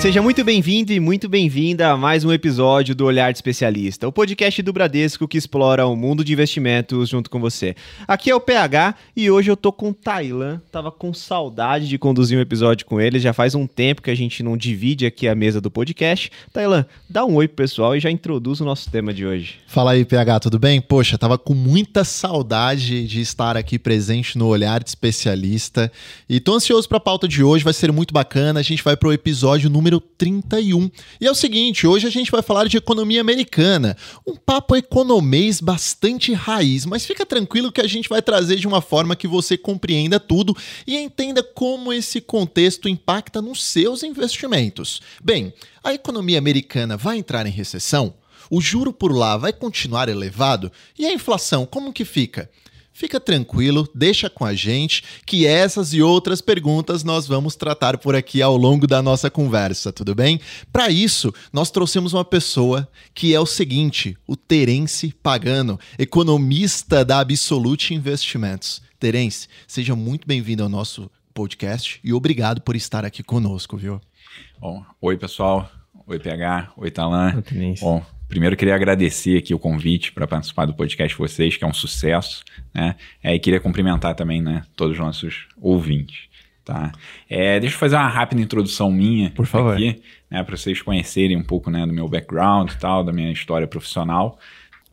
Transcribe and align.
Seja 0.00 0.22
muito 0.22 0.42
bem-vindo 0.42 0.94
e 0.94 0.98
muito 0.98 1.28
bem-vinda 1.28 1.90
a 1.90 1.96
mais 1.96 2.24
um 2.24 2.32
episódio 2.32 2.94
do 2.94 3.04
Olhar 3.04 3.30
de 3.30 3.36
Especialista, 3.36 4.08
o 4.08 4.12
podcast 4.12 4.62
do 4.62 4.72
Bradesco 4.72 5.28
que 5.28 5.36
explora 5.36 5.86
o 5.86 5.94
mundo 5.94 6.24
de 6.24 6.32
investimentos 6.32 7.10
junto 7.10 7.28
com 7.28 7.38
você. 7.38 7.76
Aqui 8.08 8.30
é 8.30 8.34
o 8.34 8.40
PH 8.40 8.94
e 9.14 9.30
hoje 9.30 9.50
eu 9.50 9.56
tô 9.58 9.70
com 9.70 9.90
o 9.90 9.94
Tailan. 9.94 10.62
Tava 10.72 10.90
com 10.90 11.12
saudade 11.12 11.86
de 11.86 11.98
conduzir 11.98 12.38
um 12.38 12.40
episódio 12.40 12.86
com 12.86 12.98
ele, 12.98 13.20
já 13.20 13.34
faz 13.34 13.54
um 13.54 13.66
tempo 13.66 14.00
que 14.00 14.10
a 14.10 14.14
gente 14.14 14.42
não 14.42 14.56
divide 14.56 15.04
aqui 15.04 15.28
a 15.28 15.34
mesa 15.34 15.60
do 15.60 15.70
podcast. 15.70 16.32
Tailan, 16.50 16.86
dá 17.06 17.26
um 17.26 17.34
oi 17.34 17.46
pro 17.46 17.56
pessoal 17.56 17.94
e 17.94 18.00
já 18.00 18.10
introduz 18.10 18.58
o 18.62 18.64
nosso 18.64 18.90
tema 18.90 19.12
de 19.12 19.26
hoje. 19.26 19.56
Fala 19.66 19.92
aí, 19.92 20.06
PH, 20.06 20.40
tudo 20.40 20.58
bem? 20.58 20.80
Poxa, 20.80 21.18
tava 21.18 21.36
com 21.36 21.52
muita 21.52 22.04
saudade 22.04 23.06
de 23.06 23.20
estar 23.20 23.54
aqui 23.54 23.78
presente 23.78 24.38
no 24.38 24.46
Olhar 24.46 24.82
de 24.82 24.88
Especialista 24.88 25.92
e 26.26 26.40
tô 26.40 26.54
ansioso 26.54 26.88
para 26.88 26.96
a 26.96 27.00
pauta 27.00 27.28
de 27.28 27.44
hoje, 27.44 27.62
vai 27.62 27.74
ser 27.74 27.92
muito 27.92 28.14
bacana. 28.14 28.60
A 28.60 28.62
gente 28.62 28.82
vai 28.82 28.96
pro 28.96 29.12
episódio 29.12 29.68
número 29.68 29.89
número 29.90 30.00
31. 30.00 30.88
E 31.20 31.26
é 31.26 31.30
o 31.30 31.34
seguinte, 31.34 31.86
hoje 31.86 32.06
a 32.06 32.10
gente 32.10 32.30
vai 32.30 32.42
falar 32.42 32.68
de 32.68 32.76
economia 32.76 33.20
americana. 33.20 33.96
Um 34.24 34.36
papo 34.36 34.76
economês 34.76 35.60
bastante 35.60 36.32
raiz, 36.32 36.86
mas 36.86 37.04
fica 37.04 37.26
tranquilo 37.26 37.72
que 37.72 37.80
a 37.80 37.86
gente 37.88 38.08
vai 38.08 38.22
trazer 38.22 38.56
de 38.56 38.68
uma 38.68 38.80
forma 38.80 39.16
que 39.16 39.26
você 39.26 39.58
compreenda 39.58 40.20
tudo 40.20 40.56
e 40.86 40.96
entenda 40.96 41.42
como 41.42 41.92
esse 41.92 42.20
contexto 42.20 42.88
impacta 42.88 43.42
nos 43.42 43.64
seus 43.64 44.04
investimentos. 44.04 45.00
Bem, 45.22 45.52
a 45.82 45.92
economia 45.92 46.38
americana 46.38 46.96
vai 46.96 47.18
entrar 47.18 47.46
em 47.46 47.50
recessão? 47.50 48.14
O 48.48 48.60
juro 48.60 48.92
por 48.92 49.12
lá 49.12 49.36
vai 49.36 49.52
continuar 49.52 50.08
elevado? 50.08 50.70
E 50.98 51.06
a 51.06 51.12
inflação, 51.12 51.66
como 51.66 51.92
que 51.92 52.04
fica? 52.04 52.48
Fica 53.00 53.18
tranquilo, 53.18 53.88
deixa 53.94 54.28
com 54.28 54.44
a 54.44 54.52
gente 54.52 55.02
que 55.24 55.46
essas 55.46 55.94
e 55.94 56.02
outras 56.02 56.42
perguntas 56.42 57.02
nós 57.02 57.26
vamos 57.26 57.56
tratar 57.56 57.96
por 57.96 58.14
aqui 58.14 58.42
ao 58.42 58.54
longo 58.58 58.86
da 58.86 59.00
nossa 59.00 59.30
conversa, 59.30 59.90
tudo 59.90 60.14
bem? 60.14 60.38
Para 60.70 60.90
isso, 60.90 61.32
nós 61.50 61.70
trouxemos 61.70 62.12
uma 62.12 62.26
pessoa 62.26 62.86
que 63.14 63.34
é 63.34 63.40
o 63.40 63.46
seguinte, 63.46 64.18
o 64.26 64.36
Terence 64.36 65.14
Pagano, 65.22 65.80
economista 65.98 67.02
da 67.02 67.20
Absolute 67.20 67.94
Investimentos. 67.94 68.82
Terence, 68.98 69.48
seja 69.66 69.96
muito 69.96 70.28
bem-vindo 70.28 70.62
ao 70.62 70.68
nosso 70.68 71.10
podcast 71.32 71.98
e 72.04 72.12
obrigado 72.12 72.60
por 72.60 72.76
estar 72.76 73.02
aqui 73.06 73.22
conosco, 73.22 73.78
viu? 73.78 73.98
Bom, 74.60 74.84
oi 75.00 75.16
pessoal, 75.16 75.70
oi 76.06 76.18
PH, 76.18 76.74
oi 76.76 76.90
Talan. 76.90 77.42
Bom, 77.80 78.04
Primeiro, 78.30 78.56
queria 78.56 78.76
agradecer 78.76 79.36
aqui 79.36 79.52
o 79.52 79.58
convite 79.58 80.12
para 80.12 80.24
participar 80.24 80.64
do 80.64 80.72
podcast 80.72 81.16
de 81.16 81.18
vocês, 81.18 81.56
que 81.56 81.64
é 81.64 81.66
um 81.66 81.74
sucesso, 81.74 82.44
né? 82.72 82.94
É, 83.20 83.34
e 83.34 83.40
queria 83.40 83.58
cumprimentar 83.58 84.14
também, 84.14 84.40
né, 84.40 84.62
todos 84.76 84.92
os 84.92 85.00
nossos 85.00 85.48
ouvintes, 85.60 86.28
tá? 86.64 86.92
É, 87.28 87.58
deixa 87.58 87.74
eu 87.74 87.80
fazer 87.80 87.96
uma 87.96 88.06
rápida 88.06 88.40
introdução 88.40 88.88
minha, 88.88 89.30
por 89.30 89.46
favor, 89.46 89.74
aqui, 89.74 90.00
né, 90.30 90.44
para 90.44 90.56
vocês 90.56 90.80
conhecerem 90.80 91.36
um 91.36 91.42
pouco, 91.42 91.72
né, 91.72 91.84
do 91.84 91.92
meu 91.92 92.08
background 92.08 92.70
e 92.70 92.78
tal, 92.78 93.02
da 93.02 93.12
minha 93.12 93.32
história 93.32 93.66
profissional. 93.66 94.38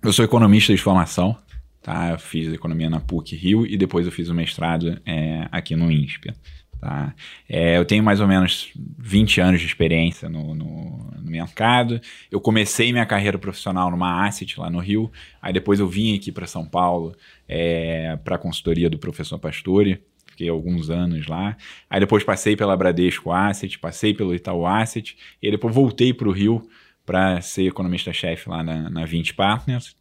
Eu 0.02 0.12
sou 0.12 0.26
economista 0.26 0.74
de 0.74 0.82
formação, 0.82 1.38
tá? 1.80 2.10
Eu 2.10 2.18
fiz 2.18 2.52
economia 2.52 2.90
na 2.90 3.00
PUC 3.00 3.36
Rio 3.36 3.68
e 3.68 3.78
depois 3.78 4.08
eu 4.08 4.12
fiz 4.12 4.30
o 4.30 4.34
mestrado 4.34 5.00
é, 5.06 5.48
aqui 5.52 5.76
no 5.76 5.92
INSPE. 5.92 6.34
Tá? 6.80 7.14
É, 7.50 7.78
eu 7.78 7.86
tenho 7.86 8.04
mais 8.04 8.20
ou 8.20 8.28
menos 8.28 8.72
20 9.00 9.42
anos 9.42 9.62
de 9.62 9.66
experiência 9.66 10.30
no, 10.30 10.54
no, 10.54 11.12
no, 11.20 11.32
mercado. 11.32 12.00
Eu 12.32 12.40
comecei 12.40 12.92
minha 12.92 13.06
carreira 13.06 13.38
profissional 13.38 13.90
numa 13.90 14.26
asset 14.26 14.60
lá 14.60 14.70
no 14.70 14.80
Rio, 14.80 15.12
aí 15.42 15.52
depois 15.52 15.80
eu 15.80 15.88
vim 15.88 16.16
aqui 16.16 16.32
para 16.32 16.46
São 16.46 16.66
Paulo 16.66 17.16
é, 17.48 18.18
para 18.24 18.36
a 18.36 18.40
consultoria 18.40 18.90
do 18.90 18.98
professor 18.98 19.40
Pastore, 19.40 20.02
fiquei 20.28 20.50
alguns 20.50 20.90
anos 20.90 21.26
lá. 21.28 21.58
Aí 21.90 22.00
depois 22.00 22.24
passei 22.24 22.56
pela 22.56 22.78
Bradesco 22.78 23.32
Asset, 23.32 23.80
passei 23.80 24.14
pelo 24.14 24.36
Itaú 24.36 24.66
Asset, 24.66 25.18
e 25.42 25.50
depois 25.50 25.74
voltei 25.74 26.14
para 26.14 26.30
o 26.30 26.32
Rio 26.32 26.68
para 27.06 27.42
ser 27.42 27.66
economista-chefe 27.68 28.50
lá 28.50 28.64
na, 28.64 28.90
na 28.90 29.06
20 29.06 29.34
Partners. 29.34 29.96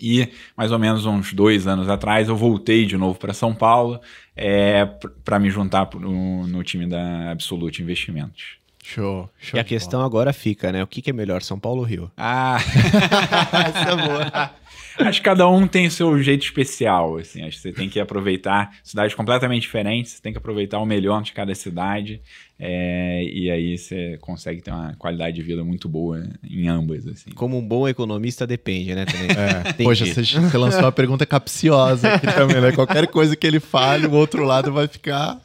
E 0.00 0.28
mais 0.56 0.72
ou 0.72 0.78
menos 0.78 1.04
uns 1.06 1.32
dois 1.32 1.66
anos 1.66 1.88
atrás 1.88 2.28
eu 2.28 2.36
voltei 2.36 2.86
de 2.86 2.96
novo 2.96 3.18
para 3.18 3.32
São 3.32 3.54
Paulo 3.54 4.00
é, 4.36 4.86
para 5.24 5.38
me 5.38 5.50
juntar 5.50 5.88
no, 5.94 6.46
no, 6.46 6.64
time 6.64 6.86
da 6.86 7.30
Absolute 7.30 7.82
Investimentos. 7.82 8.56
Show, 8.82 9.30
show. 9.38 9.56
E 9.56 9.60
a 9.60 9.64
questão 9.64 10.00
bola. 10.00 10.06
agora 10.06 10.32
fica, 10.32 10.72
né? 10.72 10.82
O 10.82 10.86
que, 10.86 11.00
que 11.00 11.10
é 11.10 11.12
melhor, 11.12 11.42
São 11.42 11.58
Paulo 11.58 11.80
ou 11.80 11.86
Rio? 11.86 12.10
Ah, 12.16 12.56
essa 12.58 13.90
é 13.90 13.96
boa. 13.96 14.50
Acho 14.98 15.20
que 15.20 15.24
cada 15.24 15.48
um 15.48 15.66
tem 15.66 15.86
o 15.86 15.90
seu 15.90 16.20
jeito 16.22 16.44
especial, 16.44 17.16
assim. 17.16 17.42
Acho 17.42 17.56
que 17.56 17.62
você 17.62 17.72
tem 17.72 17.88
que 17.88 17.98
aproveitar 17.98 18.70
cidades 18.82 19.14
completamente 19.14 19.62
diferentes, 19.62 20.12
você 20.12 20.22
tem 20.22 20.32
que 20.32 20.38
aproveitar 20.38 20.78
o 20.80 20.86
melhor 20.86 21.22
de 21.22 21.32
cada 21.32 21.54
cidade. 21.54 22.20
É, 22.64 23.24
e 23.24 23.50
aí 23.50 23.76
você 23.76 24.16
consegue 24.20 24.62
ter 24.62 24.70
uma 24.70 24.94
qualidade 24.94 25.34
de 25.34 25.42
vida 25.42 25.64
muito 25.64 25.88
boa 25.88 26.24
em 26.48 26.68
ambas. 26.68 27.08
Assim. 27.08 27.32
Como 27.32 27.58
um 27.58 27.66
bom 27.66 27.88
economista 27.88 28.46
depende, 28.46 28.94
né? 28.94 29.04
Também. 29.04 29.32
É. 29.32 29.72
Poxa, 29.82 30.04
você, 30.04 30.22
você 30.22 30.58
lançou 30.58 30.80
uma 30.80 30.92
pergunta 30.92 31.24
capciosa 31.24 32.14
aqui 32.14 32.26
também, 32.32 32.60
né? 32.60 32.70
Qualquer 32.70 33.08
coisa 33.08 33.34
que 33.34 33.46
ele 33.46 33.58
fale, 33.58 34.06
o 34.06 34.12
outro 34.12 34.44
lado 34.44 34.70
vai 34.70 34.86
ficar. 34.86 35.40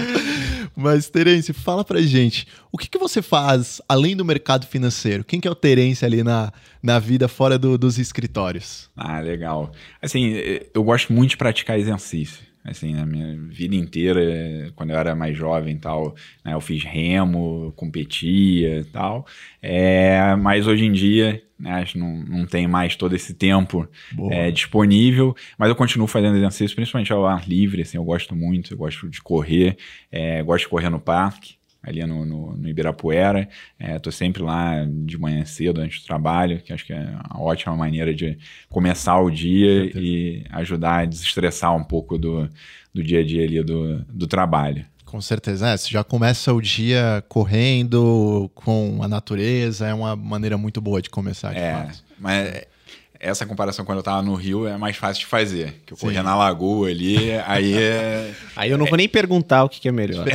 Mas, 0.76 1.08
Terence, 1.08 1.52
fala 1.52 1.84
pra 1.84 2.02
gente, 2.02 2.46
o 2.72 2.76
que, 2.76 2.88
que 2.88 2.98
você 2.98 3.22
faz 3.22 3.80
além 3.88 4.16
do 4.16 4.24
mercado 4.24 4.66
financeiro? 4.66 5.24
Quem 5.24 5.40
que 5.40 5.48
é 5.48 5.50
o 5.50 5.54
Terence 5.54 6.04
ali 6.04 6.22
na, 6.22 6.52
na 6.82 6.98
vida 6.98 7.28
fora 7.28 7.58
do, 7.58 7.78
dos 7.78 7.98
escritórios? 7.98 8.90
Ah, 8.96 9.20
legal. 9.20 9.72
Assim, 10.02 10.34
eu 10.74 10.82
gosto 10.82 11.12
muito 11.12 11.30
de 11.30 11.36
praticar 11.36 11.78
exercício 11.78 12.53
assim, 12.64 12.94
na 12.94 13.04
minha 13.04 13.36
vida 13.36 13.76
inteira, 13.76 14.72
quando 14.74 14.90
eu 14.90 14.96
era 14.96 15.14
mais 15.14 15.36
jovem 15.36 15.74
e 15.74 15.78
tal, 15.78 16.14
né, 16.42 16.54
eu 16.54 16.60
fiz 16.60 16.82
remo, 16.82 17.72
competia 17.76 18.80
e 18.80 18.84
tal, 18.84 19.26
é, 19.60 20.34
mas 20.36 20.66
hoje 20.66 20.86
em 20.86 20.92
dia, 20.92 21.42
né, 21.58 21.72
acho 21.72 21.92
que 21.92 21.98
não, 21.98 22.16
não 22.16 22.46
tem 22.46 22.66
mais 22.66 22.96
todo 22.96 23.14
esse 23.14 23.34
tempo 23.34 23.86
é, 24.30 24.50
disponível, 24.50 25.36
mas 25.58 25.68
eu 25.68 25.76
continuo 25.76 26.06
fazendo 26.06 26.36
exercício, 26.36 26.74
principalmente 26.74 27.12
ao 27.12 27.26
ar 27.26 27.46
livre, 27.46 27.82
assim, 27.82 27.98
eu 27.98 28.04
gosto 28.04 28.34
muito, 28.34 28.72
eu 28.72 28.78
gosto 28.78 29.08
de 29.10 29.20
correr, 29.20 29.76
é, 30.10 30.42
gosto 30.42 30.64
de 30.64 30.70
correr 30.70 30.88
no 30.88 30.98
parque, 31.00 31.56
ali 31.84 32.04
no, 32.04 32.24
no, 32.24 32.56
no 32.56 32.68
Ibirapuera. 32.68 33.48
Estou 33.78 34.10
é, 34.10 34.14
sempre 34.14 34.42
lá 34.42 34.84
de 34.88 35.18
manhã 35.18 35.44
cedo, 35.44 35.80
antes 35.80 36.00
do 36.00 36.06
trabalho, 36.06 36.60
que 36.60 36.72
acho 36.72 36.84
que 36.84 36.92
é 36.92 37.00
uma 37.30 37.42
ótima 37.42 37.76
maneira 37.76 38.14
de 38.14 38.38
começar 38.68 39.20
o 39.20 39.30
dia 39.30 39.90
e 39.94 40.44
ajudar 40.50 41.00
a 41.00 41.04
desestressar 41.04 41.74
um 41.76 41.84
pouco 41.84 42.18
do, 42.18 42.48
do 42.92 43.02
dia 43.02 43.20
a 43.20 43.24
dia 43.24 43.44
ali 43.44 43.62
do, 43.62 44.04
do 44.08 44.26
trabalho. 44.26 44.84
Com 45.04 45.20
certeza, 45.20 45.68
é, 45.68 45.76
você 45.76 45.90
já 45.90 46.02
começa 46.02 46.52
o 46.52 46.60
dia 46.60 47.22
correndo 47.28 48.50
com 48.52 48.98
a 49.00 49.06
natureza, 49.06 49.86
é 49.86 49.94
uma 49.94 50.16
maneira 50.16 50.58
muito 50.58 50.80
boa 50.80 51.00
de 51.00 51.08
começar, 51.08 51.52
de 51.52 51.60
é, 51.60 51.72
fato. 51.72 52.04
Mas 52.18 52.66
essa 53.24 53.46
comparação 53.46 53.84
quando 53.84 53.98
eu 53.98 54.02
tava 54.02 54.22
no 54.22 54.34
Rio 54.34 54.66
é 54.66 54.76
mais 54.76 54.96
fácil 54.96 55.20
de 55.20 55.26
fazer. 55.26 55.82
Que 55.86 55.94
eu 55.94 55.96
corria 55.96 56.22
na 56.22 56.36
lagoa 56.36 56.88
ali, 56.88 57.32
aí 57.46 57.74
é... 57.74 58.32
Aí 58.54 58.70
eu 58.70 58.78
não 58.78 58.86
vou 58.86 58.96
nem 58.96 59.08
perguntar 59.08 59.64
o 59.64 59.68
que, 59.68 59.80
que 59.80 59.88
é 59.88 59.92
melhor. 59.92 60.26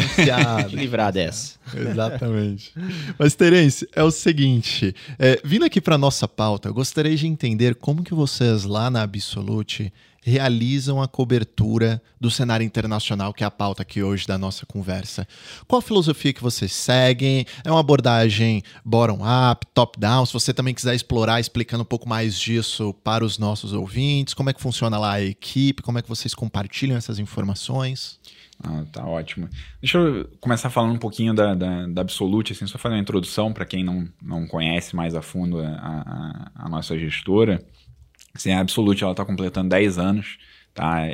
Livrar 0.71 1.11
dessa. 1.13 1.57
Exatamente. 1.73 2.73
Mas, 3.17 3.35
Terence, 3.35 3.87
é 3.95 4.03
o 4.03 4.11
seguinte: 4.11 4.93
é, 5.17 5.39
vindo 5.43 5.63
aqui 5.63 5.79
para 5.79 5.97
nossa 5.97 6.27
pauta, 6.27 6.69
eu 6.69 6.73
gostaria 6.73 7.15
de 7.15 7.27
entender 7.27 7.75
como 7.75 8.03
que 8.03 8.13
vocês 8.13 8.65
lá 8.65 8.89
na 8.89 9.03
Absolute 9.03 9.93
realizam 10.29 11.01
a 11.01 11.07
cobertura 11.07 12.01
do 12.19 12.31
cenário 12.31 12.65
internacional, 12.65 13.33
que 13.33 13.43
é 13.43 13.47
a 13.47 13.51
pauta 13.51 13.81
aqui 13.81 14.01
hoje 14.01 14.25
da 14.25 14.37
nossa 14.37 14.65
conversa. 14.65 15.27
Qual 15.67 15.79
a 15.79 15.81
filosofia 15.81 16.31
que 16.31 16.41
vocês 16.41 16.71
seguem? 16.71 17.45
É 17.63 17.71
uma 17.71 17.79
abordagem 17.79 18.63
bottom-up, 18.85 19.65
top-down? 19.73 20.25
Se 20.25 20.33
você 20.33 20.53
também 20.53 20.73
quiser 20.73 20.95
explorar, 20.95 21.39
explicando 21.39 21.83
um 21.83 21.85
pouco 21.85 22.07
mais 22.07 22.39
disso 22.39 22.93
para 23.03 23.25
os 23.25 23.37
nossos 23.37 23.73
ouvintes, 23.73 24.33
como 24.33 24.49
é 24.49 24.53
que 24.53 24.61
funciona 24.61 24.97
lá 24.97 25.13
a 25.13 25.21
equipe, 25.21 25.81
como 25.81 25.97
é 25.97 26.01
que 26.01 26.09
vocês 26.09 26.33
compartilham 26.33 26.97
essas 26.97 27.19
informações? 27.19 28.19
Ah, 28.61 28.83
tá 28.91 29.05
ótimo. 29.05 29.47
Deixa 29.81 29.97
eu 29.97 30.29
começar 30.41 30.69
falando 30.69 30.93
um 30.93 30.99
pouquinho 30.99 31.33
da, 31.33 31.55
da, 31.55 31.87
da 31.87 32.01
Absolute, 32.01 32.51
assim, 32.51 32.67
só 32.67 32.77
fazer 32.77 32.95
uma 32.95 33.01
introdução 33.01 33.53
para 33.53 33.65
quem 33.65 33.83
não, 33.83 34.07
não 34.21 34.45
conhece 34.45 34.95
mais 34.95 35.15
a 35.15 35.21
fundo 35.21 35.59
a, 35.59 35.67
a, 35.67 36.51
a 36.65 36.69
nossa 36.69 36.97
gestora. 36.99 37.65
Assim, 38.39 38.53
a 38.53 38.61
Absolute 38.61 39.03
ela 39.03 39.11
está 39.11 39.25
completando 39.25 39.67
10 39.67 39.99
anos 39.99 40.37
tá, 40.73 41.05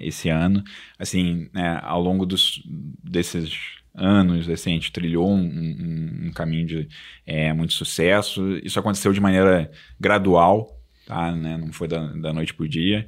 esse 0.00 0.30
ano. 0.30 0.64
Assim, 0.98 1.50
né, 1.52 1.78
ao 1.82 2.00
longo 2.00 2.24
dos, 2.24 2.62
desses 3.04 3.52
anos, 3.94 4.48
assim, 4.48 4.70
a 4.70 4.74
gente 4.74 4.90
trilhou 4.90 5.28
um, 5.28 5.42
um, 5.42 6.28
um 6.28 6.32
caminho 6.32 6.66
de 6.66 6.88
é, 7.26 7.52
muito 7.52 7.74
sucesso. 7.74 8.58
Isso 8.64 8.78
aconteceu 8.78 9.12
de 9.12 9.20
maneira 9.20 9.70
gradual, 10.00 10.80
tá, 11.06 11.30
né, 11.30 11.58
não 11.58 11.74
foi 11.74 11.86
da, 11.86 12.06
da 12.06 12.32
noite 12.32 12.54
para 12.54 12.64
o 12.64 12.68
dia. 12.68 13.06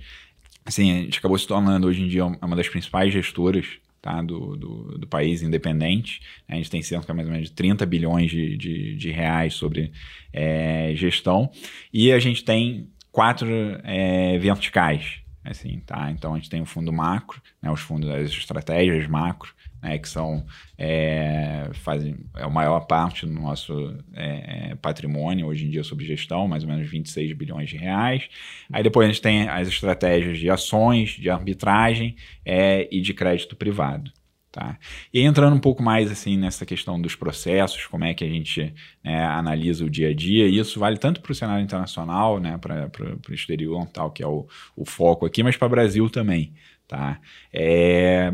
Assim, 0.63 0.93
a 0.93 1.03
gente 1.05 1.19
acabou 1.19 1.39
se 1.39 1.47
tornando 1.47 1.87
hoje 1.87 2.03
em 2.03 2.09
dia 2.09 2.27
uma 2.27 2.55
das 2.55 2.69
principais 2.69 3.13
gestoras 3.15 3.67
tá, 4.03 4.21
do, 4.21 4.57
do, 4.57 4.99
do, 4.99 5.07
país 5.07 5.43
independente. 5.43 6.21
A 6.47 6.57
gente 6.57 6.69
tem 6.69 6.83
cerca 6.83 7.15
mais 7.15 7.27
ou 7.27 7.33
menos 7.33 7.49
de 7.49 7.55
30 7.55 7.87
bilhões 7.87 8.31
de, 8.31 8.57
de, 8.59 8.97
de 8.97 9.11
reais 9.11 9.55
sobre 9.55 9.91
é, 10.33 10.93
gestão. 10.95 11.51
E 11.93 12.13
a 12.13 12.19
gente 12.19 12.45
tem 12.45 12.89
quatro 13.13 13.47
é, 13.85 14.39
verticais. 14.39 15.21
assim, 15.45 15.81
tá? 15.81 16.11
Então 16.11 16.35
a 16.35 16.37
gente 16.37 16.49
tem 16.49 16.63
o 16.63 16.67
fundo 16.67 16.93
macro, 16.93 17.43
né, 17.61 17.71
os 17.71 17.81
fundos 17.81 18.09
das 18.09 18.31
estratégias 18.31 19.07
macro, 19.09 19.53
né, 19.83 19.99
que 19.99 20.09
são 20.09 20.47
é, 20.79 21.69
fazem 21.75 22.17
é 22.37 22.45
a 22.45 22.49
maior 22.49 22.81
parte 22.87 23.27
do 23.27 23.33
nosso 23.33 23.99
é, 24.15 24.71
é, 24.71 24.75
patrimônio 24.77 25.47
hoje 25.47 25.67
em 25.67 25.71
dia 25.71 25.83
sob 25.83 26.05
gestão, 26.05 26.47
mais 26.47 26.63
ou 26.63 26.71
menos 26.71 26.89
26 26.89 27.33
bilhões 27.33 27.69
de 27.69 27.77
reais. 27.77 28.29
Aí 28.73 28.83
depois 28.83 29.07
a 29.07 29.13
gente 29.13 29.21
tem 29.21 29.49
as 29.49 29.67
estratégias 29.69 30.39
de 30.39 30.49
ações, 30.49 31.11
de 31.11 31.29
arbitragem 31.29 32.17
é, 32.45 32.89
e 32.91 33.01
de 33.01 33.13
crédito 33.13 33.57
privado. 33.57 34.13
Tá? 34.53 34.79
E 35.15 35.23
entrando 35.23 35.57
um 35.57 35.59
pouco 35.59 35.83
mais 35.83 36.13
assim 36.13 36.37
nessa 36.37 36.67
questão 36.67 37.01
dos 37.01 37.15
processos, 37.15 37.87
como 37.87 38.05
é 38.05 38.13
que 38.13 38.23
a 38.23 38.29
gente 38.29 38.75
né, 39.03 39.25
analisa 39.25 39.83
o 39.83 39.89
dia 39.89 40.11
a 40.11 40.15
dia, 40.15 40.47
e 40.47 40.59
isso 40.59 40.79
vale 40.79 40.99
tanto 40.99 41.23
para 41.23 41.33
o 41.33 41.35
cenário 41.35 41.65
internacional, 41.65 42.39
né, 42.39 42.59
para 42.59 42.91
o 43.31 43.33
exterior, 43.33 43.87
tal, 43.87 44.11
que 44.11 44.23
é 44.23 44.27
o, 44.27 44.47
o 44.77 44.85
foco 44.85 45.25
aqui, 45.25 45.43
mas 45.43 45.57
para 45.57 45.67
o 45.67 45.71
Brasil 45.71 46.11
também. 46.11 46.53
Tá? 46.87 47.19
É, 47.51 48.31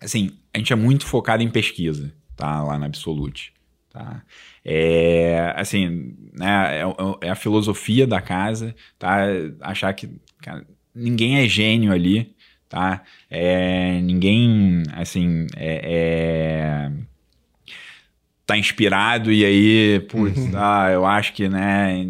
assim, 0.00 0.30
a 0.54 0.58
gente 0.58 0.72
é 0.72 0.76
muito 0.76 1.04
focado 1.04 1.42
em 1.42 1.50
pesquisa, 1.50 2.14
tá? 2.36 2.62
Lá 2.62 2.78
na 2.78 2.86
Absolute. 2.86 3.52
Tá? 3.90 4.22
É, 4.64 5.52
assim, 5.56 6.14
né, 6.38 6.78
é, 6.78 6.82
é, 6.82 7.26
é 7.26 7.30
a 7.30 7.34
filosofia 7.34 8.06
da 8.06 8.20
casa, 8.20 8.76
tá? 8.96 9.22
Achar 9.60 9.92
que 9.92 10.08
cara, 10.40 10.64
ninguém 10.94 11.38
é 11.38 11.48
gênio 11.48 11.92
ali, 11.92 12.32
tá? 12.68 13.02
É, 13.30 14.00
ninguém, 14.00 14.82
assim, 14.92 15.46
é, 15.56 16.90
é, 16.90 16.92
tá 18.46 18.56
inspirado 18.56 19.32
e 19.32 19.44
aí, 19.44 20.00
putz, 20.00 20.38
uhum. 20.38 20.52
ah, 20.54 20.90
eu 20.90 21.06
acho 21.06 21.32
que, 21.32 21.48
né, 21.48 22.06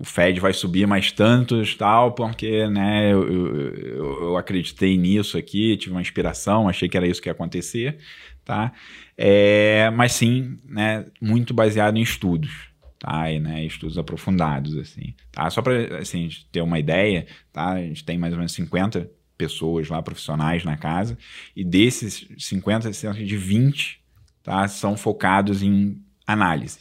o 0.00 0.04
Fed 0.04 0.38
vai 0.38 0.52
subir 0.52 0.86
mais 0.86 1.10
tantos 1.10 1.74
tal, 1.74 2.12
porque, 2.12 2.68
né, 2.68 3.12
eu, 3.12 3.28
eu, 3.28 4.22
eu 4.22 4.36
acreditei 4.36 4.96
nisso 4.96 5.36
aqui, 5.36 5.76
tive 5.76 5.92
uma 5.92 6.00
inspiração, 6.00 6.68
achei 6.68 6.88
que 6.88 6.96
era 6.96 7.06
isso 7.06 7.20
que 7.20 7.28
ia 7.28 7.32
acontecer, 7.32 7.98
tá? 8.44 8.72
É, 9.16 9.90
mas 9.90 10.12
sim, 10.12 10.58
né, 10.64 11.04
muito 11.20 11.52
baseado 11.52 11.96
em 11.96 12.02
estudos, 12.02 12.68
tá? 12.98 13.30
E, 13.30 13.40
né, 13.40 13.64
estudos 13.64 13.98
aprofundados, 13.98 14.76
assim, 14.76 15.14
tá? 15.32 15.50
Só 15.50 15.60
para, 15.62 15.98
assim, 15.98 16.28
ter 16.52 16.60
uma 16.60 16.78
ideia, 16.78 17.26
tá? 17.52 17.72
A 17.72 17.82
gente 17.82 18.04
tem 18.04 18.16
mais 18.16 18.32
ou 18.32 18.38
menos 18.38 18.52
50 18.52 19.10
pessoas 19.38 19.88
lá, 19.88 20.02
profissionais 20.02 20.64
na 20.64 20.76
casa, 20.76 21.16
e 21.54 21.64
desses 21.64 22.26
50, 22.36 22.92
cerca 22.92 23.24
de 23.24 23.36
20 23.36 24.00
tá, 24.42 24.66
são 24.66 24.96
focados 24.96 25.62
em 25.62 26.02
análise. 26.26 26.80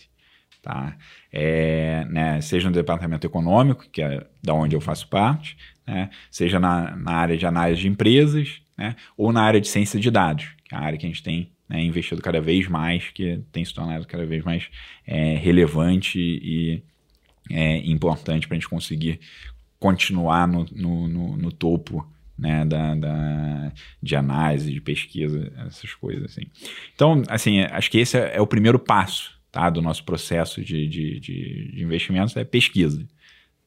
Tá? 0.62 0.98
É, 1.32 2.04
né, 2.06 2.42
seja 2.42 2.68
no 2.68 2.76
departamento 2.76 3.26
econômico, 3.26 3.88
que 3.90 4.02
é 4.02 4.26
da 4.44 4.54
onde 4.54 4.76
eu 4.76 4.82
faço 4.82 5.08
parte, 5.08 5.56
né, 5.86 6.10
seja 6.30 6.60
na, 6.60 6.96
na, 6.98 7.14
área 7.14 7.38
de 7.38 7.46
análise 7.46 7.82
de 7.82 7.88
empresas, 7.88 8.62
né, 8.76 8.96
ou 9.16 9.32
na 9.32 9.44
área 9.44 9.62
de 9.62 9.68
ciência 9.68 10.00
de 10.00 10.12
dados, 10.12 10.48
que 10.66 10.76
é 10.76 10.78
a 10.78 10.82
área 10.82 10.98
que 10.98 11.06
a 11.06 11.10
gente 11.10 11.24
tem 11.24 11.52
né, 11.70 11.82
investido 11.82 12.22
cada 12.22 12.42
vez 12.42 12.68
mais, 12.68 13.10
que 13.12 13.40
tem 13.52 13.64
se 13.64 13.74
tornado 13.74 14.06
cada 14.08 14.26
vez 14.26 14.44
mais 14.44 14.68
é, 15.06 15.36
relevante 15.36 16.20
e 16.20 16.84
é, 17.50 17.78
importante 17.90 18.48
para 18.48 18.56
a 18.56 18.60
gente 18.60 18.68
conseguir 18.68 19.20
continuar 19.80 20.48
no, 20.48 20.66
no, 20.72 21.08
no, 21.08 21.38
no 21.38 21.52
topo 21.52 22.06
né, 22.38 22.64
da, 22.66 22.96
da, 22.96 23.72
de 24.02 24.16
análise, 24.16 24.72
de 24.72 24.82
pesquisa, 24.82 25.52
essas 25.68 25.94
coisas 25.94 26.26
assim. 26.26 26.44
Então, 26.94 27.24
assim, 27.28 27.62
acho 27.62 27.90
que 27.90 27.98
esse 27.98 28.18
é, 28.18 28.36
é 28.36 28.42
o 28.42 28.48
primeiro 28.48 28.78
passo 28.78 29.38
tá, 29.52 29.70
do 29.70 29.82
nosso 29.82 30.04
processo 30.04 30.64
de, 30.64 30.88
de, 30.88 31.20
de, 31.20 31.72
de 31.74 31.84
investimentos, 31.84 32.36
é 32.36 32.44
pesquisa. 32.44 33.08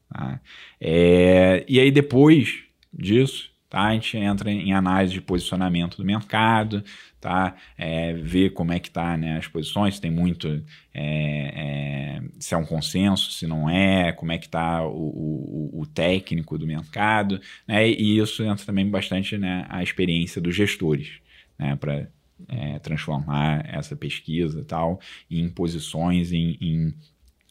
Tá? 0.08 0.40
É, 0.80 1.64
e 1.68 1.80
aí 1.80 1.90
depois 1.90 2.64
disso, 2.92 3.50
tá, 3.70 3.82
a 3.82 3.94
gente 3.94 4.18
entra 4.18 4.50
em 4.50 4.72
análise 4.72 5.14
de 5.14 5.20
posicionamento 5.20 5.96
do 5.96 6.04
mercado, 6.04 6.84
tá? 7.20 7.54
É, 7.78 8.12
ver 8.14 8.50
como 8.50 8.72
é 8.72 8.80
que 8.80 8.90
tá 8.90 9.16
né, 9.16 9.38
as 9.38 9.46
posições, 9.46 9.94
se 9.94 10.00
tem 10.00 10.10
muito, 10.10 10.48
é, 10.92 12.18
é, 12.18 12.22
se 12.40 12.52
é 12.52 12.56
um 12.56 12.66
consenso, 12.66 13.30
se 13.30 13.46
não 13.46 13.70
é, 13.70 14.12
como 14.12 14.32
é 14.32 14.38
que 14.38 14.46
está 14.46 14.84
o, 14.84 14.90
o, 14.90 15.80
o, 15.82 15.86
técnico 15.86 16.58
do 16.58 16.66
mercado, 16.66 17.40
né? 17.66 17.88
E 17.88 18.18
isso 18.18 18.42
entra 18.42 18.66
também 18.66 18.90
bastante 18.90 19.38
né, 19.38 19.64
a 19.68 19.82
experiência 19.82 20.40
dos 20.40 20.54
gestores, 20.54 21.20
né? 21.56 21.76
Para 21.76 22.08
é, 22.48 22.78
transformar 22.80 23.64
essa 23.72 23.94
pesquisa 23.94 24.64
tal 24.64 25.00
em 25.30 25.48
posições, 25.48 26.32
em, 26.32 26.56
em 26.60 26.94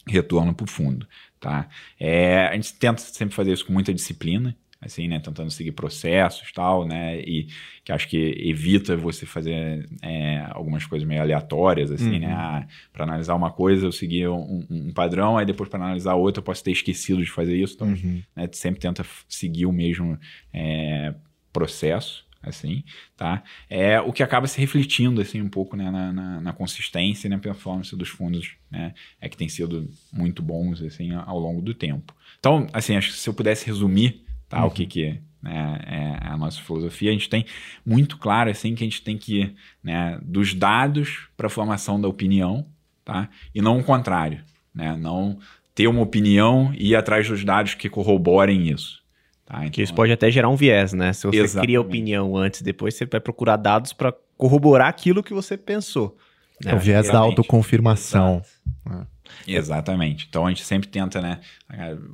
retorno 0.06 0.52
para 0.54 0.64
o 0.64 0.68
fundo, 0.68 1.06
tá? 1.38 1.68
É, 1.98 2.46
a 2.46 2.54
gente 2.54 2.74
tenta 2.74 3.00
sempre 3.00 3.34
fazer 3.34 3.52
isso 3.52 3.64
com 3.64 3.72
muita 3.72 3.94
disciplina, 3.94 4.54
assim, 4.80 5.06
né, 5.08 5.20
tentando 5.20 5.50
seguir 5.50 5.72
processos 5.72 6.50
tal, 6.52 6.86
né, 6.86 7.20
e 7.20 7.48
que 7.84 7.92
acho 7.92 8.08
que 8.08 8.34
evita 8.38 8.96
você 8.96 9.26
fazer 9.26 9.86
é, 10.00 10.46
algumas 10.50 10.86
coisas 10.86 11.06
meio 11.06 11.20
aleatórias, 11.20 11.90
assim, 11.90 12.18
né, 12.18 12.28
uhum. 12.28 12.32
né, 12.32 12.32
ah, 12.32 12.66
para 12.92 13.04
analisar 13.04 13.34
uma 13.34 13.50
coisa 13.50 13.86
eu 13.86 13.92
seguir 13.92 14.28
um, 14.28 14.66
um, 14.70 14.92
padrão, 14.92 15.36
aí 15.36 15.44
depois 15.44 15.68
para 15.68 15.84
analisar 15.84 16.14
outra 16.14 16.40
eu 16.40 16.44
posso 16.44 16.64
ter 16.64 16.72
esquecido 16.72 17.22
de 17.22 17.30
fazer 17.30 17.56
isso, 17.56 17.74
então, 17.74 17.88
uhum. 17.88 18.22
né, 18.34 18.48
sempre 18.52 18.80
tenta 18.80 19.04
seguir 19.28 19.66
o 19.66 19.72
mesmo 19.72 20.18
é, 20.52 21.14
processo, 21.52 22.24
assim, 22.42 22.82
tá? 23.18 23.42
É 23.68 24.00
o 24.00 24.14
que 24.14 24.22
acaba 24.22 24.46
se 24.46 24.58
refletindo, 24.58 25.20
assim, 25.20 25.42
um 25.42 25.48
pouco, 25.48 25.76
né, 25.76 25.90
na, 25.90 26.10
na, 26.10 26.40
na 26.40 26.52
consistência 26.54 27.26
e 27.26 27.30
na 27.30 27.38
performance 27.38 27.94
dos 27.94 28.08
fundos, 28.08 28.56
né, 28.70 28.94
é 29.20 29.28
que 29.28 29.36
tem 29.36 29.46
sido 29.46 29.90
muito 30.10 30.42
bons, 30.42 30.80
assim, 30.80 31.12
ao 31.12 31.38
longo 31.38 31.60
do 31.60 31.74
tempo. 31.74 32.14
Então, 32.38 32.66
assim, 32.72 32.96
acho 32.96 33.10
que 33.10 33.18
se 33.18 33.28
eu 33.28 33.34
pudesse 33.34 33.66
resumir 33.66 34.24
tá? 34.50 34.60
Uhum. 34.60 34.66
O 34.66 34.70
que 34.70 34.84
que 34.84 35.20
né, 35.42 35.80
é 35.86 36.26
a 36.26 36.36
nossa 36.36 36.60
filosofia. 36.60 37.10
A 37.10 37.12
gente 37.12 37.28
tem 37.28 37.46
muito 37.84 38.18
claro 38.18 38.50
assim 38.50 38.74
que 38.74 38.84
a 38.84 38.86
gente 38.86 39.02
tem 39.02 39.16
que 39.16 39.40
ir 39.40 39.54
né, 39.82 40.18
dos 40.22 40.52
dados 40.52 41.28
para 41.36 41.46
a 41.46 41.50
formação 41.50 41.98
da 41.98 42.06
opinião, 42.08 42.66
tá? 43.04 43.30
E 43.54 43.62
não 43.62 43.78
o 43.78 43.84
contrário, 43.84 44.42
né? 44.74 44.94
Não 44.96 45.38
ter 45.74 45.86
uma 45.86 46.02
opinião 46.02 46.74
e 46.76 46.90
ir 46.90 46.96
atrás 46.96 47.26
dos 47.26 47.42
dados 47.42 47.74
que 47.74 47.88
corroborem 47.88 48.68
isso. 48.68 49.00
Tá? 49.46 49.60
Então, 49.60 49.70
que 49.70 49.82
isso 49.82 49.94
pode 49.94 50.12
até 50.12 50.30
gerar 50.30 50.48
um 50.48 50.56
viés, 50.56 50.92
né? 50.92 51.12
Se 51.12 51.26
você 51.26 51.38
exatamente. 51.38 51.66
cria 51.66 51.80
opinião 51.80 52.36
antes 52.36 52.60
e 52.60 52.64
depois, 52.64 52.94
você 52.94 53.06
vai 53.06 53.20
procurar 53.20 53.56
dados 53.56 53.92
para 53.92 54.14
corroborar 54.36 54.88
aquilo 54.88 55.22
que 55.22 55.32
você 55.32 55.56
pensou. 55.56 56.16
Né? 56.64 56.72
É 56.72 56.74
o 56.74 56.78
viés 56.78 57.08
da 57.08 57.18
autoconfirmação. 57.18 58.36
Exato. 58.36 58.59
É. 58.88 59.06
Exatamente. 59.46 60.26
Então 60.28 60.46
a 60.46 60.50
gente 60.50 60.64
sempre 60.64 60.88
tenta, 60.88 61.20
né? 61.20 61.40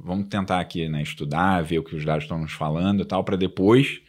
Vamos 0.04 0.28
tentar 0.28 0.60
aqui, 0.60 0.88
né? 0.88 1.02
Estudar, 1.02 1.62
ver 1.62 1.78
o 1.78 1.84
que 1.84 1.96
os 1.96 2.04
dados 2.04 2.24
estão 2.24 2.38
nos 2.38 2.52
falando 2.52 3.02
e 3.02 3.04
tal, 3.04 3.24
para 3.24 3.36
depois 3.36 4.00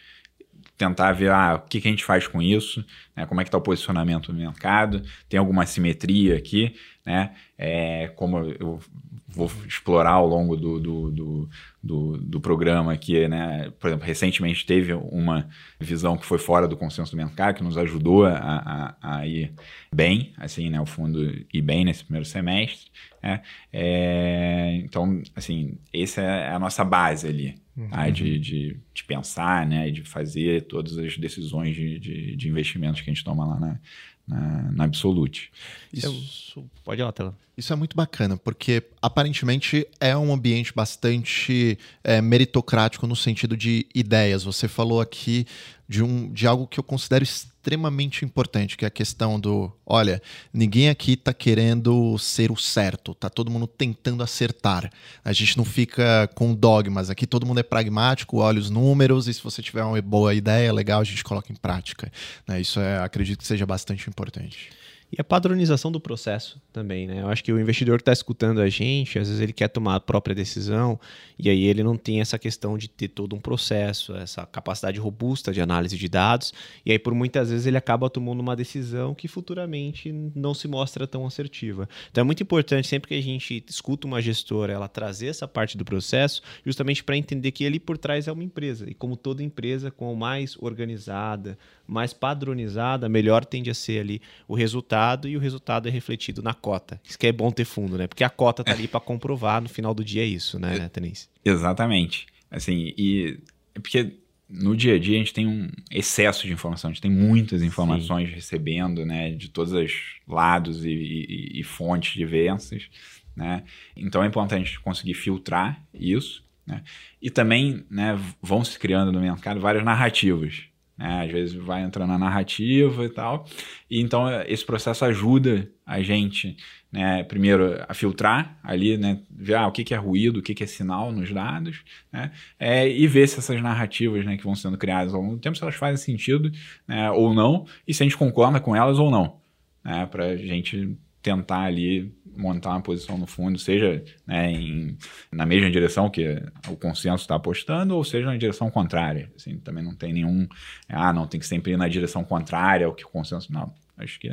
tentar 0.77 1.11
ver 1.11 1.31
ah, 1.31 1.55
o 1.55 1.67
que, 1.67 1.81
que 1.81 1.87
a 1.87 1.91
gente 1.91 2.05
faz 2.05 2.27
com 2.27 2.41
isso, 2.41 2.85
né? 3.15 3.25
como 3.25 3.41
é 3.41 3.43
que 3.43 3.47
está 3.47 3.57
o 3.57 3.61
posicionamento 3.61 4.31
do 4.31 4.37
mercado, 4.37 5.01
tem 5.27 5.39
alguma 5.39 5.65
simetria 5.65 6.37
aqui, 6.37 6.75
né? 7.07 7.31
É, 7.57 8.09
como 8.17 8.37
eu 8.59 8.81
vou 9.29 9.49
explorar 9.65 10.11
ao 10.11 10.27
longo 10.27 10.57
do, 10.57 10.77
do, 10.77 11.11
do, 11.11 11.49
do, 11.81 12.17
do 12.17 12.41
programa 12.41 12.91
aqui, 12.91 13.25
né? 13.29 13.71
Por 13.79 13.87
exemplo, 13.87 14.05
recentemente 14.05 14.65
teve 14.65 14.91
uma 14.91 15.47
visão 15.79 16.17
que 16.17 16.25
foi 16.25 16.37
fora 16.37 16.67
do 16.67 16.75
consenso 16.75 17.11
do 17.11 17.17
mercado, 17.17 17.55
que 17.55 17.63
nos 17.63 17.77
ajudou 17.77 18.25
a, 18.25 18.95
a, 19.01 19.19
a 19.19 19.27
ir 19.27 19.53
bem, 19.93 20.33
assim, 20.37 20.69
né? 20.69 20.81
O 20.81 20.85
fundo 20.85 21.23
ir 21.53 21.61
bem 21.61 21.85
nesse 21.85 22.03
primeiro 22.03 22.25
semestre. 22.25 22.91
Né? 23.23 23.41
É, 23.71 24.81
então, 24.83 25.21
assim, 25.33 25.77
essa 25.93 26.21
é 26.21 26.49
a 26.51 26.59
nossa 26.59 26.83
base 26.83 27.27
ali, 27.27 27.51
tá? 27.53 27.59
uhum. 27.77 27.89
tá? 27.89 28.09
de, 28.09 28.37
de, 28.37 28.79
de, 28.93 29.03
pensar, 29.05 29.65
né? 29.65 29.89
De 29.91 30.03
fazer 30.03 30.63
todas 30.63 30.97
as 30.97 31.17
decisões 31.17 31.73
de, 31.73 31.99
de, 31.99 32.35
de 32.35 32.49
investimentos 32.49 32.99
que 32.99 33.09
a 33.09 33.13
gente 33.13 33.23
toma 33.23 33.45
lá 33.45 33.59
na, 33.59 33.79
na, 34.27 34.71
na 34.71 34.83
Absolute. 34.83 35.51
Isso, 35.93 36.65
pode 36.83 37.01
ir 37.01 37.05
lá, 37.05 37.11
Tela. 37.11 37.35
Isso 37.57 37.73
é 37.73 37.75
muito 37.75 37.95
bacana, 37.95 38.37
porque 38.37 38.83
aparentemente 39.01 39.87
é 39.99 40.15
um 40.15 40.31
ambiente 40.31 40.71
bastante 40.75 41.79
é, 42.03 42.21
meritocrático 42.21 43.07
no 43.07 43.15
sentido 43.15 43.57
de 43.57 43.87
ideias. 43.95 44.43
Você 44.43 44.67
falou 44.67 45.01
aqui 45.01 45.47
de, 45.87 46.03
um, 46.03 46.31
de 46.31 46.45
algo 46.45 46.67
que 46.67 46.79
eu 46.79 46.83
considero 46.83 47.23
extremamente 47.23 48.25
importante, 48.25 48.75
que 48.75 48.85
é 48.85 48.87
a 48.87 48.91
questão 48.91 49.39
do: 49.39 49.71
olha, 49.85 50.21
ninguém 50.53 50.89
aqui 50.89 51.13
está 51.13 51.33
querendo 51.33 52.17
ser 52.17 52.51
o 52.51 52.57
certo, 52.57 53.13
tá 53.15 53.29
todo 53.29 53.51
mundo 53.51 53.67
tentando 53.67 54.23
acertar. 54.23 54.91
A 55.23 55.31
gente 55.31 55.57
não 55.57 55.65
fica 55.65 56.29
com 56.35 56.53
dogmas, 56.53 57.09
aqui 57.09 57.25
todo 57.25 57.45
mundo 57.45 57.59
é 57.59 57.63
pragmático, 57.63 58.37
olha 58.37 58.59
os 58.59 58.69
números, 58.69 59.27
e 59.27 59.33
se 59.33 59.43
você 59.43 59.61
tiver 59.61 59.83
uma 59.83 60.01
boa 60.01 60.33
ideia, 60.33 60.71
legal, 60.73 61.01
a 61.01 61.05
gente 61.05 61.23
coloca 61.23 61.51
em 61.51 61.55
prática. 61.55 62.11
Né? 62.47 62.61
Isso 62.61 62.79
é, 62.79 62.99
acredito 62.99 63.39
que 63.39 63.47
seja 63.47 63.65
bastante 63.65 64.09
importante. 64.09 64.69
E 65.09 65.21
a 65.21 65.23
padronização 65.23 65.89
do 65.89 66.01
processo 66.01 66.61
também, 66.73 67.07
né? 67.07 67.21
Eu 67.21 67.29
acho 67.29 67.41
que 67.41 67.53
o 67.53 67.59
investidor 67.59 67.97
que 67.97 68.01
está 68.01 68.11
escutando 68.11 68.59
a 68.59 68.67
gente, 68.67 69.17
às 69.17 69.29
vezes 69.29 69.41
ele 69.41 69.53
quer 69.53 69.69
tomar 69.69 69.95
a 69.95 69.99
própria 70.01 70.35
decisão 70.35 70.99
e 71.39 71.49
aí 71.49 71.63
ele 71.63 71.81
não 71.81 71.95
tem 71.95 72.19
essa 72.19 72.37
questão 72.37 72.77
de 72.77 72.89
ter 72.89 73.07
todo 73.07 73.33
um 73.33 73.39
processo, 73.39 74.13
essa 74.15 74.45
capacidade 74.45 74.99
robusta 74.99 75.53
de 75.53 75.61
análise 75.61 75.97
de 75.97 76.09
dados, 76.09 76.53
e 76.85 76.91
aí 76.91 76.99
por 76.99 77.13
muitas 77.13 77.49
vezes 77.49 77.65
ele 77.65 77.77
acaba 77.77 78.09
tomando 78.09 78.41
uma 78.41 78.53
decisão 78.53 79.15
que 79.15 79.29
futuramente 79.29 80.11
não 80.35 80.53
se 80.53 80.67
mostra 80.67 81.07
tão 81.07 81.25
assertiva. 81.25 81.87
Então 82.11 82.21
é 82.21 82.25
muito 82.25 82.43
importante 82.43 82.87
sempre 82.87 83.07
que 83.07 83.15
a 83.15 83.21
gente 83.21 83.63
escuta 83.69 84.05
uma 84.05 84.21
gestora, 84.21 84.73
ela 84.73 84.89
trazer 84.89 85.27
essa 85.27 85.47
parte 85.47 85.77
do 85.77 85.85
processo, 85.85 86.41
justamente 86.65 87.01
para 87.01 87.15
entender 87.15 87.51
que 87.51 87.65
ali 87.65 87.79
por 87.79 87.97
trás 87.97 88.27
é 88.27 88.31
uma 88.31 88.43
empresa, 88.43 88.89
e 88.89 88.93
como 88.93 89.15
toda 89.15 89.41
empresa, 89.41 89.89
com 89.89 90.13
mais 90.15 90.57
organizada, 90.59 91.57
mais 91.87 92.13
padronizada, 92.13 93.07
melhor 93.07 93.45
tende 93.45 93.69
a 93.69 93.73
ser 93.73 93.99
ali 93.99 94.21
o 94.47 94.55
resultado 94.55 95.27
e 95.27 95.37
o 95.37 95.39
resultado 95.39 95.87
é 95.87 95.91
refletido 95.91 96.41
na 96.43 96.53
cota. 96.53 96.99
Isso 97.03 97.17
que 97.17 97.27
é 97.27 97.31
bom 97.31 97.49
ter 97.51 97.65
fundo, 97.65 97.97
né? 97.97 98.07
Porque 98.07 98.23
a 98.23 98.29
cota 98.29 98.63
tá 98.63 98.71
ali 98.71 98.87
para 98.87 98.99
comprovar 98.99 99.61
no 99.61 99.69
final 99.69 99.93
do 99.93 100.03
dia 100.03 100.23
é 100.23 100.25
isso, 100.25 100.59
né, 100.59 100.77
é, 100.77 100.89
Tenise? 100.89 101.29
Exatamente. 101.43 102.27
Assim, 102.51 102.93
e 102.97 103.39
é 103.73 103.79
porque 103.79 104.13
no 104.49 104.75
dia 104.75 104.95
a 104.95 104.99
dia 104.99 105.15
a 105.15 105.19
gente 105.19 105.33
tem 105.33 105.45
um 105.45 105.69
excesso 105.91 106.47
de 106.47 106.53
informação, 106.53 106.89
a 106.89 106.93
gente 106.93 107.01
tem 107.01 107.11
muitas 107.11 107.61
informações 107.61 108.29
Sim. 108.29 108.35
recebendo, 108.35 109.05
né, 109.05 109.31
de 109.31 109.49
todos 109.49 109.73
os 109.73 109.91
lados 110.27 110.85
e, 110.85 110.89
e, 110.89 111.59
e 111.59 111.63
fontes 111.63 112.13
diversas, 112.13 112.89
né? 113.35 113.63
Então 113.95 114.23
é 114.23 114.27
importante 114.27 114.61
a 114.61 114.65
gente 114.65 114.79
conseguir 114.79 115.13
filtrar 115.13 115.85
isso, 115.93 116.43
né? 116.65 116.83
E 117.21 117.29
também, 117.29 117.85
né, 117.89 118.19
vão 118.41 118.63
se 118.63 118.79
criando 118.79 119.11
no 119.11 119.19
mercado 119.19 119.59
várias 119.59 119.83
narrativas, 119.83 120.63
né? 120.97 121.25
Às 121.25 121.31
vezes 121.31 121.53
vai 121.53 121.83
entrando 121.83 122.09
na 122.09 122.17
narrativa 122.17 123.05
e 123.05 123.09
tal. 123.09 123.45
E 123.89 124.01
então 124.01 124.27
esse 124.43 124.65
processo 124.65 125.05
ajuda 125.05 125.69
a 125.85 126.01
gente, 126.01 126.57
né, 126.91 127.23
primeiro, 127.23 127.81
a 127.87 127.93
filtrar 127.93 128.59
ali, 128.61 128.97
né, 128.97 129.21
ver 129.29 129.55
ah, 129.55 129.67
o 129.67 129.71
que, 129.71 129.85
que 129.85 129.93
é 129.93 129.97
ruído, 129.97 130.39
o 130.39 130.41
que, 130.41 130.53
que 130.53 130.63
é 130.63 130.67
sinal 130.67 131.13
nos 131.13 131.33
dados, 131.33 131.81
né, 132.11 132.31
é, 132.59 132.89
e 132.89 133.07
ver 133.07 133.27
se 133.27 133.39
essas 133.39 133.61
narrativas 133.61 134.25
né, 134.25 134.35
que 134.35 134.43
vão 134.43 134.53
sendo 134.53 134.77
criadas 134.77 135.13
ao 135.13 135.21
longo 135.21 135.35
do 135.35 135.41
tempo, 135.41 135.55
se 135.55 135.63
elas 135.63 135.75
fazem 135.75 135.97
sentido 135.97 136.51
né, 136.85 137.09
ou 137.11 137.33
não, 137.33 137.65
e 137.87 137.93
se 137.93 138.03
a 138.03 138.05
gente 138.05 138.17
concorda 138.17 138.59
com 138.59 138.75
elas 138.75 138.99
ou 138.99 139.09
não. 139.09 139.37
Né, 139.81 140.05
para 140.07 140.25
a 140.25 140.35
gente 140.35 140.97
tentar 141.21 141.63
ali 141.63 142.13
montar 142.37 142.69
uma 142.69 142.81
posição 142.81 143.17
no 143.17 143.25
fundo, 143.25 143.57
seja 143.57 144.03
né, 144.25 144.51
em, 144.51 144.95
na 145.31 145.45
mesma 145.45 145.69
direção 145.71 146.09
que 146.09 146.41
o 146.69 146.75
consenso 146.75 147.23
está 147.23 147.35
apostando, 147.35 147.95
ou 147.95 148.03
seja 148.03 148.27
na 148.27 148.37
direção 148.37 148.69
contrária. 148.69 149.31
Assim, 149.35 149.57
também 149.57 149.83
não 149.83 149.95
tem 149.95 150.13
nenhum, 150.13 150.47
ah, 150.87 151.11
não, 151.11 151.25
tem 151.25 151.39
que 151.39 151.47
sempre 151.47 151.73
ir 151.73 151.77
na 151.77 151.87
direção 151.87 152.23
contrária 152.23 152.85
ao 152.85 152.93
que 152.93 153.03
o 153.03 153.09
consenso. 153.09 153.51
Não, 153.51 153.73
acho 153.97 154.19
que 154.19 154.29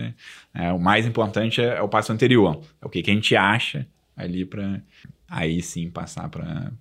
é, 0.54 0.72
o 0.72 0.78
mais 0.78 1.06
importante 1.06 1.60
é, 1.60 1.76
é, 1.76 1.82
o 1.82 1.88
passo 1.88 2.12
anterior, 2.12 2.62
é 2.80 2.86
o 2.86 2.90
que, 2.90 3.02
que 3.02 3.10
a 3.10 3.14
gente 3.14 3.34
acha 3.34 3.86
ali 4.16 4.44
para 4.44 4.82
aí 5.28 5.62
sim 5.62 5.90
passar 5.90 6.28
para 6.28 6.72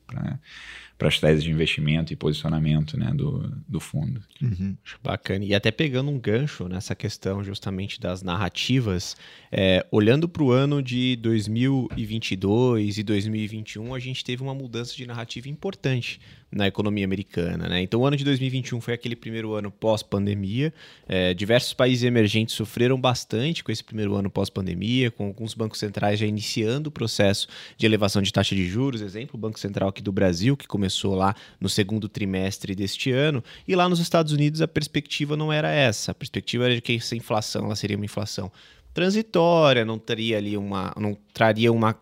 para 0.98 1.08
as 1.08 1.20
teses 1.20 1.44
de 1.44 1.52
investimento 1.52 2.14
e 2.14 2.16
posicionamento 2.16 2.98
né, 2.98 3.12
do, 3.14 3.52
do 3.68 3.80
fundo. 3.80 4.22
Uhum. 4.42 4.78
Bacana. 5.04 5.44
E 5.44 5.54
até 5.54 5.72
pegando 5.72 6.10
um 6.10 6.20
gancho 6.20 6.68
nessa 6.68 6.96
questão 6.96 7.44
justamente 7.44 8.00
das 8.00 8.22
narrativas, 8.22 9.16
é, 9.52 9.86
olhando 9.92 10.30
para 10.30 10.44
o 10.44 10.52
ano 10.52 10.82
de 10.82 11.16
2022 11.18 12.98
e 12.98 13.04
2021, 13.04 13.94
a 13.94 14.00
gente 14.00 14.24
teve 14.24 14.42
uma 14.42 14.54
mudança 14.54 14.96
de 14.96 15.06
narrativa 15.06 15.50
importante 15.50 16.20
na 16.54 16.68
economia 16.68 17.04
americana. 17.04 17.68
Né? 17.68 17.82
Então, 17.82 18.02
o 18.02 18.06
ano 18.06 18.16
de 18.16 18.24
2021 18.24 18.80
foi 18.80 18.94
aquele 18.94 19.16
primeiro 19.16 19.54
ano 19.54 19.72
pós-pandemia. 19.72 20.74
É, 21.08 21.34
diversos 21.34 21.74
países 21.74 22.04
emergentes 22.04 22.56
sofreram 22.56 23.00
bastante 23.00 23.64
com 23.64 23.72
esse 23.72 23.84
primeiro 23.84 24.16
ano 24.16 24.30
pós-pandemia, 24.30 25.10
com 25.10 25.26
alguns 25.26 25.54
bancos 25.54 25.80
centrais 25.80 26.20
já 26.20 26.26
iniciando 26.26 26.90
o 26.90 26.92
processo 26.92 27.48
de 27.76 27.86
elevação 27.86 28.22
de 28.22 28.32
taxa 28.32 28.56
de 28.56 28.68
juros. 28.68 29.02
Exemplo, 29.02 29.36
o 29.36 29.38
Banco 29.38 29.60
Central 29.60 29.90
aqui 29.90 30.02
do 30.02 30.12
Brasil, 30.12 30.56
que 30.56 30.68
começou 30.68 30.83
lá 31.16 31.36
no 31.60 31.70
segundo 31.70 32.10
trimestre 32.10 32.76
deste 32.76 33.12
ano. 33.12 33.44
E 33.68 33.76
lá 33.76 33.88
nos 33.88 34.00
Estados 34.00 34.32
Unidos 34.32 34.62
a 34.62 34.68
perspectiva 34.68 35.38
não 35.38 35.52
era 35.52 35.70
essa. 35.70 36.12
A 36.12 36.16
perspectiva 36.16 36.66
era 36.66 36.76
de 36.76 36.82
que 36.82 36.96
essa 36.96 37.16
inflação 37.16 37.66
ela 37.66 37.76
seria 37.76 37.96
uma 37.98 38.06
inflação 38.06 38.52
transitória, 38.94 39.84
não 39.84 39.98
teria 39.98 40.38
ali 40.38 40.56
uma, 40.56 40.94
não 40.98 41.18
traria 41.34 41.72
uma, 41.72 41.96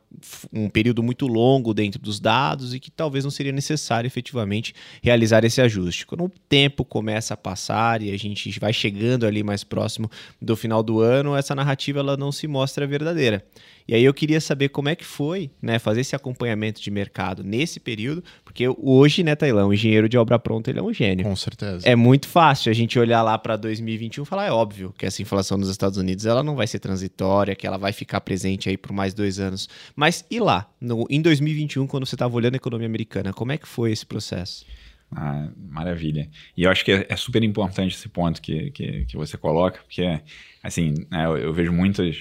um 0.52 0.70
período 0.70 1.02
muito 1.02 1.26
longo 1.26 1.74
dentro 1.74 2.02
dos 2.02 2.20
dados 2.20 2.74
e 2.74 2.80
que 2.80 2.92
talvez 2.92 3.24
não 3.24 3.32
seria 3.32 3.52
necessário 3.52 4.08
efetivamente 4.08 4.74
realizar 5.02 5.46
esse 5.46 5.62
ajuste. 5.62 6.06
Quando 6.06 6.26
o 6.26 6.32
tempo 6.50 6.84
começa 6.84 7.34
a 7.34 7.38
passar 7.38 8.02
e 8.02 8.12
a 8.12 8.18
gente 8.18 8.60
vai 8.60 8.74
chegando 8.74 9.26
ali 9.26 9.42
mais 9.42 9.64
próximo 9.64 10.12
do 10.42 10.56
final 10.56 10.84
do 10.84 11.00
ano, 11.00 11.36
essa 11.36 11.56
narrativa 11.56 12.00
ela 12.00 12.18
não 12.18 12.32
se 12.32 12.48
mostra 12.48 12.86
verdadeira. 12.86 13.44
E 13.88 13.96
aí 13.96 14.04
eu 14.04 14.14
queria 14.14 14.40
saber 14.40 14.70
como 14.70 14.90
é 14.90 14.96
que 14.96 15.06
foi, 15.06 15.50
né, 15.62 15.80
fazer 15.80 16.02
esse 16.02 16.16
acompanhamento 16.16 16.82
de 16.82 16.92
mercado 16.92 17.44
nesse 17.44 17.80
período, 17.80 18.24
porque 18.44 18.66
hoje, 18.78 19.24
né, 19.24 19.36
Tailão, 19.36 19.70
o 19.70 19.74
engenheiro 19.74 20.08
de 20.08 20.18
obra 20.18 20.38
pronta, 20.38 20.70
ele 20.70 20.80
é 20.80 20.84
um 20.84 20.94
gênio. 20.94 21.26
Com 21.26 21.36
certeza. 21.36 21.88
É 21.88 21.96
muito 21.96 22.28
fácil 22.28 22.70
a 22.70 22.74
gente 22.74 22.98
olhar 23.00 23.22
lá 23.22 23.38
para 23.38 23.56
2021 23.56 24.24
e 24.24 24.26
falar, 24.26 24.46
é 24.46 24.52
óbvio 24.52 24.94
que 24.98 25.06
essa 25.06 25.22
inflação 25.22 25.58
nos 25.58 25.70
Estados 25.70 25.98
Unidos 25.98 26.26
ela 26.26 26.44
não 26.44 26.56
vai 26.56 26.68
ser 26.68 26.80
transitória, 26.82 27.56
que 27.56 27.66
ela 27.66 27.78
vai 27.78 27.94
ficar 27.94 28.20
presente 28.22 28.68
aí 28.68 28.78
por 28.78 28.92
mais 28.92 29.14
dois 29.14 29.40
anos. 29.40 29.70
Mas 29.96 30.26
e 30.30 30.40
lá, 30.40 30.70
no, 30.80 31.06
em 31.10 31.22
2021, 31.22 31.88
quando 31.88 32.06
você 32.06 32.16
estava 32.16 32.36
olhando 32.36 32.56
a 32.56 32.58
economia 32.58 32.88
americana, 32.88 33.32
como 33.32 33.52
é 33.52 33.58
que 33.58 33.68
foi 33.68 33.92
esse 33.92 34.06
processo? 34.06 34.66
Ah, 35.14 35.50
maravilha. 35.70 36.30
E 36.56 36.64
eu 36.64 36.72
acho 36.72 36.86
que 36.86 36.92
é, 36.92 37.06
é, 37.10 37.16
super 37.16 37.44
importante 37.44 37.96
esse 37.96 38.08
ponto 38.08 38.42
que, 38.42 38.72
que, 38.72 39.06
que 39.06 39.18
você 39.18 39.38
coloca, 39.38 39.80
porque, 39.82 40.22
assim, 40.64 40.94
né, 41.10 41.26
eu, 41.26 41.38
eu 41.38 41.54
vejo 41.54 41.72
muitas 41.72 42.16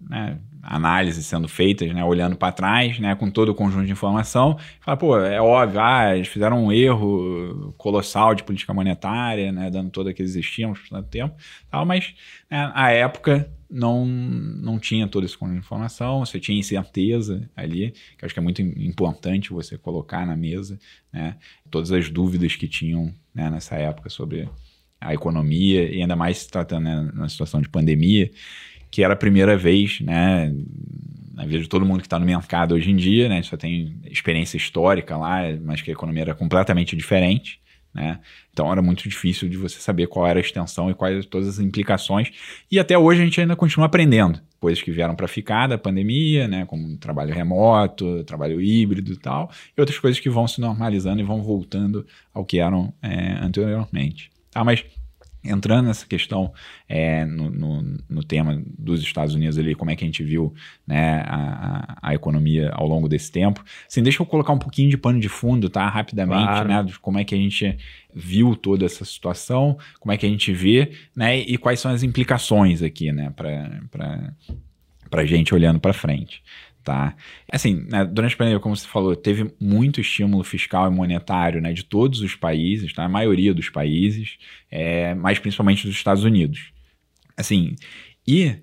né, 0.00 0.38
análises 0.62 1.24
sendo 1.24 1.48
feitas, 1.48 1.92
né, 1.92 2.04
olhando 2.04 2.36
para 2.36 2.52
trás, 2.52 2.98
né, 2.98 3.14
com 3.14 3.30
todo 3.30 3.50
o 3.50 3.54
conjunto 3.54 3.86
de 3.86 3.92
informação, 3.92 4.58
fala, 4.80 4.96
pô, 4.96 5.18
é 5.18 5.40
óbvio, 5.40 5.80
ah, 5.80 6.14
eles 6.14 6.28
fizeram 6.28 6.64
um 6.64 6.72
erro 6.72 7.72
colossal 7.78 8.34
de 8.34 8.44
política 8.44 8.74
monetária, 8.74 9.50
né, 9.50 9.70
dando 9.70 9.90
todo 9.90 10.08
aqueles 10.08 10.34
estímulos 10.34 10.80
por 10.80 10.90
tanto 10.90 11.08
tempo, 11.08 11.34
tal, 11.70 11.86
mas 11.86 12.14
né, 12.50 12.70
a 12.74 12.90
época 12.90 13.50
não, 13.70 14.06
não 14.06 14.78
tinha 14.78 15.08
conjunto 15.08 15.52
de 15.52 15.58
informação, 15.58 16.24
você 16.24 16.38
tinha 16.38 16.58
incerteza 16.58 17.48
ali, 17.56 17.92
que 18.18 18.24
acho 18.24 18.34
que 18.34 18.40
é 18.40 18.42
muito 18.42 18.62
importante 18.62 19.50
você 19.50 19.76
colocar 19.76 20.26
na 20.26 20.36
mesa, 20.36 20.78
né, 21.12 21.36
todas 21.70 21.90
as 21.92 22.08
dúvidas 22.08 22.54
que 22.56 22.68
tinham 22.68 23.12
né, 23.34 23.50
nessa 23.50 23.74
época 23.76 24.08
sobre 24.08 24.48
a 25.00 25.12
economia, 25.12 25.90
e 25.90 26.00
ainda 26.00 26.16
mais 26.16 26.38
se 26.38 26.48
tratando 26.48 26.84
né, 26.84 27.10
na 27.14 27.28
situação 27.28 27.60
de 27.60 27.68
pandemia, 27.68 28.30
que 28.90 29.02
era 29.02 29.14
a 29.14 29.16
primeira 29.16 29.56
vez, 29.56 30.00
né? 30.00 30.54
Na 31.34 31.44
vez 31.44 31.62
de 31.62 31.68
todo 31.68 31.84
mundo 31.84 32.00
que 32.00 32.06
está 32.06 32.18
no 32.18 32.24
mercado 32.24 32.74
hoje 32.74 32.90
em 32.90 32.96
dia, 32.96 33.28
né? 33.28 33.42
Só 33.42 33.56
tem 33.56 33.94
experiência 34.06 34.56
histórica 34.56 35.16
lá, 35.16 35.42
mas 35.62 35.82
que 35.82 35.90
a 35.90 35.92
economia 35.92 36.22
era 36.22 36.34
completamente 36.34 36.96
diferente. 36.96 37.60
Né? 37.96 38.20
Então 38.52 38.70
era 38.70 38.82
muito 38.82 39.08
difícil 39.08 39.48
de 39.48 39.56
você 39.56 39.80
saber 39.80 40.06
qual 40.06 40.26
era 40.26 40.38
a 40.38 40.42
extensão 40.42 40.90
e 40.90 40.94
quais 40.94 41.24
todas 41.24 41.48
as 41.48 41.58
implicações. 41.58 42.30
E 42.70 42.78
até 42.78 42.96
hoje 42.96 43.22
a 43.22 43.24
gente 43.24 43.40
ainda 43.40 43.56
continua 43.56 43.86
aprendendo 43.86 44.38
coisas 44.60 44.82
que 44.82 44.90
vieram 44.90 45.16
para 45.16 45.26
ficar 45.26 45.66
da 45.66 45.78
pandemia, 45.78 46.46
né? 46.46 46.66
como 46.66 46.98
trabalho 46.98 47.32
remoto, 47.32 48.22
trabalho 48.24 48.60
híbrido 48.60 49.14
e 49.14 49.16
tal, 49.16 49.50
e 49.74 49.80
outras 49.80 49.98
coisas 49.98 50.20
que 50.20 50.28
vão 50.28 50.46
se 50.46 50.60
normalizando 50.60 51.20
e 51.20 51.24
vão 51.24 51.42
voltando 51.42 52.06
ao 52.34 52.44
que 52.44 52.58
eram 52.58 52.92
é, 53.00 53.38
anteriormente. 53.40 54.30
Tá, 54.50 54.62
mas 54.62 54.84
entrando 55.48 55.86
nessa 55.86 56.06
questão 56.06 56.52
é, 56.88 57.24
no, 57.24 57.50
no, 57.50 57.98
no, 58.08 58.24
tema 58.24 58.62
dos 58.78 59.00
Estados 59.00 59.34
Unidos 59.34 59.58
ali, 59.58 59.74
como 59.74 59.90
é 59.90 59.96
que 59.96 60.04
a 60.04 60.06
gente 60.06 60.22
viu 60.22 60.54
né, 60.86 61.22
a, 61.26 61.98
a, 62.02 62.14
economia 62.14 62.70
ao 62.72 62.86
longo 62.86 63.08
desse 63.08 63.30
tempo. 63.30 63.64
Assim, 63.88 64.02
deixa 64.02 64.22
eu 64.22 64.26
colocar 64.26 64.52
um 64.52 64.58
pouquinho 64.58 64.90
de 64.90 64.96
pano 64.96 65.20
de 65.20 65.28
fundo, 65.28 65.68
tá? 65.68 65.88
Rapidamente, 65.88 66.44
claro. 66.44 66.68
né? 66.68 66.82
De 66.82 66.98
como 66.98 67.18
é 67.18 67.24
que 67.24 67.34
a 67.34 67.38
gente 67.38 67.76
viu 68.14 68.56
toda 68.56 68.84
essa 68.84 69.04
situação, 69.04 69.76
como 70.00 70.12
é 70.12 70.16
que 70.16 70.26
a 70.26 70.28
gente 70.28 70.52
vê, 70.52 70.92
né? 71.14 71.38
E 71.38 71.56
quais 71.58 71.80
são 71.80 71.90
as 71.90 72.02
implicações 72.02 72.82
aqui, 72.82 73.12
né? 73.12 73.32
Para 73.36 74.32
a 75.12 75.24
gente 75.24 75.54
olhando 75.54 75.80
para 75.80 75.92
frente. 75.92 76.42
Tá? 76.86 77.16
Assim, 77.50 77.84
né, 77.88 78.04
durante 78.04 78.34
a 78.34 78.38
pandemia, 78.38 78.60
como 78.60 78.76
você 78.76 78.86
falou, 78.86 79.16
teve 79.16 79.52
muito 79.60 80.00
estímulo 80.00 80.44
fiscal 80.44 80.86
e 80.86 80.94
monetário 80.94 81.60
né, 81.60 81.72
de 81.72 81.82
todos 81.82 82.20
os 82.20 82.36
países, 82.36 82.92
tá? 82.92 83.02
a 83.02 83.08
maioria 83.08 83.52
dos 83.52 83.68
países, 83.68 84.38
é, 84.70 85.12
mas 85.12 85.40
principalmente 85.40 85.84
dos 85.84 85.96
Estados 85.96 86.22
Unidos. 86.22 86.70
Assim, 87.36 87.74
e 88.24 88.54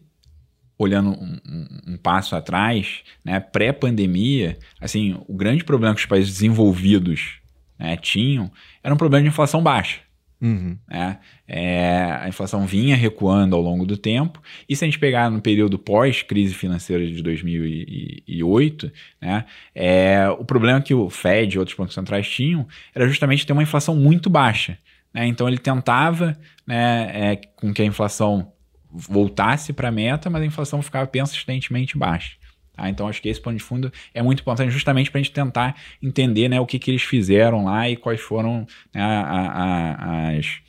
olhando 0.77 1.09
um, 1.09 1.37
um, 1.85 1.97
passo 1.97 2.33
atrás, 2.33 3.01
né, 3.25 3.41
pré-pandemia, 3.41 4.57
assim, 4.79 5.21
o 5.27 5.35
grande 5.35 5.65
problema 5.65 5.93
que 5.93 5.99
os 5.99 6.07
países 6.07 6.31
desenvolvidos 6.31 7.41
né, 7.77 7.97
tinham 7.97 8.49
era 8.81 8.93
um 8.93 8.97
problema 8.97 9.23
de 9.23 9.27
inflação 9.27 9.61
baixa. 9.61 9.99
Uhum. 10.43 10.77
Né? 10.89 11.19
É, 11.47 12.17
a 12.19 12.27
inflação 12.27 12.67
vinha 12.67 12.97
recuando 12.97 13.55
ao 13.55 13.61
longo 13.61 13.85
do 13.85 13.95
tempo, 13.95 14.43
e 14.67 14.75
se 14.75 14.83
a 14.83 14.87
gente 14.87 14.99
pegar 14.99 15.31
no 15.31 15.41
período 15.41 15.79
pós-crise 15.79 16.53
financeira 16.53 17.07
de 17.07 17.23
2008, 17.23 18.91
né, 19.21 19.45
é, 19.73 20.27
o 20.37 20.43
problema 20.43 20.81
que 20.81 20.93
o 20.93 21.09
Fed 21.09 21.55
e 21.55 21.59
outros 21.59 21.77
bancos 21.77 21.95
centrais 21.95 22.27
tinham 22.27 22.67
era 22.93 23.07
justamente 23.07 23.45
ter 23.47 23.53
uma 23.53 23.63
inflação 23.63 23.95
muito 23.95 24.29
baixa. 24.29 24.77
Né? 25.13 25.27
Então 25.27 25.47
ele 25.47 25.57
tentava 25.57 26.37
né, 26.67 27.31
é, 27.31 27.41
com 27.55 27.73
que 27.73 27.81
a 27.81 27.85
inflação 27.85 28.51
voltasse 28.91 29.71
para 29.71 29.87
a 29.87 29.91
meta, 29.91 30.29
mas 30.29 30.41
a 30.41 30.45
inflação 30.45 30.81
ficava 30.81 31.07
persistentemente 31.07 31.97
baixa. 31.97 32.35
Tá? 32.73 32.89
Então, 32.89 33.07
acho 33.07 33.21
que 33.21 33.29
esse 33.29 33.39
plano 33.39 33.57
de 33.57 33.63
fundo 33.63 33.91
é 34.13 34.21
muito 34.21 34.41
importante 34.41 34.71
justamente 34.71 35.11
para 35.11 35.19
a 35.19 35.23
gente 35.23 35.33
tentar 35.33 35.75
entender 36.01 36.49
né, 36.49 36.59
o 36.59 36.65
que, 36.65 36.79
que 36.79 36.91
eles 36.91 37.03
fizeram 37.03 37.65
lá 37.65 37.89
e 37.89 37.95
quais 37.95 38.19
foram 38.19 38.65
né, 38.93 39.01
a, 39.01 39.21
a, 39.21 40.29
as 40.37 40.61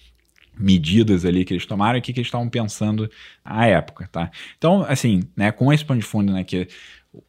medidas 0.56 1.24
ali 1.24 1.44
que 1.44 1.52
eles 1.52 1.66
tomaram 1.66 1.96
e 1.96 2.00
o 2.00 2.02
que, 2.02 2.12
que 2.12 2.20
eles 2.20 2.28
estavam 2.28 2.48
pensando 2.48 3.10
à 3.44 3.66
época. 3.66 4.08
Tá? 4.12 4.30
Então, 4.56 4.84
assim, 4.88 5.22
né, 5.36 5.50
com 5.50 5.72
esse 5.72 5.84
plano 5.84 6.00
de 6.00 6.06
fundo 6.06 6.32
né, 6.32 6.44
que 6.44 6.68
o 7.12 7.22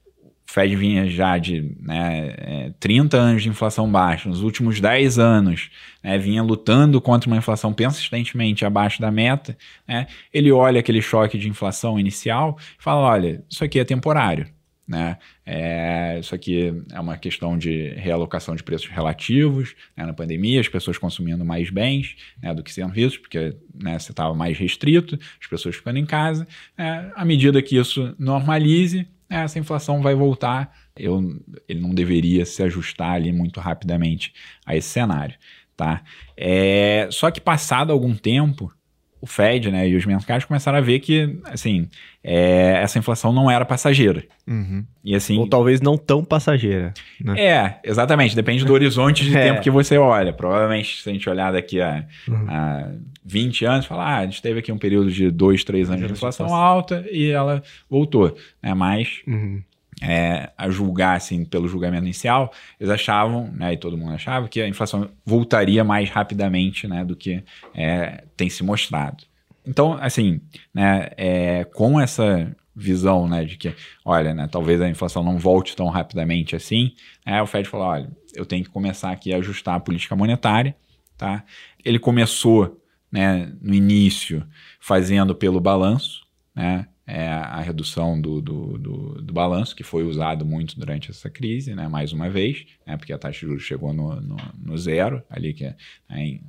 Fed 0.46 0.76
vinha 0.76 1.08
já 1.10 1.38
de 1.38 1.76
né, 1.80 2.74
30 2.80 3.16
é, 3.16 3.20
anos 3.20 3.44
de 3.44 3.50
inflação 3.50 3.90
baixa, 3.90 4.30
nos 4.30 4.42
últimos 4.42 4.80
10 4.80 5.18
anos 5.18 5.70
né, 6.04 6.18
vinha 6.18 6.44
lutando 6.44 7.02
contra 7.02 7.30
uma 7.30 7.38
inflação 7.38 7.74
persistentemente 7.74 8.66
abaixo 8.66 9.02
da 9.02 9.10
meta, 9.10 9.58
né, 9.88 10.06
ele 10.34 10.52
olha 10.52 10.80
aquele 10.82 11.02
choque 11.02 11.38
de 11.38 11.50
inflação 11.50 12.00
inicial 12.00 12.58
e 12.80 12.84
fala: 12.84 13.02
olha, 13.02 13.44
isso 13.50 13.64
aqui 13.64 13.80
é 13.80 13.84
temporário. 13.84 14.55
Né? 14.88 15.18
É, 15.46 16.20
isso 16.20 16.36
aqui 16.36 16.72
é 16.92 17.00
uma 17.00 17.18
questão 17.18 17.58
de 17.58 17.90
realocação 17.96 18.56
de 18.56 18.64
preços 18.64 18.90
relativos. 18.90 19.76
Né? 19.98 20.06
Na 20.06 20.14
pandemia, 20.14 20.62
as 20.62 20.68
pessoas 20.68 20.98
consumindo 20.98 21.44
mais 21.44 21.70
bens 21.70 22.16
né, 22.42 22.54
do 22.54 22.64
que 22.64 22.72
serviços, 22.72 23.18
porque 23.18 23.56
né, 23.74 23.98
você 23.98 24.12
estava 24.12 24.34
mais 24.34 24.58
restrito, 24.58 25.18
as 25.42 25.48
pessoas 25.48 25.76
ficando 25.76 25.98
em 25.98 26.06
casa. 26.06 26.48
É, 26.78 27.12
à 27.16 27.26
medida 27.26 27.62
que 27.62 27.78
isso 27.78 28.16
normalize, 28.20 29.08
é, 29.30 29.38
essa 29.38 29.58
inflação 29.58 30.02
vai 30.02 30.14
voltar. 30.14 30.72
Eu, 30.96 31.42
ele 31.68 31.82
não 31.82 31.94
deveria 31.94 32.46
se 32.46 32.62
ajustar 32.64 33.14
ali 33.14 33.32
muito 33.32 33.60
rapidamente 33.60 34.34
a 34.66 34.76
esse 34.76 34.90
cenário. 34.90 35.36
Tá? 35.76 36.04
É, 36.38 37.10
só 37.12 37.30
que 37.32 37.42
passado 37.42 37.92
algum 37.92 38.16
tempo, 38.16 38.72
o 39.26 39.28
Fed 39.28 39.72
né, 39.72 39.90
e 39.90 39.96
os 39.96 40.06
mercados 40.06 40.46
começaram 40.46 40.78
a 40.78 40.82
ver 40.82 41.00
que 41.00 41.40
assim, 41.46 41.90
é, 42.24 42.80
essa 42.80 43.00
inflação 43.00 43.34
não 43.34 43.50
era 43.50 43.66
passageira. 43.66 44.24
Uhum. 44.48 44.86
E 45.04 45.16
assim, 45.16 45.40
Ou 45.40 45.48
talvez 45.48 45.82
não 45.82 45.98
tão 45.98 46.24
passageira. 46.24 46.94
Né? 47.20 47.42
É, 47.42 47.80
exatamente. 47.84 48.36
Depende 48.36 48.64
do 48.64 48.72
horizonte 48.72 49.24
de 49.24 49.34
é. 49.36 49.42
tempo 49.42 49.62
que 49.62 49.72
você 49.72 49.98
olha. 49.98 50.32
Provavelmente, 50.32 51.02
se 51.02 51.10
a 51.10 51.12
gente 51.14 51.28
olhar 51.28 51.52
daqui 51.52 51.82
a, 51.82 52.06
uhum. 52.28 52.46
a 52.48 52.92
20 53.26 53.66
anos, 53.66 53.86
falar, 53.88 54.06
ah, 54.06 54.18
a 54.20 54.26
gente 54.26 54.44
teve 54.44 54.60
aqui 54.60 54.72
um 54.72 54.78
período 54.78 55.10
de 55.10 55.32
2, 55.32 55.64
3 55.64 55.90
anos 55.90 56.06
de 56.06 56.14
inflação 56.14 56.54
alta 56.54 57.04
e 57.12 57.32
ela 57.32 57.64
voltou. 57.90 58.38
Né? 58.62 58.76
Mas 58.76 59.22
uhum 59.28 59.64
é, 60.02 60.52
a 60.58 60.70
julgar, 60.70 61.16
assim, 61.16 61.46
pelo 61.46 61.68
julgamento 61.68 62.04
inicial, 62.04 62.52
eles 62.80 62.92
achavam, 62.92 63.52
né, 63.52 63.74
e 63.74 63.78
todo 63.78 63.98
mundo 63.98 64.14
achava, 64.14 64.48
que 64.48 64.62
a 64.62 64.68
inflação 64.68 65.10
voltaria 65.26 65.84
mais 65.84 66.10
rapidamente, 66.10 66.88
né, 66.88 67.06
do 67.06 67.16
que 67.16 67.44
é, 67.74 68.24
tem 68.36 68.50
se 68.50 68.64
mostrado. 68.64 69.24
Então, 69.66 69.94
assim, 69.94 70.42
né, 70.74 71.10
é, 71.18 71.64
com 71.64 72.00
essa 72.00 72.56
visão, 72.76 73.28
né, 73.28 73.46
de 73.46 73.58
que, 73.58 73.74
olha, 74.04 74.34
né, 74.34 74.48
talvez 74.52 74.82
a 74.82 74.90
inflação 74.90 75.24
não 75.24 75.38
volte 75.38 75.76
tão 75.76 75.88
rapidamente 75.88 76.56
assim, 76.56 76.94
né, 77.26 77.42
o 77.42 77.48
Fed 77.48 77.68
falou, 77.68 77.88
olha, 77.88 78.10
eu 78.36 78.46
tenho 78.46 78.64
que 78.64 78.70
começar 78.70 79.12
aqui 79.12 79.34
a 79.34 79.38
ajustar 79.38 79.76
a 79.76 79.80
política 79.80 80.16
monetária, 80.16 80.76
tá? 81.18 81.46
Ele 81.84 81.98
começou, 81.98 82.82
né, 83.10 83.50
no 83.62 83.74
início, 83.74 84.46
fazendo 84.80 85.34
pelo 85.34 85.62
balanço, 85.62 86.26
né, 86.54 86.86
é 87.08 87.28
a 87.28 87.62
redução 87.62 88.20
do, 88.20 88.42
do, 88.42 88.78
do, 88.78 89.22
do, 89.22 89.34
balanço, 89.34 89.76
que 89.76 89.84
foi 89.84 90.04
usado 90.04 90.44
muito 90.44 90.80
durante 90.80 91.12
essa 91.12 91.30
crise, 91.30 91.76
né, 91.76 91.88
mais 91.88 92.12
uma 92.12 92.30
vez, 92.30 92.66
né, 92.86 92.98
porque 92.98 93.14
a 93.14 93.18
taxa 93.18 93.42
de 93.42 93.46
juros 93.46 93.64
chegou 93.64 93.94
no, 93.94 94.20
no, 94.20 94.38
no 94.58 94.78
zero, 94.78 95.22
ali 95.30 95.54
que 95.54 95.66
é, 95.66 95.76
é 96.10 96.20
em, 96.20 96.42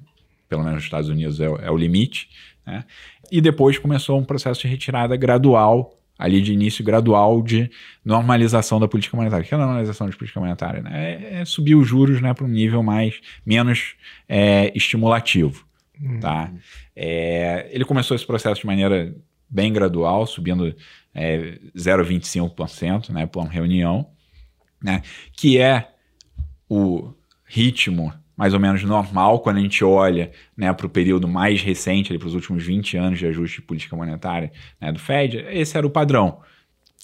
pelo 0.49 0.63
menos 0.63 0.77
nos 0.77 0.85
Estados 0.85 1.11
Unidos 1.11 1.41
é, 1.41 1.45
é 1.45 1.71
o 1.71 1.77
limite, 1.77 2.31
né, 2.67 2.85
e 3.31 3.41
depois 3.41 3.79
começou 3.79 4.19
um 4.19 4.25
processo 4.25 4.63
de 4.63 4.69
retirada 4.69 5.15
gradual, 5.15 5.93
ali 6.19 6.41
de 6.41 6.55
início 6.55 6.83
gradual 6.83 7.43
de 7.43 7.71
normalização 8.03 8.81
da 8.81 8.89
política 8.89 9.15
monetária. 9.15 9.45
O 9.45 9.47
que 9.47 9.53
é 9.53 9.59
a 9.59 9.61
normalização 9.61 10.09
de 10.09 10.17
política 10.17 10.41
monetária? 10.41 10.81
Né? 10.81 10.91
É, 10.95 11.41
é 11.41 11.45
subir 11.45 11.75
os 11.75 11.87
juros 11.87 12.23
né, 12.23 12.33
para 12.33 12.47
um 12.47 12.49
nível 12.49 12.83
mais 12.83 13.21
menos 13.45 13.95
é, 14.27 14.73
estimulativo. 14.75 15.67
Uhum. 16.01 16.19
Tá? 16.19 16.51
Ele 16.95 17.85
começou 17.85 18.15
esse 18.15 18.27
processo 18.27 18.63
de 18.63 18.67
maneira 18.67 19.15
bem 19.49 19.73
gradual, 19.73 20.26
subindo 20.26 20.75
é, 21.15 21.59
0,25% 21.76 23.11
né, 23.11 23.26
por 23.26 23.45
reunião, 23.47 24.09
né, 24.83 25.03
que 25.33 25.59
é 25.59 25.91
o 26.69 27.12
ritmo 27.45 28.12
mais 28.37 28.53
ou 28.53 28.61
menos 28.61 28.83
normal 28.83 29.41
quando 29.41 29.57
a 29.57 29.61
gente 29.61 29.83
olha 29.83 30.31
né, 30.56 30.71
para 30.73 30.87
o 30.87 30.91
período 30.91 31.26
mais 31.26 31.63
recente, 31.63 32.17
para 32.19 32.28
os 32.28 32.35
últimos 32.35 32.65
20 32.65 32.97
anos 32.99 33.19
de 33.19 33.26
ajuste 33.26 33.61
de 33.61 33.67
política 33.67 33.97
monetária 33.97 34.52
né, 34.80 34.93
do 34.93 34.99
Fed, 34.99 35.39
esse 35.50 35.76
era 35.76 35.87
o 35.87 35.91
padrão. 35.91 36.41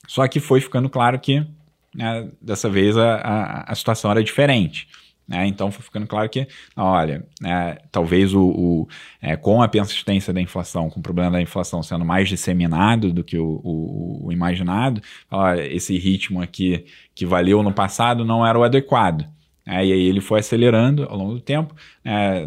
Só 0.06 0.28
que 0.28 0.40
foi 0.40 0.60
ficando 0.60 0.90
claro 0.90 1.18
que 1.18 1.46
né, 1.94 2.28
dessa 2.40 2.68
vez 2.68 2.96
a, 2.98 3.14
a, 3.16 3.72
a 3.72 3.74
situação 3.74 4.10
era 4.10 4.22
diferente. 4.22 4.88
Né? 5.26 5.46
Então 5.46 5.70
foi 5.70 5.82
ficando 5.82 6.06
claro 6.06 6.28
que, 6.28 6.46
olha, 6.76 7.24
né, 7.40 7.78
talvez 7.90 8.34
o, 8.34 8.42
o 8.42 8.88
é, 9.20 9.36
com 9.36 9.62
a 9.62 9.68
persistência 9.68 10.32
da 10.32 10.40
inflação, 10.40 10.90
com 10.90 11.00
o 11.00 11.02
problema 11.02 11.32
da 11.32 11.40
inflação 11.40 11.82
sendo 11.82 12.04
mais 12.04 12.28
disseminado 12.28 13.12
do 13.12 13.22
que 13.24 13.38
o, 13.38 13.60
o, 13.62 14.26
o 14.26 14.32
imaginado, 14.32 15.00
olha, 15.30 15.64
esse 15.72 15.96
ritmo 15.98 16.42
aqui 16.42 16.84
que 17.14 17.24
valeu 17.24 17.62
no 17.62 17.72
passado 17.72 18.24
não 18.24 18.46
era 18.46 18.58
o 18.58 18.64
adequado. 18.64 19.26
É, 19.64 19.86
e 19.86 19.92
aí 19.92 20.02
ele 20.02 20.20
foi 20.20 20.40
acelerando 20.40 21.04
ao 21.04 21.16
longo 21.16 21.34
do 21.34 21.40
tempo. 21.40 21.74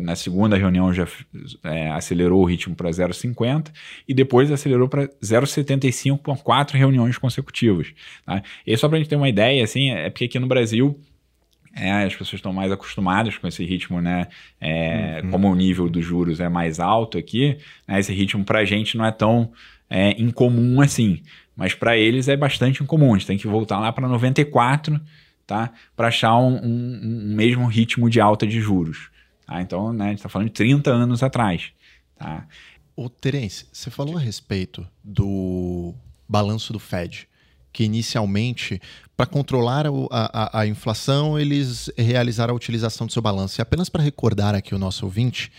Na 0.01 0.15
segunda 0.15 0.57
reunião 0.57 0.93
já 0.93 1.07
é, 1.63 1.89
acelerou 1.91 2.41
o 2.41 2.45
ritmo 2.45 2.75
para 2.75 2.89
0,50 2.89 3.71
e 4.07 4.13
depois 4.13 4.51
acelerou 4.51 4.89
para 4.89 5.07
0,75 5.23 6.17
por 6.19 6.43
quatro 6.43 6.77
reuniões 6.77 7.17
consecutivas. 7.17 7.93
Tá? 8.25 8.43
E 8.67 8.75
só 8.75 8.89
para 8.89 8.97
a 8.97 8.99
gente 8.99 9.09
ter 9.09 9.15
uma 9.15 9.29
ideia, 9.29 9.63
assim, 9.63 9.91
é 9.91 10.09
porque 10.09 10.25
aqui 10.25 10.39
no 10.39 10.47
Brasil 10.47 10.99
é, 11.75 11.91
as 12.05 12.13
pessoas 12.13 12.35
estão 12.35 12.53
mais 12.53 12.71
acostumadas 12.71 13.38
com 13.38 13.47
esse 13.47 13.65
ritmo, 13.65 14.01
né? 14.01 14.27
É, 14.61 15.21
uhum. 15.23 15.31
Como 15.31 15.51
o 15.51 15.55
nível 15.55 15.89
dos 15.89 16.05
juros 16.05 16.39
é 16.39 16.47
mais 16.47 16.79
alto 16.79 17.17
aqui, 17.17 17.57
né, 17.85 17.99
esse 17.99 18.13
ritmo 18.13 18.45
para 18.45 18.59
a 18.59 18.65
gente 18.65 18.97
não 18.97 19.05
é 19.05 19.11
tão 19.11 19.51
é, 19.89 20.11
incomum 20.11 20.79
assim. 20.79 21.21
Mas 21.55 21.73
para 21.73 21.97
eles 21.97 22.29
é 22.29 22.38
bastante 22.38 22.81
incomum. 22.81 23.13
A 23.13 23.17
gente 23.17 23.27
tem 23.27 23.38
que 23.38 23.47
voltar 23.47 23.79
lá 23.79 23.91
para 23.91 24.07
94, 24.07 24.99
tá? 25.45 25.71
Para 25.95 26.07
achar 26.07 26.38
um, 26.38 26.55
um, 26.55 27.01
um, 27.03 27.35
mesmo 27.35 27.65
ritmo 27.65 28.09
de 28.09 28.21
alta 28.21 28.47
de 28.47 28.61
juros. 28.61 29.09
Tá? 29.45 29.61
Então, 29.61 29.91
né, 29.91 30.05
a 30.05 30.09
gente 30.09 30.17
está 30.19 30.29
falando 30.29 30.47
de 30.47 30.53
30 30.53 30.91
anos 30.91 31.23
atrás. 31.23 31.71
Tá? 32.17 32.47
Ô, 32.95 33.09
Terence, 33.09 33.67
você 33.71 33.91
falou 33.91 34.17
a 34.17 34.19
respeito 34.19 34.88
do 35.03 35.93
balanço 36.27 36.71
do 36.71 36.79
Fed 36.79 37.27
que 37.75 37.83
inicialmente, 37.83 38.81
para 39.15 39.25
controlar 39.25 39.86
a, 39.88 39.89
a, 40.12 40.60
a, 40.62 40.67
inflação, 40.67 41.39
eles 41.39 41.89
realizaram 41.97 42.54
a 42.54 42.58
utilização 42.58 43.08
do 43.08 43.13
seu 43.13 43.21
balanço. 43.21 43.60
E 43.60 43.62
apenas 43.62 43.88
para 43.88 44.04
recordar 44.04 44.54
aqui 44.54 44.75
o 44.75 44.80
nosso 44.80 45.06
ouvinte, 45.06 45.51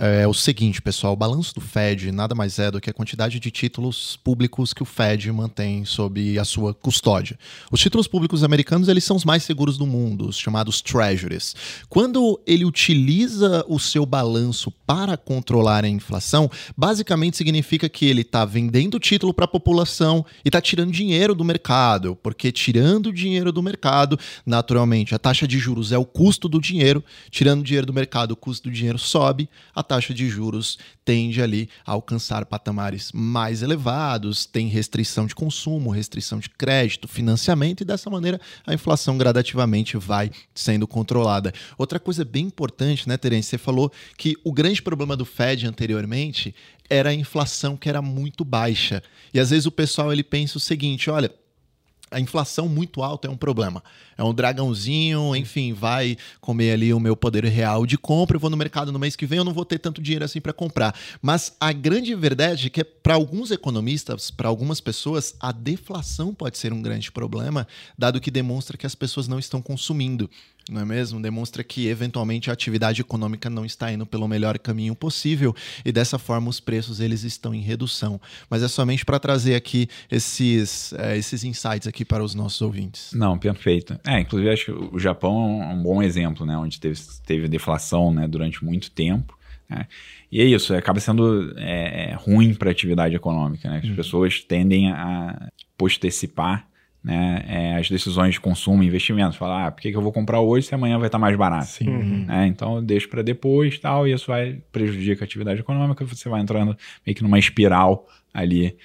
é 0.00 0.26
o 0.26 0.32
seguinte, 0.32 0.80
pessoal: 0.80 1.12
o 1.12 1.16
balanço 1.16 1.54
do 1.54 1.60
Fed 1.60 2.10
nada 2.10 2.34
mais 2.34 2.58
é 2.58 2.70
do 2.70 2.80
que 2.80 2.88
a 2.88 2.92
quantidade 2.92 3.38
de 3.38 3.50
títulos 3.50 4.16
públicos 4.24 4.72
que 4.72 4.82
o 4.82 4.86
Fed 4.86 5.30
mantém 5.30 5.84
sob 5.84 6.38
a 6.38 6.44
sua 6.44 6.72
custódia. 6.72 7.38
Os 7.70 7.80
títulos 7.80 8.08
públicos 8.08 8.42
americanos 8.42 8.88
eles 8.88 9.04
são 9.04 9.14
os 9.14 9.26
mais 9.26 9.42
seguros 9.42 9.76
do 9.76 9.86
mundo, 9.86 10.26
os 10.28 10.38
chamados 10.38 10.80
treasuries. 10.80 11.54
Quando 11.88 12.40
ele 12.46 12.64
utiliza 12.64 13.62
o 13.68 13.78
seu 13.78 14.06
balanço 14.06 14.70
para 14.86 15.18
controlar 15.18 15.84
a 15.84 15.88
inflação, 15.88 16.50
basicamente 16.74 17.36
significa 17.36 17.86
que 17.86 18.06
ele 18.06 18.22
está 18.22 18.46
vendendo 18.46 18.98
título 18.98 19.34
para 19.34 19.44
a 19.44 19.48
população 19.48 20.24
e 20.42 20.48
está 20.48 20.62
tirando 20.62 20.90
dinheiro 20.90 21.34
do 21.34 21.44
mercado, 21.44 22.16
porque 22.22 22.50
tirando 22.50 23.12
dinheiro 23.12 23.52
do 23.52 23.62
mercado, 23.62 24.18
naturalmente, 24.46 25.14
a 25.14 25.18
taxa 25.18 25.46
de 25.46 25.58
juros 25.58 25.92
é 25.92 25.98
o 25.98 26.06
custo 26.06 26.48
do 26.48 26.58
dinheiro, 26.58 27.04
tirando 27.30 27.62
dinheiro 27.62 27.86
do 27.86 27.92
mercado, 27.92 28.32
o 28.32 28.36
custo 28.36 28.68
do 28.68 28.74
dinheiro 28.74 28.98
sobe, 28.98 29.48
a 29.74 29.82
taxa 29.90 30.14
de 30.14 30.28
juros 30.28 30.78
tende 31.04 31.42
ali 31.42 31.68
a 31.84 31.90
alcançar 31.90 32.46
patamares 32.46 33.10
mais 33.12 33.60
elevados, 33.60 34.46
tem 34.46 34.68
restrição 34.68 35.26
de 35.26 35.34
consumo, 35.34 35.90
restrição 35.90 36.38
de 36.38 36.48
crédito, 36.48 37.08
financiamento, 37.08 37.80
e 37.80 37.84
dessa 37.84 38.08
maneira 38.08 38.40
a 38.64 38.72
inflação 38.72 39.18
gradativamente 39.18 39.96
vai 39.96 40.30
sendo 40.54 40.86
controlada. 40.86 41.52
Outra 41.76 41.98
coisa 41.98 42.24
bem 42.24 42.46
importante, 42.46 43.08
né, 43.08 43.16
Terence? 43.16 43.48
Você 43.48 43.58
falou 43.58 43.90
que 44.16 44.36
o 44.44 44.52
grande 44.52 44.80
problema 44.80 45.16
do 45.16 45.24
Fed 45.24 45.66
anteriormente 45.66 46.54
era 46.88 47.10
a 47.10 47.14
inflação 47.14 47.76
que 47.76 47.88
era 47.88 48.00
muito 48.00 48.44
baixa. 48.44 49.02
E 49.34 49.40
às 49.40 49.50
vezes 49.50 49.66
o 49.66 49.72
pessoal 49.72 50.12
ele 50.12 50.22
pensa 50.22 50.56
o 50.56 50.60
seguinte: 50.60 51.10
olha 51.10 51.32
a 52.10 52.18
inflação 52.18 52.68
muito 52.68 53.02
alta 53.02 53.28
é 53.28 53.30
um 53.30 53.36
problema. 53.36 53.82
É 54.18 54.24
um 54.24 54.34
dragãozinho, 54.34 55.34
enfim, 55.36 55.72
vai 55.72 56.16
comer 56.40 56.72
ali 56.72 56.92
o 56.92 57.00
meu 57.00 57.16
poder 57.16 57.44
real 57.44 57.86
de 57.86 57.96
compra. 57.96 58.36
Eu 58.36 58.40
vou 58.40 58.50
no 58.50 58.56
mercado 58.56 58.90
no 58.90 58.98
mês 58.98 59.14
que 59.14 59.26
vem, 59.26 59.38
eu 59.38 59.44
não 59.44 59.52
vou 59.52 59.64
ter 59.64 59.78
tanto 59.78 60.02
dinheiro 60.02 60.24
assim 60.24 60.40
para 60.40 60.52
comprar. 60.52 60.94
Mas 61.22 61.54
a 61.60 61.72
grande 61.72 62.14
verdade 62.14 62.66
é 62.66 62.70
que, 62.70 62.82
para 62.82 63.14
alguns 63.14 63.50
economistas, 63.50 64.30
para 64.30 64.48
algumas 64.48 64.80
pessoas, 64.80 65.34
a 65.38 65.52
deflação 65.52 66.34
pode 66.34 66.58
ser 66.58 66.72
um 66.72 66.82
grande 66.82 67.12
problema, 67.12 67.66
dado 67.96 68.20
que 68.20 68.30
demonstra 68.30 68.76
que 68.76 68.86
as 68.86 68.94
pessoas 68.94 69.28
não 69.28 69.38
estão 69.38 69.62
consumindo. 69.62 70.28
Não 70.70 70.82
é 70.82 70.84
mesmo? 70.84 71.20
Demonstra 71.20 71.62
que 71.62 71.88
eventualmente 71.88 72.50
a 72.50 72.52
atividade 72.52 73.00
econômica 73.00 73.50
não 73.50 73.64
está 73.64 73.92
indo 73.92 74.06
pelo 74.06 74.26
melhor 74.28 74.58
caminho 74.58 74.94
possível 74.94 75.54
e 75.84 75.92
dessa 75.92 76.18
forma 76.18 76.48
os 76.48 76.60
preços 76.60 77.00
eles 77.00 77.24
estão 77.24 77.54
em 77.54 77.60
redução. 77.60 78.20
Mas 78.48 78.62
é 78.62 78.68
somente 78.68 79.04
para 79.04 79.18
trazer 79.18 79.54
aqui 79.54 79.88
esses, 80.10 80.92
é, 80.94 81.16
esses 81.16 81.44
insights 81.44 81.86
aqui 81.86 82.04
para 82.04 82.22
os 82.22 82.34
nossos 82.34 82.60
ouvintes. 82.60 83.12
Não, 83.12 83.38
perfeito. 83.38 83.98
É, 84.06 84.20
inclusive 84.20 84.50
acho 84.50 84.64
que 84.66 84.72
o 84.72 84.98
Japão 84.98 85.62
é 85.62 85.66
um 85.66 85.82
bom 85.82 86.02
exemplo, 86.02 86.46
né? 86.46 86.56
Onde 86.56 86.80
teve, 86.80 87.00
teve 87.26 87.48
deflação 87.48 88.12
né, 88.12 88.26
durante 88.28 88.64
muito 88.64 88.90
tempo. 88.90 89.38
Né? 89.68 89.86
E 90.30 90.40
é 90.40 90.44
isso, 90.44 90.74
acaba 90.74 91.00
sendo 91.00 91.54
é, 91.56 92.10
é 92.10 92.14
ruim 92.14 92.54
para 92.54 92.70
a 92.70 92.72
atividade 92.72 93.14
econômica. 93.14 93.68
Né? 93.68 93.78
As 93.78 93.88
uhum. 93.88 93.96
pessoas 93.96 94.40
tendem 94.40 94.90
a 94.90 95.50
postecipar 95.76 96.69
né, 97.02 97.44
é, 97.46 97.76
as 97.76 97.88
decisões 97.88 98.34
de 98.34 98.40
consumo 98.40 98.82
e 98.82 98.86
investimentos. 98.86 99.36
Falar, 99.36 99.66
ah, 99.66 99.70
por 99.70 99.80
que, 99.80 99.90
que 99.90 99.96
eu 99.96 100.02
vou 100.02 100.12
comprar 100.12 100.40
hoje 100.40 100.66
se 100.66 100.74
amanhã 100.74 100.98
vai 100.98 101.08
estar 101.08 101.18
mais 101.18 101.36
barato? 101.36 101.66
Sim. 101.66 101.88
Uhum. 101.88 102.24
Né? 102.26 102.46
Então 102.46 102.76
eu 102.76 102.82
deixo 102.82 103.08
para 103.08 103.22
depois 103.22 103.78
tal, 103.78 104.06
e 104.06 104.12
isso 104.12 104.26
vai 104.26 104.60
prejudicar 104.70 105.24
a 105.24 105.26
atividade 105.26 105.60
econômica, 105.60 106.04
você 106.04 106.28
vai 106.28 106.40
entrando 106.40 106.76
meio 107.06 107.16
que 107.16 107.22
numa 107.22 107.38
espiral 107.38 108.06
ali 108.32 108.76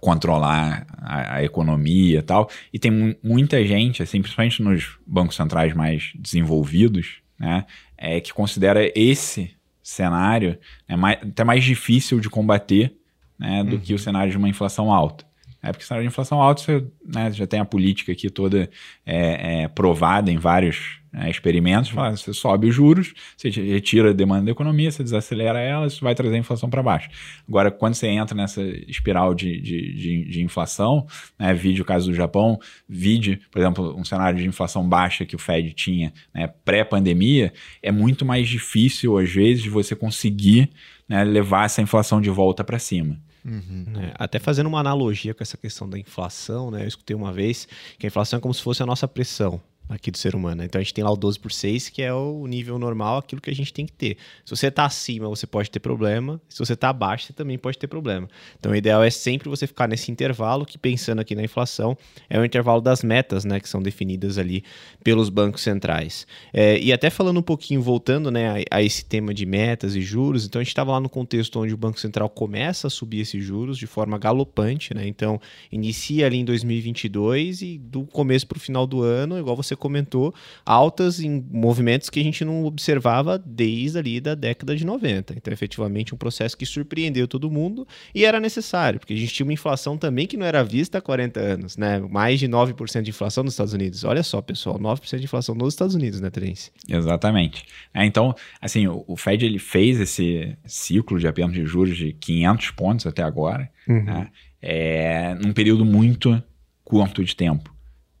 controlar 0.00 0.86
a, 0.96 1.36
a 1.36 1.44
economia 1.44 2.20
e 2.20 2.22
tal. 2.22 2.48
E 2.72 2.78
tem 2.78 3.16
muita 3.22 3.64
gente, 3.66 4.02
assim, 4.02 4.20
principalmente 4.20 4.62
nos 4.62 4.98
bancos 5.06 5.36
centrais 5.36 5.74
mais 5.74 6.12
desenvolvidos, 6.14 7.18
né, 7.38 7.64
é, 7.96 8.20
que 8.20 8.32
considera 8.32 8.90
esse 8.94 9.56
cenário 9.82 10.58
é 10.86 10.96
mais, 10.96 11.18
até 11.22 11.44
mais 11.44 11.64
difícil 11.64 12.20
de 12.20 12.28
combater 12.28 12.94
né, 13.38 13.64
do 13.64 13.76
uhum. 13.76 13.80
que 13.80 13.94
o 13.94 13.98
cenário 13.98 14.30
de 14.30 14.36
uma 14.36 14.48
inflação 14.48 14.92
alta. 14.92 15.27
É 15.62 15.72
porque 15.72 15.84
cenário 15.84 16.06
de 16.06 16.12
inflação 16.12 16.40
alta 16.40 16.62
você 16.62 16.84
né, 17.04 17.32
já 17.32 17.46
tem 17.46 17.58
a 17.58 17.64
política 17.64 18.12
aqui 18.12 18.30
toda 18.30 18.70
é, 19.04 19.62
é, 19.62 19.68
provada 19.68 20.30
em 20.30 20.38
vários 20.38 21.00
né, 21.12 21.28
experimentos. 21.28 21.90
Fala, 21.90 22.16
você 22.16 22.32
sobe 22.32 22.68
os 22.68 22.74
juros, 22.74 23.12
você 23.36 23.50
retira 23.50 24.10
a 24.10 24.12
demanda 24.12 24.44
da 24.44 24.50
economia, 24.52 24.90
você 24.90 25.02
desacelera 25.02 25.58
ela, 25.58 25.86
isso 25.86 26.04
vai 26.04 26.14
trazer 26.14 26.36
a 26.36 26.38
inflação 26.38 26.70
para 26.70 26.82
baixo. 26.82 27.10
Agora, 27.48 27.70
quando 27.72 27.94
você 27.94 28.06
entra 28.06 28.36
nessa 28.36 28.62
espiral 28.86 29.34
de, 29.34 29.60
de, 29.60 29.94
de, 29.94 30.24
de 30.26 30.42
inflação, 30.42 31.06
né, 31.38 31.52
vide 31.52 31.82
o 31.82 31.84
caso 31.84 32.08
do 32.10 32.14
Japão, 32.14 32.58
vide, 32.88 33.40
por 33.50 33.58
exemplo, 33.58 33.96
um 33.98 34.04
cenário 34.04 34.38
de 34.38 34.46
inflação 34.46 34.88
baixa 34.88 35.26
que 35.26 35.34
o 35.34 35.38
Fed 35.38 35.72
tinha 35.72 36.12
né, 36.32 36.48
pré-pandemia, 36.64 37.52
é 37.82 37.90
muito 37.90 38.24
mais 38.24 38.48
difícil, 38.48 39.18
às 39.18 39.30
vezes, 39.30 39.62
de 39.62 39.70
você 39.70 39.96
conseguir 39.96 40.70
né, 41.08 41.24
levar 41.24 41.64
essa 41.64 41.82
inflação 41.82 42.20
de 42.20 42.30
volta 42.30 42.62
para 42.62 42.78
cima. 42.78 43.18
Uhum. 43.44 43.86
É, 43.96 44.14
até 44.16 44.38
fazendo 44.38 44.66
uma 44.66 44.80
analogia 44.80 45.34
com 45.34 45.42
essa 45.42 45.56
questão 45.56 45.88
da 45.88 45.98
inflação, 45.98 46.70
né? 46.70 46.82
Eu 46.84 46.88
escutei 46.88 47.14
uma 47.14 47.32
vez 47.32 47.68
que 47.98 48.06
a 48.06 48.08
inflação 48.08 48.38
é 48.38 48.40
como 48.40 48.52
se 48.52 48.62
fosse 48.62 48.82
a 48.82 48.86
nossa 48.86 49.06
pressão 49.06 49.60
aqui 49.88 50.10
do 50.10 50.18
ser 50.18 50.34
humano. 50.34 50.56
Né? 50.56 50.64
Então 50.66 50.78
a 50.78 50.82
gente 50.82 50.92
tem 50.92 51.02
lá 51.02 51.10
o 51.10 51.16
12 51.16 51.38
por 51.38 51.50
6, 51.50 51.88
que 51.88 52.02
é 52.02 52.12
o 52.12 52.46
nível 52.46 52.78
normal, 52.78 53.18
aquilo 53.18 53.40
que 53.40 53.50
a 53.50 53.54
gente 53.54 53.72
tem 53.72 53.86
que 53.86 53.92
ter. 53.92 54.16
Se 54.44 54.54
você 54.54 54.66
está 54.66 54.84
acima, 54.84 55.28
você 55.28 55.46
pode 55.46 55.70
ter 55.70 55.80
problema. 55.80 56.40
Se 56.48 56.58
você 56.58 56.74
está 56.74 56.90
abaixo, 56.90 57.26
você 57.26 57.32
também 57.32 57.56
pode 57.56 57.78
ter 57.78 57.86
problema. 57.86 58.28
Então 58.58 58.72
o 58.72 58.76
ideal 58.76 59.02
é 59.02 59.10
sempre 59.10 59.48
você 59.48 59.66
ficar 59.66 59.88
nesse 59.88 60.10
intervalo, 60.10 60.66
que 60.66 60.76
pensando 60.76 61.20
aqui 61.20 61.34
na 61.34 61.42
inflação, 61.42 61.96
é 62.28 62.38
o 62.38 62.44
intervalo 62.44 62.80
das 62.80 63.02
metas, 63.02 63.44
né, 63.44 63.60
que 63.60 63.68
são 63.68 63.82
definidas 63.82 64.38
ali 64.38 64.62
pelos 65.02 65.28
bancos 65.28 65.62
centrais. 65.62 66.26
É, 66.52 66.78
e 66.78 66.92
até 66.92 67.08
falando 67.08 67.38
um 67.38 67.42
pouquinho, 67.42 67.80
voltando 67.80 68.30
né, 68.30 68.64
a, 68.70 68.76
a, 68.76 68.82
esse 68.82 69.04
tema 69.04 69.32
de 69.32 69.46
metas 69.46 69.94
e 69.94 70.00
juros, 70.00 70.44
então 70.44 70.60
a 70.60 70.62
gente 70.62 70.72
estava 70.72 70.92
lá 70.92 71.00
no 71.00 71.08
contexto 71.08 71.60
onde 71.60 71.72
o 71.72 71.76
Banco 71.76 71.98
Central 71.98 72.28
começa 72.28 72.88
a 72.88 72.90
subir 72.90 73.20
esses 73.20 73.42
juros 73.42 73.78
de 73.78 73.86
forma 73.86 74.18
galopante, 74.18 74.92
né? 74.94 75.06
Então 75.06 75.40
inicia 75.70 76.26
ali 76.26 76.38
em 76.38 76.44
2022 76.44 77.62
e 77.62 77.78
do 77.78 78.04
começo 78.04 78.46
para 78.46 78.56
o 78.56 78.60
final 78.60 78.86
do 78.86 79.02
ano, 79.02 79.38
igual 79.38 79.56
você 79.56 79.74
comentou, 79.78 80.34
altas 80.64 81.20
em 81.20 81.44
movimentos 81.50 82.10
que 82.10 82.20
a 82.20 82.22
gente 82.22 82.44
não 82.44 82.64
observava 82.64 83.38
desde 83.38 83.98
ali 83.98 84.20
da 84.20 84.34
década 84.34 84.76
de 84.76 84.84
90. 84.84 85.34
Então, 85.36 85.52
efetivamente, 85.52 86.14
um 86.14 86.18
processo 86.18 86.56
que 86.56 86.66
surpreendeu 86.66 87.26
todo 87.26 87.50
mundo 87.50 87.86
e 88.14 88.24
era 88.24 88.40
necessário, 88.40 88.98
porque 88.98 89.14
a 89.14 89.16
gente 89.16 89.32
tinha 89.32 89.46
uma 89.46 89.52
inflação 89.52 89.96
também 89.96 90.26
que 90.26 90.36
não 90.36 90.46
era 90.46 90.62
vista 90.62 90.98
há 90.98 91.00
40 91.00 91.40
anos, 91.40 91.76
né? 91.76 91.98
Mais 91.98 92.38
de 92.40 92.48
9% 92.48 93.02
de 93.02 93.10
inflação 93.10 93.44
nos 93.44 93.54
Estados 93.54 93.72
Unidos. 93.72 94.04
Olha 94.04 94.22
só, 94.22 94.42
pessoal, 94.42 94.78
9% 94.78 95.18
de 95.18 95.24
inflação 95.24 95.54
nos 95.54 95.74
Estados 95.74 95.94
Unidos, 95.94 96.20
né, 96.20 96.30
Terence? 96.30 96.70
Exatamente. 96.88 97.64
É, 97.94 98.04
então, 98.04 98.34
assim, 98.60 98.86
o, 98.86 99.04
o, 99.06 99.16
Fed 99.16 99.44
ele 99.44 99.58
fez 99.58 100.00
esse 100.00 100.56
ciclo 100.66 101.18
de 101.18 101.26
apenas 101.26 101.52
de 101.52 101.64
juros 101.64 101.96
de 101.96 102.12
500 102.12 102.70
pontos 102.72 103.06
até 103.06 103.22
agora, 103.22 103.70
uhum. 103.88 104.04
né? 104.04 104.28
é, 104.60 105.34
num 105.34 105.52
período 105.52 105.84
muito 105.84 106.42
curto 106.84 107.24
de 107.24 107.34
tempo. 107.34 107.74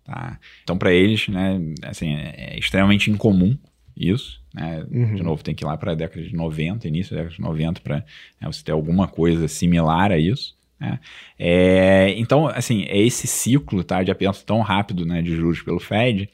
Tá? 0.08 0.40
Então, 0.62 0.78
para 0.78 0.90
eles, 0.90 1.28
né, 1.28 1.60
assim, 1.82 2.14
é, 2.14 2.58
extremamente 2.58 3.10
incomum 3.10 3.58
isso. 3.94 4.40
Né? 4.54 4.86
Uhum. 4.90 5.14
De 5.16 5.22
novo, 5.22 5.44
tem 5.44 5.54
que 5.54 5.62
ir 5.62 5.66
lá 5.66 5.76
para 5.76 5.92
a 5.92 5.94
década 5.94 6.22
de 6.22 6.34
90, 6.34 6.88
início 6.88 7.14
da 7.14 7.18
década 7.18 7.36
de 7.36 7.42
90, 7.42 7.80
para 7.82 7.96
né, 8.40 8.46
você 8.50 8.64
ter 8.64 8.72
alguma 8.72 9.06
coisa 9.06 9.46
similar 9.46 10.10
a 10.10 10.18
isso. 10.18 10.56
Né? 10.80 10.98
É, 11.38 12.14
então, 12.16 12.46
assim, 12.46 12.84
é 12.84 12.98
esse 12.98 13.26
ciclo 13.26 13.84
tá, 13.84 14.02
de 14.02 14.10
apenas 14.10 14.42
tão 14.42 14.62
rápido 14.62 15.04
né, 15.04 15.20
de 15.20 15.36
juros 15.36 15.60
pelo 15.60 15.78
Fed 15.78 16.30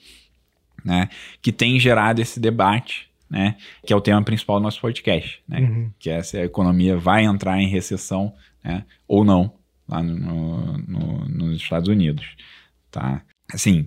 né, 0.85 1.09
que 1.43 1.51
tem 1.51 1.81
gerado 1.81 2.23
esse 2.23 2.39
debate, 2.39 3.09
né, 3.29 3.57
que 3.85 3.93
é 3.93 3.97
o 3.97 4.01
tema 4.01 4.23
principal 4.23 4.61
do 4.61 4.63
nosso 4.63 4.81
podcast, 4.81 5.43
né, 5.49 5.61
uhum. 5.61 5.91
que 5.99 6.11
é 6.11 6.23
se 6.23 6.39
a 6.39 6.45
economia 6.45 6.97
vai 6.97 7.25
entrar 7.25 7.61
em 7.61 7.67
recessão 7.67 8.33
né, 8.63 8.85
ou 9.09 9.25
não 9.25 9.53
lá 9.89 10.01
no, 10.01 10.79
no, 10.79 11.29
nos 11.29 11.57
Estados 11.57 11.89
Unidos. 11.89 12.37
Tá? 12.91 13.23
Assim, 13.53 13.85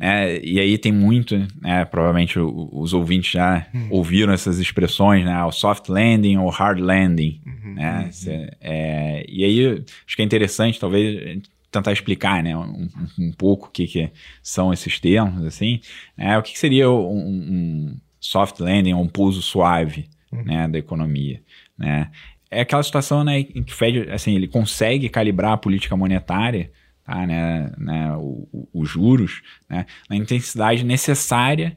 né, 0.00 0.38
e 0.42 0.58
aí 0.58 0.78
tem 0.78 0.90
muito, 0.90 1.36
né, 1.60 1.84
provavelmente 1.84 2.38
os 2.38 2.94
ouvintes 2.94 3.32
já 3.32 3.66
uhum. 3.74 3.88
ouviram 3.90 4.32
essas 4.32 4.58
expressões, 4.58 5.26
né, 5.26 5.44
o 5.44 5.52
soft 5.52 5.90
landing 5.90 6.38
ou 6.38 6.48
hard 6.48 6.80
landing, 6.80 7.38
uhum, 7.46 7.74
né, 7.74 8.04
uhum. 8.04 8.12
Cê, 8.12 8.50
é, 8.62 9.26
e 9.28 9.44
aí 9.44 9.84
acho 10.06 10.16
que 10.16 10.22
é 10.22 10.24
interessante 10.24 10.80
talvez 10.80 11.42
tentar 11.70 11.92
explicar, 11.92 12.42
né, 12.42 12.56
um, 12.56 12.88
um 13.18 13.30
pouco 13.32 13.68
o 13.68 13.70
que, 13.70 13.86
que 13.86 14.10
são 14.42 14.72
esses 14.72 14.98
termos, 14.98 15.44
assim, 15.44 15.80
né, 16.16 16.38
o 16.38 16.42
que, 16.42 16.52
que 16.52 16.58
seria 16.58 16.90
um, 16.90 17.28
um, 17.28 17.96
soft 18.18 18.58
landing 18.58 18.94
ou 18.94 19.02
um 19.02 19.08
pouso 19.08 19.42
suave, 19.42 20.08
uhum. 20.32 20.42
né, 20.44 20.66
da 20.66 20.78
economia, 20.78 21.42
né, 21.76 22.10
é 22.50 22.62
aquela 22.62 22.82
situação, 22.82 23.22
né, 23.22 23.40
em 23.40 23.62
que 23.62 23.72
o 23.72 23.76
Fed, 23.76 24.10
assim, 24.10 24.34
ele 24.34 24.48
consegue 24.48 25.10
calibrar 25.10 25.52
a 25.52 25.58
política 25.58 25.94
monetária 25.94 26.70
tá, 27.10 27.26
né, 27.26 27.72
né, 27.76 28.08
os 28.72 28.88
juros, 28.88 29.42
né, 29.68 29.84
na 30.08 30.14
intensidade 30.14 30.84
necessária 30.84 31.76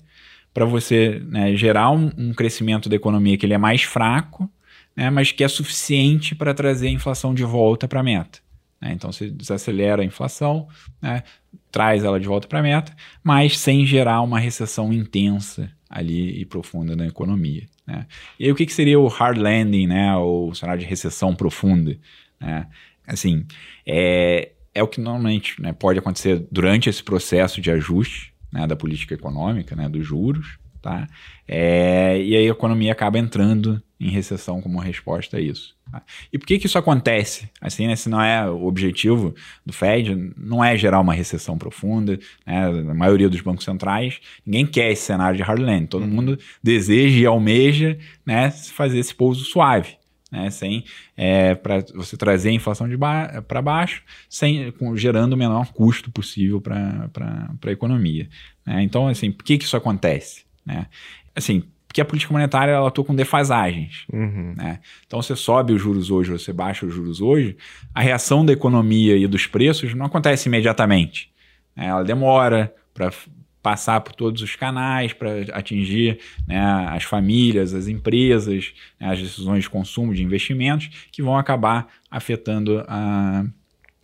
para 0.54 0.63
você 0.63 1.19
né, 1.26 1.56
gerar 1.56 1.89
um, 1.89 2.12
um, 2.15 2.34
crescimento 2.36 2.88
da 2.88 2.96
economia 2.96 3.36
que 3.36 3.43
ele 3.43 3.56
é 3.56 3.58
mais 3.58 3.82
fraco, 3.82 4.48
né, 4.96 5.10
mas 5.10 5.32
que 5.32 5.43
é 5.43 5.48
suficiente 5.48 6.36
para 6.36 6.54
trazer 6.54 6.88
a 6.88 6.91
inflação 6.91 7.34
de 7.34 7.43
volta 7.43 7.88
para 7.88 8.02
a 8.02 8.04
meta. 8.04 8.38
Né? 8.80 8.93
Então 8.93 9.12
você 9.12 9.28
desacelera 9.28 10.04
a 10.04 10.06
inflação, 10.06 10.67
né, 11.02 11.24
traz 11.72 12.04
ela 12.04 12.19
de 12.19 12.28
volta 12.28 12.48
para 12.48 12.60
a 12.60 12.63
meta, 12.63 12.96
mas 13.24 13.58
sem 13.58 13.88
gerar 13.88 14.22
uma 14.22 14.38
recessão 14.38 14.93
intensa 14.93 15.72
ali 15.89 16.41
e 16.41 16.46
profunda 16.46 16.96
na 16.96 17.08
economia. 17.08 17.65
Né? 17.88 18.06
E 18.39 18.46
aí 18.46 18.52
o 18.52 18.56
que, 18.56 18.67
que 18.67 18.74
seria 18.74 19.00
o 19.00 19.08
hard 19.08 19.39
landing, 19.39 19.88
né, 19.88 20.15
ou 20.15 20.54
cenário 20.54 20.82
de 20.82 20.88
recessão 20.88 21.36
profunda? 21.36 21.98
Né? 22.39 22.67
Assim, 23.08 23.46
é, 23.86 24.53
é 24.73 24.81
o 24.81 24.88
que 24.88 24.99
normalmente 24.99 25.62
né, 25.62 25.73
pode 25.73 25.99
acontecer 25.99 26.45
durante 26.51 26.89
esse 26.89 27.03
processo 27.03 27.62
de 27.62 27.71
ajuste 27.71 28.33
né, 28.51 28.67
da 28.67 28.75
política 28.75 29.13
econômica, 29.13 29.75
né, 29.75 29.88
dos 29.88 30.05
juros, 30.05 30.57
tá? 30.81 31.07
É, 31.47 32.21
e 32.21 32.36
aí 32.36 32.47
a 32.47 32.51
economia 32.51 32.91
acaba 32.91 33.17
entrando 33.17 33.81
em 33.99 34.09
recessão 34.09 34.62
como 34.62 34.79
resposta 34.79 35.38
a 35.38 35.41
isso. 35.41 35.75
Tá? 35.89 36.01
E 36.31 36.38
por 36.38 36.45
que, 36.45 36.59
que 36.59 36.65
isso 36.67 36.77
acontece? 36.77 37.49
Assim, 37.62 37.88
né, 37.88 37.95
se 37.95 38.09
não 38.09 38.21
é 38.21 38.49
o 38.49 38.65
objetivo 38.65 39.33
do 39.65 39.71
Fed, 39.71 40.33
não 40.38 40.63
é 40.63 40.77
gerar 40.77 40.99
uma 40.99 41.13
recessão 41.13 41.57
profunda, 41.57 42.19
né? 42.45 42.65
a 42.65 42.93
maioria 42.93 43.29
dos 43.29 43.41
bancos 43.41 43.63
centrais, 43.63 44.19
ninguém 44.45 44.65
quer 44.65 44.91
esse 44.91 45.03
cenário 45.03 45.38
de 45.38 45.43
hard 45.43 45.62
landing, 45.62 45.86
todo 45.86 46.03
uhum. 46.03 46.09
mundo 46.09 46.39
deseja 46.62 47.19
e 47.19 47.25
almeja 47.25 47.97
né, 48.25 48.51
fazer 48.51 48.99
esse 48.99 49.15
pouso 49.15 49.45
suave 49.45 49.97
né, 50.34 50.50
sem 50.50 50.84
é, 51.15 51.54
para 51.54 51.86
você 51.93 52.17
trazer 52.17 52.50
a 52.50 52.54
inflação 52.54 52.89
ba 52.98 53.43
para 53.48 53.62
baixo, 53.62 54.02
sem 54.28 54.72
com, 54.72 54.98
gerando 54.98 55.34
o 55.34 55.38
menor 55.38 55.72
custo 55.72 56.12
possível 56.12 56.60
para 56.60 57.52
a 57.63 57.72
economia. 57.72 58.28
Né? 58.65 58.82
Então, 58.82 59.08
assim, 59.08 59.32
por 59.32 59.43
que, 59.43 59.60
que 59.60 59.63
isso 59.63 59.78
acontece? 59.78 60.43
Né? 60.65 60.88
Assim, 61.36 61.63
porque 61.88 62.02
a 62.02 62.06
política 62.06 62.34
monetária 62.34 62.72
ela 62.72 62.88
atua 62.88 63.06
com 63.06 63.13
defasagens. 63.13 64.08
Uhum. 64.12 64.56
Né? 64.58 64.80
Então, 65.06 65.22
você 65.22 65.36
sobe 65.36 65.72
os 65.72 65.80
juros 65.80 66.10
hoje, 66.10 66.32
você 66.32 66.52
baixa 66.52 66.84
os 66.84 66.93
juros 66.96 67.22
hoje, 67.22 67.56
a 67.93 68.02
reação 68.02 68.43
da 68.43 68.52
economia 68.52 69.15
e 69.15 69.28
dos 69.28 69.46
preços 69.46 69.93
não 69.93 70.08
acontece 70.08 70.50
imediatamente. 70.50 71.32
Né? 71.76 71.86
Ela 71.86 72.04
demora 72.04 72.74
para 72.91 73.12
passar 73.63 74.02
por 74.02 74.13
todos 74.13 74.41
os 74.41 74.58
canais 74.58 75.13
para 75.13 75.32
atingir 75.54 76.19
né, 76.45 76.62
as 76.89 77.06
famílias, 77.06 77.73
as 77.73 77.88
empresas, 77.88 78.73
né, 78.99 79.10
as 79.10 79.19
decisões 79.19 79.63
de 79.63 79.69
consumo, 79.69 80.13
de 80.13 80.21
investimentos, 80.21 80.89
que 81.12 81.23
vão 81.23 81.38
acabar 81.38 81.88
afetando 82.12 82.84
a, 82.86 83.45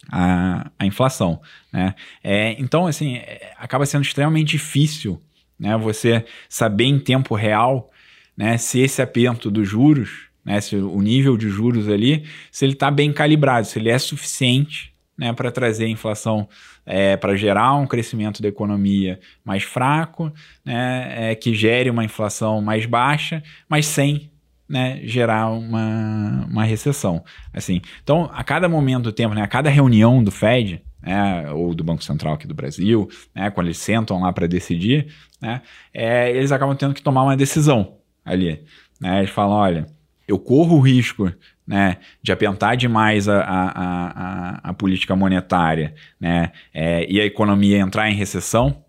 a, 0.09 0.71
a 0.79 0.85
inflação. 0.85 1.41
Né? 1.73 1.93
É, 2.23 2.55
então, 2.57 2.87
assim, 2.87 3.17
é, 3.17 3.53
acaba 3.57 3.85
sendo 3.85 4.03
extremamente 4.03 4.51
difícil 4.51 5.21
né, 5.59 5.77
você 5.77 6.25
saber 6.47 6.85
em 6.85 6.97
tempo 6.97 7.35
real 7.35 7.91
né, 8.37 8.57
se 8.57 8.79
esse 8.79 9.01
aperto 9.01 9.51
dos 9.51 9.67
juros, 9.67 10.29
né, 10.45 10.61
se 10.61 10.77
o 10.77 11.01
nível 11.01 11.35
de 11.35 11.49
juros 11.49 11.89
ali, 11.89 12.23
se 12.49 12.63
ele 12.63 12.73
está 12.73 12.89
bem 12.89 13.11
calibrado, 13.11 13.67
se 13.67 13.77
ele 13.77 13.89
é 13.89 13.99
suficiente 13.99 14.93
né, 15.17 15.33
para 15.33 15.51
trazer 15.51 15.83
a 15.83 15.89
inflação, 15.89 16.47
é, 16.89 17.15
para 17.15 17.35
gerar 17.35 17.75
um 17.75 17.85
crescimento 17.85 18.41
da 18.41 18.47
economia 18.47 19.19
mais 19.45 19.61
fraco, 19.61 20.33
né, 20.65 21.31
é, 21.31 21.35
que 21.35 21.53
gere 21.53 21.87
uma 21.87 22.03
inflação 22.03 22.63
mais 22.63 22.87
baixa, 22.87 23.43
mas 23.69 23.85
sem 23.85 24.31
né, 24.67 24.99
gerar 25.03 25.51
uma, 25.51 26.47
uma 26.49 26.63
recessão. 26.63 27.23
Assim, 27.53 27.79
então, 28.01 28.27
a 28.33 28.43
cada 28.43 28.67
momento 28.67 29.03
do 29.03 29.11
tempo, 29.11 29.35
né, 29.35 29.43
a 29.43 29.47
cada 29.47 29.69
reunião 29.69 30.23
do 30.23 30.31
Fed, 30.31 30.81
né, 30.99 31.51
ou 31.51 31.75
do 31.75 31.83
Banco 31.83 32.03
Central 32.03 32.33
aqui 32.33 32.47
do 32.47 32.55
Brasil, 32.55 33.07
né, 33.35 33.51
quando 33.51 33.67
eles 33.67 33.77
sentam 33.77 34.19
lá 34.19 34.33
para 34.33 34.47
decidir, 34.47 35.13
né, 35.39 35.61
é, 35.93 36.31
eles 36.31 36.51
acabam 36.51 36.75
tendo 36.75 36.95
que 36.95 37.03
tomar 37.03 37.21
uma 37.21 37.37
decisão 37.37 37.97
ali. 38.25 38.63
Né, 38.99 39.19
eles 39.19 39.29
falam, 39.29 39.55
olha, 39.55 39.85
eu 40.29 40.37
corro 40.37 40.77
o 40.77 40.79
risco 40.79 41.33
né, 41.65 41.97
de 42.21 42.31
apentar 42.31 42.77
demais 42.77 43.27
a, 43.27 43.41
a, 43.41 43.69
a, 43.69 44.69
a 44.69 44.73
política 44.73 45.15
monetária 45.15 45.95
né, 46.19 46.51
é, 46.71 47.11
e 47.11 47.19
a 47.19 47.25
economia 47.25 47.79
entrar 47.79 48.11
em 48.11 48.13
recessão, 48.13 48.83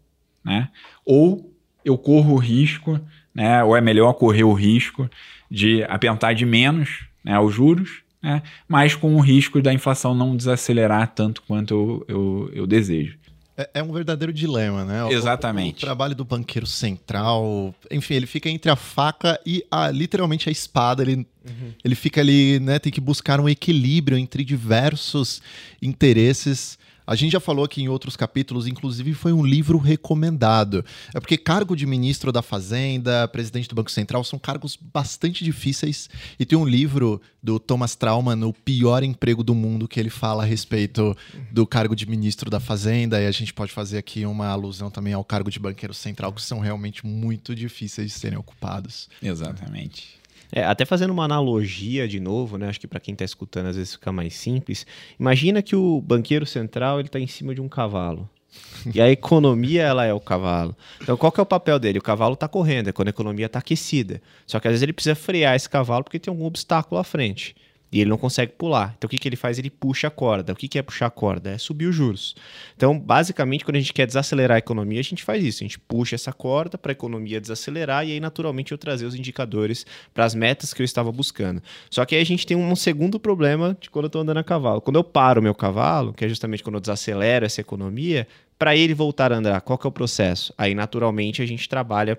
né, 0.45 0.69
ou 1.05 1.51
eu 1.83 1.97
corro 1.97 2.35
o 2.35 2.39
risco, 2.39 3.01
né, 3.35 3.65
ou 3.65 3.75
é 3.75 3.81
melhor 3.81 4.13
correr 4.13 4.45
o 4.45 4.53
risco 4.53 5.09
de 5.51 5.83
apentar 5.85 6.35
de 6.35 6.45
menos 6.45 7.07
né, 7.25 7.39
os 7.41 7.55
juros, 7.55 8.03
né, 8.23 8.43
mas 8.69 8.95
com 8.95 9.15
o 9.15 9.21
risco 9.21 9.63
da 9.63 9.73
inflação 9.73 10.15
não 10.15 10.37
desacelerar 10.37 11.09
tanto 11.15 11.41
quanto 11.43 11.73
eu, 11.73 12.05
eu, 12.07 12.51
eu 12.53 12.67
desejo. 12.67 13.19
É, 13.61 13.71
é, 13.75 13.83
um 13.83 13.93
verdadeiro 13.93 14.33
dilema, 14.33 14.85
né? 14.85 15.13
Exatamente. 15.13 15.75
O, 15.75 15.79
o, 15.79 15.81
trabalho 15.81 16.15
do 16.15 16.25
banqueiro 16.25 16.67
central, 16.67 17.75
enfim, 17.91 18.15
ele 18.15 18.27
fica 18.27 18.49
entre 18.49 18.71
a 18.71 18.77
faca 18.77 19.39
e 19.45 19.63
a, 19.71 19.91
literalmente 19.91 20.49
a 20.49 20.53
espada. 20.53 21.03
Ele, 21.03 21.27
uhum. 21.45 21.73
ele 21.85 21.95
fica 21.95 22.23
ali, 22.23 22.59
né? 22.59 22.79
Tem 22.79 22.91
que 22.91 23.01
buscar 23.01 23.39
um 23.39 23.49
equilíbrio 23.49 24.17
entre 24.17 24.45
diversos 24.45 25.43
interesses. 25.83 26.79
A 27.11 27.17
gente 27.17 27.33
já 27.33 27.41
falou 27.41 27.65
aqui 27.65 27.83
em 27.83 27.89
outros 27.89 28.15
capítulos, 28.15 28.69
inclusive 28.69 29.15
foi 29.15 29.33
um 29.33 29.45
livro 29.45 29.79
recomendado. 29.79 30.85
É 31.13 31.19
porque 31.19 31.37
cargo 31.37 31.75
de 31.75 31.85
ministro 31.85 32.31
da 32.31 32.41
Fazenda, 32.41 33.27
presidente 33.27 33.69
do 33.69 33.75
Banco 33.75 33.91
Central, 33.91 34.23
são 34.23 34.39
cargos 34.39 34.79
bastante 34.81 35.43
difíceis. 35.43 36.09
E 36.39 36.47
tem 36.47 36.57
um 36.57 36.65
livro 36.65 37.21
do 37.43 37.59
Thomas 37.59 37.97
Trauman, 37.97 38.47
O 38.47 38.53
Pior 38.53 39.03
Emprego 39.03 39.43
do 39.43 39.57
Mundo, 39.57 39.89
que 39.89 39.99
ele 39.99 40.09
fala 40.09 40.45
a 40.45 40.47
respeito 40.47 41.17
do 41.51 41.67
cargo 41.67 41.97
de 41.97 42.07
ministro 42.07 42.49
da 42.49 42.61
Fazenda. 42.61 43.21
E 43.21 43.27
a 43.27 43.33
gente 43.33 43.53
pode 43.53 43.73
fazer 43.73 43.99
aqui 43.99 44.25
uma 44.25 44.47
alusão 44.47 44.89
também 44.89 45.13
ao 45.13 45.25
cargo 45.25 45.51
de 45.51 45.59
banqueiro 45.59 45.93
central, 45.93 46.33
que 46.33 46.41
são 46.41 46.61
realmente 46.61 47.05
muito 47.05 47.57
difíceis 47.57 48.13
de 48.13 48.19
serem 48.21 48.39
ocupados. 48.39 49.09
Exatamente. 49.21 50.20
É, 50.53 50.65
até 50.65 50.85
fazendo 50.85 51.11
uma 51.11 51.25
analogia 51.25 52.09
de 52.09 52.19
novo, 52.19 52.59
né? 52.59 52.69
Acho 52.69 52.81
que 52.81 52.87
para 52.87 53.01
quem 53.01 53.13
está 53.13 53.25
escutando 53.25 53.67
às 53.67 53.77
vezes 53.77 53.95
fica 53.95 54.11
mais 54.11 54.35
simples. 54.35 54.87
Imagina 55.19 55.63
que 55.63 55.77
o 55.77 56.01
banqueiro 56.01 56.45
central 56.47 56.99
ele 56.99 57.09
está 57.09 57.21
em 57.21 57.27
cima 57.27 57.55
de 57.55 57.61
um 57.61 57.69
cavalo. 57.69 58.29
E 58.93 59.01
a 59.01 59.09
economia 59.09 59.83
ela 59.83 60.05
é 60.05 60.13
o 60.13 60.21
cavalo. 60.21 60.77
Então 61.01 61.17
qual 61.17 61.31
que 61.31 61.39
é 61.39 61.43
o 61.43 61.47
papel 61.47 61.79
dele? 61.79 61.99
O 61.99 62.03
cavalo 62.03 62.35
está 62.35 62.49
correndo, 62.49 62.89
é 62.89 62.93
quando 62.93 63.09
a 63.09 63.11
economia 63.11 63.47
está 63.47 63.61
aquecida. 63.61 64.21
Só 64.47 64.59
que 64.59 64.67
às 64.67 64.73
vezes 64.73 64.83
ele 64.83 64.93
precisa 64.93 65.15
frear 65.15 65.55
esse 65.55 65.69
cavalo 65.69 66.03
porque 66.03 66.19
tem 66.19 66.33
algum 66.33 66.45
obstáculo 66.45 67.01
à 67.01 67.05
frente. 67.05 67.55
E 67.93 68.01
ele 68.01 68.11
não 68.11 68.19
consegue 68.19 68.53
pular. 68.53 68.95
Então 68.97 69.09
o 69.09 69.11
que, 69.11 69.19
que 69.19 69.29
ele 69.29 69.37
faz? 69.37 69.59
Ele 69.59 69.71
puxa 69.71 70.09
a 70.09 70.11
corda. 70.11 70.53
O 70.53 70.57
que, 70.57 70.69
que 70.69 70.79
é 70.79 70.83
puxar 70.83 71.07
a 71.07 71.11
corda? 71.11 71.51
É 71.51 71.59
subir 71.59 71.87
os 71.87 71.95
juros. 71.95 72.37
Então, 72.77 72.99
basicamente, 72.99 73.65
quando 73.65 73.77
a 73.77 73.81
gente 73.81 73.93
quer 73.93 74.07
desacelerar 74.07 74.57
a 74.57 74.59
economia, 74.59 75.01
a 75.01 75.05
gente 75.05 75.25
faz 75.25 75.45
isso. 75.45 75.63
A 75.63 75.67
gente 75.67 75.79
puxa 75.79 76.15
essa 76.15 76.33
corda 76.33 76.79
para 76.79 76.93
a 76.93 76.95
economia 76.95 77.41
desacelerar 77.41 78.07
e 78.07 78.13
aí, 78.13 78.21
naturalmente, 78.21 78.73
eu 78.73 78.79
trazer 78.79 79.07
os 79.07 79.15
indicadores 79.15 79.85
para 80.15 80.25
as 80.25 80.35
metas 80.35 80.73
que 80.73 80.83
eu 80.83 80.85
estava 80.85 81.11
buscando. 81.11 81.63
Só 81.91 82.05
que 82.05 82.15
aí 82.15 82.23
a 82.23 82.27
gente 82.27 82.47
tem 82.47 82.57
um 82.57 82.77
segundo 82.77 83.19
problema 83.19 83.77
de 83.81 83.91
quando 83.91 84.05
eu 84.05 84.09
estou 84.09 84.23
andando 84.23 84.39
a 84.39 84.45
cavalo. 84.45 84.81
Quando 84.81 84.97
eu 84.97 85.05
paro 85.05 85.41
o 85.41 85.43
meu 85.43 85.55
cavalo, 85.55 86.13
que 86.13 86.25
é 86.25 86.29
justamente 86.29 86.63
quando 86.63 86.77
eu 86.77 86.81
desacelero 86.81 87.45
essa 87.45 87.61
economia, 87.61 88.27
para 88.59 88.77
ele 88.77 88.93
voltar 88.93 89.33
a 89.33 89.37
andar, 89.37 89.61
qual 89.63 89.79
que 89.79 89.87
é 89.87 89.89
o 89.89 89.93
processo? 89.93 90.53
Aí, 90.57 90.75
naturalmente, 90.75 91.43
a 91.43 91.47
gente 91.47 91.69
trabalha 91.69 92.19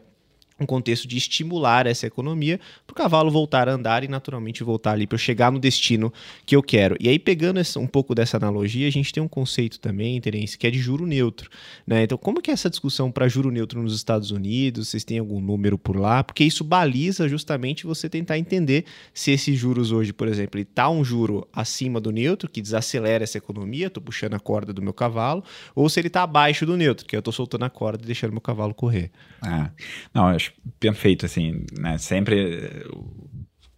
um 0.62 0.66
contexto 0.66 1.08
de 1.08 1.18
estimular 1.18 1.88
essa 1.88 2.08
economia 2.08 2.60
para 2.86 2.94
o 2.94 2.96
cavalo 2.96 3.32
voltar 3.32 3.68
a 3.68 3.74
andar 3.74 4.04
e 4.04 4.08
naturalmente 4.08 4.64
voltar 4.64 4.92
ali 4.92 5.08
para 5.08 5.16
eu 5.16 5.20
chegar 5.20 5.52
no 5.52 5.60
destino 5.60 6.14
que 6.46 6.56
eu 6.56 6.62
quero. 6.62 6.96
E 7.00 7.10
aí, 7.10 7.18
pegando 7.18 7.60
essa, 7.60 7.80
um 7.80 7.88
pouco 7.88 8.14
dessa 8.14 8.38
analogia, 8.38 8.88
a 8.88 8.92
gente 8.92 9.12
tem 9.12 9.22
um 9.22 9.28
conceito 9.28 9.80
também, 9.80 10.20
Terence, 10.22 10.58
que 10.58 10.68
é 10.68 10.72
de 10.72 10.80
juro 10.80 11.06
neutro. 11.06 11.50
Né? 11.86 12.04
Então, 12.04 12.18
como 12.18 12.42
que 12.42 12.52
é 12.52 12.54
essa 12.54 12.70
discussão 12.70 13.12
para 13.12 13.28
juro 13.28 13.50
neutro 13.50 13.82
nos 13.82 13.96
Estados 13.96 14.32
Unidos? 14.32 14.90
Vocês 14.90 15.04
têm 15.04 15.20
algum 15.20 15.42
número 15.42 15.78
por 15.78 15.96
lá? 15.96 16.24
Porque 16.24 16.44
isso 16.44 16.64
baliza 16.64 17.28
justamente 17.28 17.86
você 17.86 18.08
tentar 18.08 18.38
entender 18.38 18.86
se 19.14 19.32
esses 19.32 19.58
juros 19.58 19.92
hoje, 19.92 20.14
por 20.14 20.28
exemplo, 20.28 20.60
está 20.60 20.90
um 20.90 21.04
juro 21.04 21.48
acima 21.52 22.00
do 22.00 22.12
neutro, 22.12 22.50
que 22.50 22.62
desacelera 22.62 23.24
essa 23.24 23.38
economia, 23.38 23.88
estou 23.88 24.02
puxando 24.02 24.36
a 24.36 24.40
corda 24.40 24.72
do 24.72 24.82
meu 24.82 24.94
cavalo, 24.94 25.44
ou 25.76 25.90
se 25.90 26.00
ele 26.00 26.08
está 26.08 26.24
abaixo 26.24 26.66
do 26.66 26.78
neutro, 26.78 27.06
que 27.06 27.16
eu 27.16 27.20
estou 27.20 27.34
soltando 27.34 27.66
a 27.66 27.70
corda 27.70 28.04
e 28.04 28.06
deixando 28.06 28.32
meu 28.32 28.42
cavalo 28.42 28.74
correr. 28.74 29.12
Ah, 29.42 29.72
não, 30.14 30.28
acho 30.28 30.51
perfeito, 30.80 31.26
assim, 31.26 31.66
né? 31.78 31.98
Sempre 31.98 32.86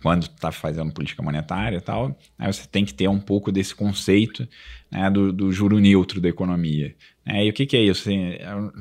quando 0.03 0.23
está 0.23 0.51
fazendo 0.51 0.91
política 0.91 1.23
monetária 1.23 1.77
e 1.77 1.81
tal, 1.81 2.09
né, 2.37 2.51
você 2.51 2.67
tem 2.67 2.83
que 2.83 2.93
ter 2.93 3.07
um 3.07 3.21
pouco 3.21 3.53
desse 3.53 3.73
conceito 3.73 4.45
né, 4.91 5.09
do, 5.09 5.31
do, 5.31 5.49
juro 5.49 5.79
neutro 5.79 6.19
da 6.19 6.27
economia. 6.27 6.93
Né? 7.25 7.45
E 7.45 7.49
o 7.49 7.53
que, 7.53 7.65
que 7.65 7.77
é 7.77 7.81
isso? 7.81 8.01
Assim, 8.01 8.33
é, 8.37 8.53
um, 8.53 8.71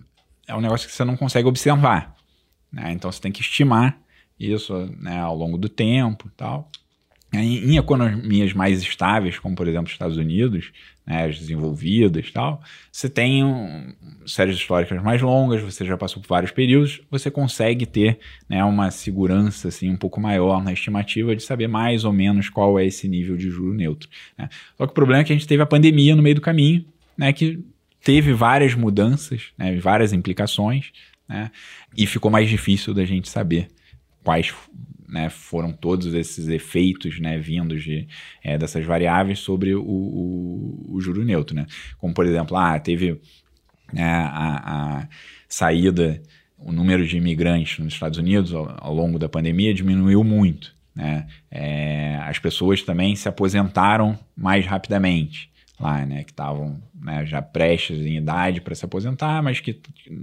é, 0.49 0.55
um, 0.57 0.61
negócio 0.61 0.89
que 0.89 0.93
você 0.93 1.05
não 1.05 1.17
consegue 1.17 1.47
observar. 1.47 2.17
Né? 2.73 2.91
Então 2.93 3.11
você 3.11 3.21
tem 3.21 3.31
que 3.31 3.41
estimar 3.41 4.01
isso 4.39 4.75
né, 4.99 5.21
ao 5.21 5.37
longo 5.37 5.57
do 5.57 5.69
tempo 5.69 6.27
e 6.27 6.31
tal. 6.33 6.69
Em, 7.33 7.79
economias 7.79 8.53
mais 8.53 8.83
estáveis, 8.83 9.39
como 9.39 9.57
por 9.57 9.67
exemplo 9.67 9.87
os 9.87 9.93
Estados 9.93 10.19
Unidos, 10.19 10.71
né, 11.07 11.25
as 11.25 11.39
desenvolvidas 11.39 12.27
e 12.29 12.31
tal, 12.33 12.61
você 12.91 13.09
tem 13.09 13.43
um, 13.43 13.95
séries 14.27 14.57
históricas 14.57 15.03
mais 15.03 15.23
longas, 15.23 15.63
você 15.63 15.85
já 15.85 15.97
passou 15.97 16.21
por 16.21 16.29
vários 16.29 16.51
períodos, 16.51 17.01
você 17.11 17.31
consegue 17.31 17.87
ter 17.87 18.19
né, 18.47 18.63
uma 18.63 18.91
segurança 18.91 19.69
assim, 19.69 19.89
um 19.89 19.97
pouco 19.97 20.21
maior 20.21 20.63
na 20.63 20.75
estimativa 20.75 21.35
de 21.35 21.43
saber 21.43 21.69
mais 21.69 22.05
ou 22.05 22.13
menos 22.13 22.51
qual 22.51 22.79
é 22.79 22.85
esse 22.85 23.09
nível 23.09 23.37
de 23.37 23.49
juro 23.49 23.73
neutro. 23.73 24.11
Né. 24.37 24.51
Só 24.77 24.87
que 24.87 24.93
o 24.93 24.95
problema 24.95 25.23
é 25.23 25.25
que 25.25 25.33
a 25.33 25.37
gente 25.37 25.49
teve 25.49 25.63
a 25.63 25.67
pandemia 25.67 26.15
no 26.15 26.23
meio 26.23 26.35
do 26.35 26.41
caminho, 26.43 26.85
né, 27.17 27.33
que 27.33 27.65
teve 28.05 28.35
várias 28.35 28.75
mudanças, 28.75 29.53
né, 29.57 29.75
várias 29.77 30.13
implicações, 30.13 30.93
né, 31.27 31.51
e 31.97 32.07
ficou 32.07 32.31
mais 32.31 32.49
difícil 32.49 32.93
da 32.93 33.07
gente 33.07 33.31
saber 33.31 33.69
quais 34.23 34.53
né, 35.13 35.29
foram 35.29 35.71
todos 35.73 36.15
esses 36.15 36.49
efeitos 36.49 37.21
né, 37.21 37.39
vindos 37.39 37.85
de, 37.85 38.09
é, 38.43 38.57
dessas 38.57 38.85
variáveis 38.87 39.41
sobre 39.41 39.75
o, 39.75 39.83
o, 39.83 40.97
o, 40.97 41.01
juro 41.03 41.23
neutro. 41.23 41.55
Né? 41.55 41.67
Como, 41.99 42.15
por 42.15 42.25
exemplo, 42.25 42.57
ah, 42.57 42.81
teve 42.81 43.21
né, 43.93 44.03
a, 44.03 45.01
a, 45.01 45.09
saída, 45.47 46.23
o 46.57 46.73
número 46.73 47.07
de 47.07 47.19
imigrantes 47.19 47.79
nos 47.79 47.93
Estados 47.93 48.19
Unidos 48.19 48.55
ao, 48.55 48.75
ao 48.81 48.95
longo 48.95 49.19
da 49.19 49.29
pandemia 49.29 49.75
diminuiu 49.75 50.25
muito. 50.25 50.75
Né? 50.95 51.27
É, 51.51 52.17
as 52.23 52.39
pessoas 52.39 52.81
também 52.83 53.15
se 53.15 53.29
aposentaram 53.29 54.19
mais 54.35 54.65
rapidamente 54.65 55.53
lá, 55.79 56.07
né, 56.07 56.23
que 56.23 56.31
estavam 56.31 56.81
né, 56.95 57.27
já 57.27 57.43
prestes 57.43 57.99
em 57.99 58.17
idade 58.17 58.61
para 58.61 58.75
se 58.75 58.85
aposentar, 58.85 59.43
mas 59.43 59.59
que 59.59 59.81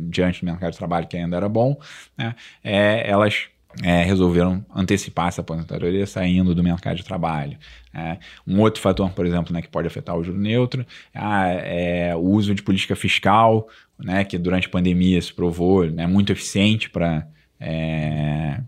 diante 0.10 0.40
do 0.40 0.46
mercado 0.46 0.72
de 0.72 0.78
trabalho 0.78 1.06
que 1.06 1.18
ainda 1.18 1.36
era 1.36 1.50
bom, 1.50 1.78
né, 2.18 2.34
é, 2.64 3.10
elas 3.10 3.50
é, 3.84 4.04
resolveram 4.04 4.66
antecipar 4.74 5.28
essa 5.28 5.42
aposentadoria 5.42 6.06
saindo 6.08 6.56
do 6.56 6.64
mercado 6.64 6.98
de 6.98 7.04
trabalho. 7.04 7.58
É, 7.94 8.18
um 8.46 8.60
outro 8.60 8.82
fator, 8.82 9.10
por 9.12 9.26
exemplo, 9.26 9.54
né, 9.54 9.62
que 9.62 9.68
pode 9.68 9.88
afetar 9.88 10.18
o 10.18 10.24
juro 10.24 10.40
neutro 10.40 10.86
ah, 11.14 11.48
é 11.48 12.16
o 12.16 12.20
uso 12.20 12.56
de 12.56 12.64
política 12.64 12.96
fiscal, 12.96 13.68
né, 13.98 14.24
que 14.24 14.38
durante 14.38 14.68
a 14.68 14.72
pandemia 14.72 15.22
se 15.22 15.34
provou 15.34 15.86
né, 15.86 16.08
muito 16.08 16.32
eficiente 16.32 16.90
para 16.90 17.28
é, 17.60 18.60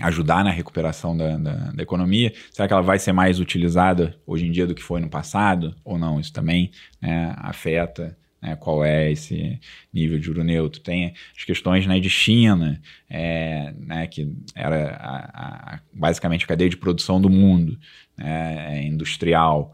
ajudar 0.00 0.42
na 0.42 0.50
recuperação 0.50 1.16
da, 1.16 1.36
da, 1.36 1.52
da, 1.72 1.82
economia. 1.82 2.32
Será 2.50 2.66
que 2.66 2.72
ela 2.72 2.82
vai 2.82 2.98
ser 2.98 3.12
mais 3.12 3.38
utilizada 3.38 4.16
hoje 4.26 4.46
em 4.46 4.50
dia 4.50 4.66
do 4.66 4.74
que 4.74 4.82
foi 4.82 5.00
no 5.00 5.10
passado 5.10 5.74
ou 5.84 5.98
não? 5.98 6.18
Isso 6.18 6.32
também 6.32 6.70
né, 7.00 7.34
afeta 7.36 8.16
né, 8.42 8.56
qual 8.56 8.84
é 8.84 9.12
esse 9.12 9.60
nível 9.92 10.18
de 10.18 10.26
juro 10.26 10.42
neutro. 10.42 10.80
Tem 10.80 11.14
as 11.36 11.44
questões 11.44 11.86
né, 11.86 12.00
de 12.00 12.10
China, 12.10 12.80
é, 13.08 13.72
né, 13.78 14.06
que 14.08 14.34
era 14.54 14.96
a, 14.96 15.74
a, 15.74 15.80
basicamente 15.92 16.44
a 16.44 16.48
cadeia 16.48 16.68
de 16.68 16.76
produção 16.76 17.20
do 17.20 17.30
mundo, 17.30 17.78
né, 18.18 18.80
é 18.80 18.82
industrial. 18.84 19.72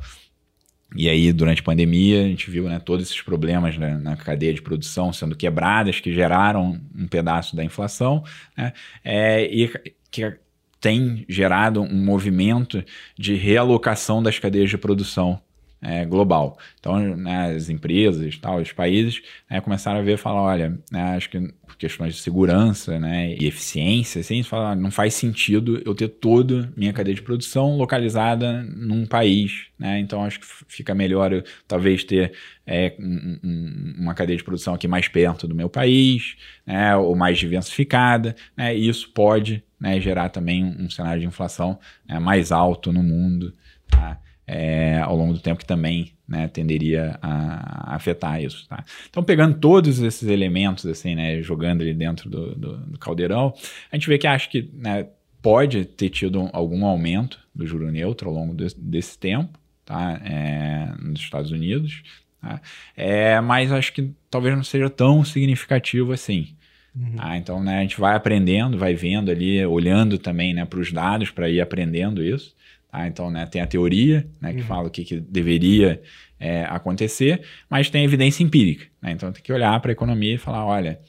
E 0.95 1.09
aí, 1.09 1.33
durante 1.33 1.61
a 1.61 1.65
pandemia, 1.65 2.25
a 2.25 2.29
gente 2.29 2.51
viu 2.51 2.65
né, 2.65 2.79
todos 2.79 3.07
esses 3.07 3.23
problemas 3.23 3.77
né, 3.79 3.97
na 3.99 4.17
cadeia 4.17 4.53
de 4.53 4.63
produção 4.63 5.13
sendo 5.13 5.37
quebradas, 5.37 6.01
que 6.01 6.13
geraram 6.13 6.81
um 6.95 7.07
pedaço 7.07 7.57
da 7.57 7.65
inflação, 7.65 8.23
né, 8.57 8.73
é, 9.03 9.45
e 9.45 9.71
que 10.11 10.39
tem 10.81 11.25
gerado 11.29 11.83
um 11.83 12.05
movimento 12.05 12.85
de 13.19 13.35
realocação 13.35 14.23
das 14.23 14.39
cadeias 14.39 14.71
de 14.71 14.79
produção 14.79 15.43
é, 15.81 16.05
global. 16.05 16.59
Então, 16.79 16.99
né, 17.17 17.55
as 17.55 17.69
empresas, 17.69 18.37
tal, 18.39 18.61
os 18.61 18.73
países 18.73 19.23
né, 19.49 19.61
começaram 19.61 20.01
a 20.01 20.03
ver 20.03 20.15
e 20.15 20.17
falar, 20.17 20.43
olha, 20.43 20.79
né, 20.91 21.17
acho 21.17 21.31
que 21.31 21.41
por 21.67 21.77
questões 21.77 22.15
de 22.15 22.21
segurança 22.21 22.99
né, 22.99 23.35
e 23.39 23.47
eficiência, 23.47 24.21
assim, 24.21 24.43
fala, 24.43 24.75
não 24.75 24.91
faz 24.91 25.15
sentido 25.15 25.81
eu 25.85 25.95
ter 25.95 26.09
toda 26.09 26.73
minha 26.77 26.93
cadeia 26.93 27.15
de 27.15 27.23
produção 27.23 27.77
localizada 27.77 28.63
num 28.63 29.07
país. 29.07 29.67
Né? 29.79 30.01
Então, 30.01 30.25
acho 30.25 30.41
que 30.41 30.47
fica 30.67 30.95
melhor 30.95 31.33
eu, 31.33 31.45
talvez 31.67 32.03
ter 32.03 32.33
é, 32.67 32.95
um, 32.99 33.39
um, 33.45 33.95
uma 33.99 34.15
cadeia 34.15 34.37
de 34.37 34.45
produção 34.45 34.75
aqui 34.75 34.89
mais 34.89 35.07
perto 35.07 35.47
do 35.47 35.55
meu 35.55 35.69
país, 35.69 36.37
né, 36.67 36.97
ou 36.97 37.15
mais 37.15 37.39
diversificada. 37.39 38.35
Né? 38.57 38.77
E 38.77 38.89
isso 38.89 39.11
pode 39.11 39.63
né, 39.79 40.01
gerar 40.01 40.31
também 40.31 40.65
um 40.65 40.91
cenário 40.91 41.21
de 41.21 41.27
inflação 41.27 41.79
né, 42.09 42.19
mais 42.19 42.51
alto 42.51 42.93
no 42.93 43.03
mundo. 43.03 43.55
Tá? 43.89 44.19
É, 44.49 44.99
ao 44.99 45.15
longo 45.15 45.35
do 45.35 45.41
tempo 45.41 45.61
que 45.61 45.67
também 45.67 46.13
né, 46.27 46.49
tenderia 46.49 47.19
a, 47.21 47.93
a, 47.93 47.97
afetar 47.97 48.43
isso. 48.43 48.67
Tá? 48.67 48.83
Então, 49.11 49.23
pegando 49.23 49.59
todos 49.59 50.01
esses 50.01 50.27
elementos, 50.27 50.87
assim, 50.87 51.15
né, 51.15 51.43
jogando 51.43 51.83
ali 51.83 51.93
dentro 51.93 52.31
do, 52.31 52.55
do, 52.55 52.77
do 52.79 52.99
caldeirão, 52.99 53.53
a 53.93 53.97
gente 53.97 54.09
vê 54.09 54.17
que 54.17 54.27
acho 54.27 54.49
que 54.49 54.71
né, 54.73 55.07
pode 55.43 55.85
ter 55.85 56.09
tido 56.09 56.49
algum 56.53 56.87
aumento 56.87 57.39
do 57.55 57.67
juro 57.67 57.91
neutro 57.91 58.31
ao 58.31 58.35
longo 58.35 58.55
de, 58.55 58.75
desse 58.77 59.19
tempo, 59.19 59.59
tá? 59.85 60.19
É, 60.25 60.93
nos 60.99 61.21
Estados 61.21 61.51
Unidos, 61.51 62.03
tá? 62.41 62.61
É, 62.97 63.39
mas 63.43 63.71
acho 63.71 63.93
que 63.93 64.11
talvez 64.31 64.57
não 64.57 64.65
seja 64.65 64.89
tão 64.89 65.23
significativo 65.25 66.13
assim. 66.13 66.49
Uhum. 66.97 67.17
Tá? 67.17 67.37
Então, 67.37 67.63
né, 67.63 67.79
a 67.79 67.83
gente 67.83 68.01
vai 68.01 68.17
aprendendo, 68.17 68.79
vai 68.79 68.95
vendo 68.95 69.31
ali, 69.31 69.65
olhando 69.67 70.19
também 70.19 70.55
né, 70.55 70.65
para 70.65 70.81
os 70.81 70.91
dados 70.91 71.31
para 71.31 71.51
ir 71.51 71.61
aprendendo 71.61 72.25
isso. 72.25 72.57
Tá? 72.91 73.07
Então, 73.07 73.31
né, 73.31 73.47
tem 73.47 73.61
a 73.61 73.67
teoria 73.67 74.29
né, 74.41 74.53
que 74.53 74.61
uhum. 74.61 74.67
fala 74.67 74.89
o 74.89 74.91
que, 74.91 75.05
que 75.05 75.21
deveria 75.21 76.03
é, 76.39 76.65
acontecer, 76.65 77.43
mas 77.69 77.91
tem 77.91 78.03
a 78.03 78.05
evidência 78.05 78.43
empírica. 78.43 78.87
Né? 79.01 79.13
Então, 79.13 79.31
tem 79.33 79.43
que 79.43 79.53
olhar 79.53 79.79
para 79.81 79.91
a 79.91 79.93
economia 79.93 80.35
e 80.35 80.39
falar: 80.39 80.65
olha, 80.65 81.01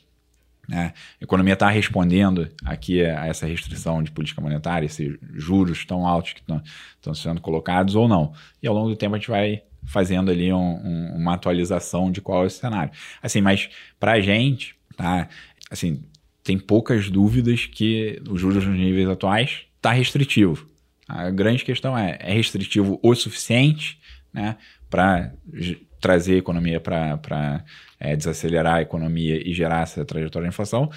né, 0.67 0.93
a 1.19 1.23
economia 1.23 1.53
está 1.53 1.69
respondendo 1.69 2.47
aqui 2.63 3.03
a 3.03 3.25
essa 3.25 3.47
restrição 3.47 4.03
de 4.03 4.11
política 4.11 4.41
monetária, 4.41 4.85
esses 4.85 5.17
juros 5.33 5.83
tão 5.85 6.05
altos 6.05 6.33
que 6.33 6.41
estão 6.41 7.13
sendo 7.13 7.41
colocados 7.41 7.95
ou 7.95 8.07
não. 8.07 8.33
E 8.61 8.67
ao 8.67 8.75
longo 8.75 8.89
do 8.89 8.95
tempo 8.95 9.15
a 9.15 9.17
gente 9.17 9.29
vai 9.29 9.63
fazendo 9.85 10.29
ali 10.29 10.53
um, 10.53 10.57
um, 10.59 11.15
uma 11.15 11.33
atualização 11.33 12.11
de 12.11 12.21
qual 12.21 12.43
é 12.43 12.47
o 12.47 12.49
cenário. 12.49 12.91
Assim, 13.21 13.41
mas 13.41 13.69
para 13.99 14.13
a 14.13 14.21
gente, 14.21 14.75
tá, 14.95 15.27
assim, 15.71 16.03
tem 16.43 16.59
poucas 16.59 17.09
dúvidas 17.09 17.65
que 17.65 18.21
os 18.29 18.39
juros 18.39 18.65
nos 18.65 18.77
níveis 18.77 19.09
atuais 19.09 19.61
está 19.77 19.91
restritivo. 19.91 20.69
A 21.09 21.31
grande 21.31 21.65
questão 21.65 21.97
é: 21.97 22.17
é 22.21 22.33
restritivo 22.33 22.99
o 23.01 23.15
suficiente 23.15 23.99
né, 24.31 24.55
para 24.89 25.33
trazer 25.99 26.35
a 26.35 26.37
economia 26.37 26.79
para 26.79 27.65
é, 27.99 28.15
desacelerar 28.15 28.75
a 28.75 28.81
economia 28.81 29.41
e 29.43 29.53
gerar 29.53 29.81
essa 29.81 30.05
trajetória 30.05 30.47
de 30.47 30.53
inflação? 30.53 30.89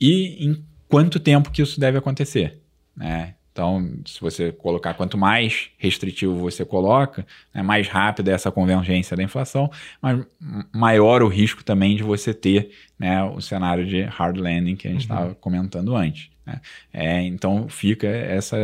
E 0.00 0.46
em 0.46 0.64
quanto 0.88 1.20
tempo 1.20 1.50
que 1.50 1.60
isso 1.60 1.78
deve 1.78 1.98
acontecer? 1.98 2.60
Né? 2.96 3.34
Então, 3.58 3.98
se 4.06 4.20
você 4.20 4.52
colocar 4.52 4.94
quanto 4.94 5.18
mais 5.18 5.70
restritivo 5.78 6.36
você 6.36 6.64
coloca, 6.64 7.26
né, 7.52 7.60
mais 7.60 7.88
rápida 7.88 8.30
é 8.30 8.34
essa 8.34 8.52
convergência 8.52 9.16
da 9.16 9.22
inflação, 9.22 9.68
mas 10.00 10.24
maior 10.72 11.22
o 11.24 11.28
risco 11.28 11.64
também 11.64 11.96
de 11.96 12.04
você 12.04 12.32
ter 12.32 12.70
né, 12.96 13.20
o 13.24 13.40
cenário 13.40 13.84
de 13.84 14.02
hard 14.02 14.36
landing 14.36 14.76
que 14.76 14.86
a 14.86 14.92
gente 14.92 15.00
estava 15.00 15.30
uhum. 15.30 15.34
comentando 15.34 15.96
antes. 15.96 16.30
Né? 16.48 16.60
É, 16.92 17.22
então 17.22 17.68
fica 17.68 18.06
essa 18.06 18.56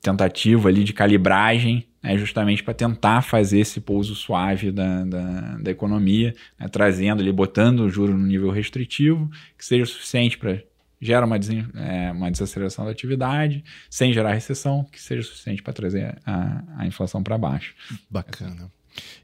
tentativa 0.00 0.68
ali 0.68 0.82
de 0.82 0.92
calibragem 0.92 1.86
né, 2.02 2.18
justamente 2.18 2.62
para 2.64 2.74
tentar 2.74 3.22
fazer 3.22 3.60
esse 3.60 3.80
pouso 3.80 4.14
suave 4.14 4.72
da, 4.72 5.04
da, 5.04 5.56
da 5.58 5.70
economia, 5.70 6.34
né, 6.58 6.66
trazendo 6.68 7.22
ali, 7.22 7.30
botando 7.30 7.80
o 7.80 7.88
juro 7.88 8.12
no 8.12 8.26
nível 8.26 8.50
restritivo, 8.50 9.30
que 9.56 9.64
seja 9.64 9.86
suficiente 9.86 10.36
para 10.36 10.60
gerar 11.00 11.24
uma, 11.24 11.36
é, 11.36 12.10
uma 12.12 12.30
desaceleração 12.30 12.84
da 12.84 12.90
atividade, 12.90 13.64
sem 13.88 14.12
gerar 14.12 14.32
recessão, 14.32 14.84
que 14.90 15.00
seja 15.00 15.22
suficiente 15.22 15.62
para 15.62 15.72
trazer 15.72 16.18
a, 16.26 16.64
a 16.76 16.86
inflação 16.86 17.22
para 17.22 17.38
baixo. 17.38 17.74
Bacana. 18.10 18.70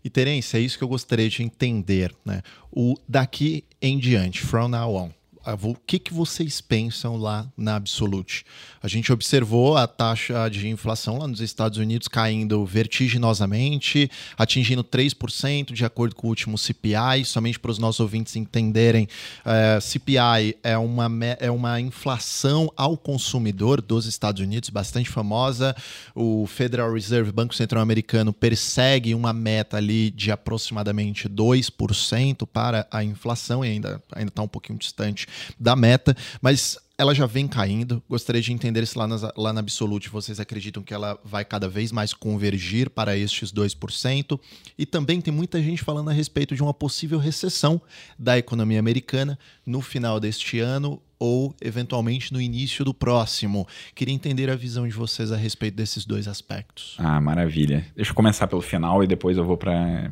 E 0.02 0.08
Terence, 0.08 0.56
é 0.56 0.60
isso 0.60 0.78
que 0.78 0.84
eu 0.84 0.88
gostaria 0.88 1.28
de 1.28 1.42
entender, 1.42 2.12
né? 2.24 2.42
O 2.72 2.94
daqui 3.06 3.64
em 3.82 3.98
diante, 3.98 4.40
from 4.40 4.68
now 4.68 4.94
on 4.94 5.17
o 5.44 5.74
que, 5.74 5.98
que 5.98 6.12
vocês 6.12 6.60
pensam 6.60 7.16
lá 7.16 7.46
na 7.56 7.76
Absolute? 7.76 8.44
A 8.82 8.88
gente 8.88 9.12
observou 9.12 9.76
a 9.76 9.86
taxa 9.86 10.48
de 10.48 10.68
inflação 10.68 11.18
lá 11.18 11.26
nos 11.26 11.40
Estados 11.40 11.78
Unidos 11.78 12.06
caindo 12.08 12.64
vertiginosamente, 12.64 14.10
atingindo 14.36 14.84
3% 14.84 15.72
de 15.72 15.84
acordo 15.84 16.14
com 16.14 16.26
o 16.26 16.30
último 16.30 16.56
CPI. 16.56 17.24
Somente 17.24 17.58
para 17.58 17.70
os 17.70 17.78
nossos 17.78 18.00
ouvintes 18.00 18.36
entenderem, 18.36 19.08
é, 19.44 19.80
CPI 19.80 20.56
é 20.62 20.76
uma, 20.76 21.10
é 21.40 21.50
uma 21.50 21.80
inflação 21.80 22.72
ao 22.76 22.96
consumidor 22.96 23.80
dos 23.80 24.06
Estados 24.06 24.42
Unidos, 24.42 24.70
bastante 24.70 25.08
famosa. 25.08 25.74
O 26.14 26.46
Federal 26.46 26.92
Reserve, 26.92 27.32
Banco 27.32 27.54
Central 27.54 27.82
Americano, 27.82 28.32
persegue 28.32 29.14
uma 29.14 29.32
meta 29.32 29.76
ali 29.76 30.10
de 30.10 30.30
aproximadamente 30.30 31.28
2% 31.28 32.46
para 32.46 32.86
a 32.90 33.02
inflação 33.02 33.64
e 33.64 33.68
ainda 33.68 34.02
está 34.16 34.42
um 34.42 34.48
pouquinho 34.48 34.78
distante 34.78 35.26
da 35.58 35.74
meta, 35.76 36.16
mas 36.40 36.78
ela 36.98 37.14
já 37.14 37.26
vem 37.26 37.46
caindo. 37.46 38.02
Gostaria 38.08 38.42
de 38.42 38.52
entender 38.52 38.84
se 38.84 38.98
lá, 38.98 39.06
nas, 39.06 39.22
lá 39.36 39.52
na 39.52 39.60
Absolute 39.60 40.08
vocês 40.08 40.40
acreditam 40.40 40.82
que 40.82 40.92
ela 40.92 41.16
vai 41.24 41.44
cada 41.44 41.68
vez 41.68 41.92
mais 41.92 42.12
convergir 42.12 42.90
para 42.90 43.16
estes 43.16 43.52
2%. 43.52 44.38
E 44.76 44.84
também 44.84 45.20
tem 45.20 45.32
muita 45.32 45.62
gente 45.62 45.84
falando 45.84 46.10
a 46.10 46.12
respeito 46.12 46.56
de 46.56 46.62
uma 46.62 46.74
possível 46.74 47.18
recessão 47.20 47.80
da 48.18 48.36
economia 48.36 48.80
americana 48.80 49.38
no 49.64 49.80
final 49.80 50.18
deste 50.18 50.58
ano 50.58 51.00
ou 51.20 51.54
eventualmente 51.60 52.32
no 52.32 52.40
início 52.40 52.84
do 52.84 52.94
próximo. 52.94 53.66
Queria 53.94 54.14
entender 54.14 54.50
a 54.50 54.56
visão 54.56 54.86
de 54.86 54.94
vocês 54.94 55.32
a 55.32 55.36
respeito 55.36 55.74
desses 55.74 56.04
dois 56.04 56.28
aspectos. 56.28 56.96
Ah, 56.98 57.20
maravilha. 57.20 57.86
Deixa 57.94 58.10
eu 58.10 58.14
começar 58.14 58.46
pelo 58.46 58.62
final 58.62 59.02
e 59.02 59.06
depois 59.06 59.36
eu 59.36 59.44
vou 59.44 59.56
para 59.56 60.10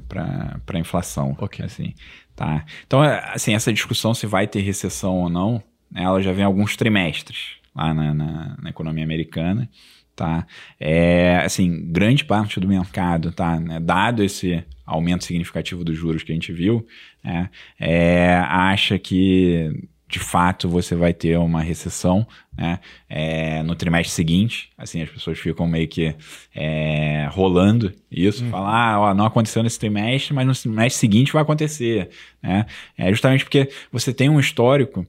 a 0.66 0.78
inflação. 0.78 1.36
Ok. 1.38 1.64
Assim, 1.64 1.94
tá. 2.36 2.64
Então, 2.86 3.02
é, 3.02 3.32
assim, 3.34 3.54
essa 3.54 3.72
discussão 3.72 4.14
se 4.14 4.26
vai 4.26 4.46
ter 4.46 4.60
recessão 4.60 5.16
ou 5.16 5.28
não 5.28 5.62
né, 5.90 6.02
ela 6.02 6.20
já 6.20 6.32
vem 6.32 6.44
alguns 6.44 6.76
trimestres 6.76 7.56
lá 7.74 7.92
na, 7.92 8.14
na, 8.14 8.56
na 8.62 8.70
economia 8.70 9.04
americana, 9.04 9.68
tá? 10.14 10.46
É, 10.80 11.36
assim, 11.44 11.90
grande 11.92 12.24
parte 12.24 12.58
do 12.58 12.68
mercado, 12.68 13.32
tá? 13.32 13.58
Né, 13.60 13.78
dado 13.80 14.22
esse 14.22 14.64
aumento 14.84 15.24
significativo 15.24 15.84
dos 15.84 15.96
juros 15.96 16.22
que 16.22 16.32
a 16.32 16.34
gente 16.34 16.52
viu, 16.52 16.86
é, 17.24 17.48
é, 17.78 18.34
acha 18.36 18.98
que 18.98 19.70
de 20.08 20.18
fato 20.18 20.68
você 20.68 20.94
vai 20.94 21.12
ter 21.12 21.36
uma 21.38 21.60
recessão 21.60 22.26
né, 22.56 22.78
é, 23.08 23.62
no 23.62 23.74
trimestre 23.74 24.14
seguinte. 24.14 24.70
Assim, 24.78 25.02
as 25.02 25.10
pessoas 25.10 25.38
ficam 25.38 25.66
meio 25.66 25.88
que 25.88 26.14
é, 26.54 27.28
rolando 27.32 27.92
isso, 28.10 28.44
hum. 28.44 28.50
falar, 28.50 28.92
ah, 28.92 29.00
ó, 29.00 29.14
não 29.14 29.26
aconteceu 29.26 29.62
nesse 29.62 29.78
trimestre, 29.78 30.32
mas 30.32 30.46
no 30.46 30.54
trimestre 30.54 31.00
seguinte 31.00 31.32
vai 31.32 31.42
acontecer. 31.42 32.10
Né? 32.42 32.66
É 32.96 33.10
justamente 33.10 33.44
porque 33.44 33.68
você 33.90 34.12
tem 34.12 34.28
um 34.28 34.38
histórico 34.38 35.06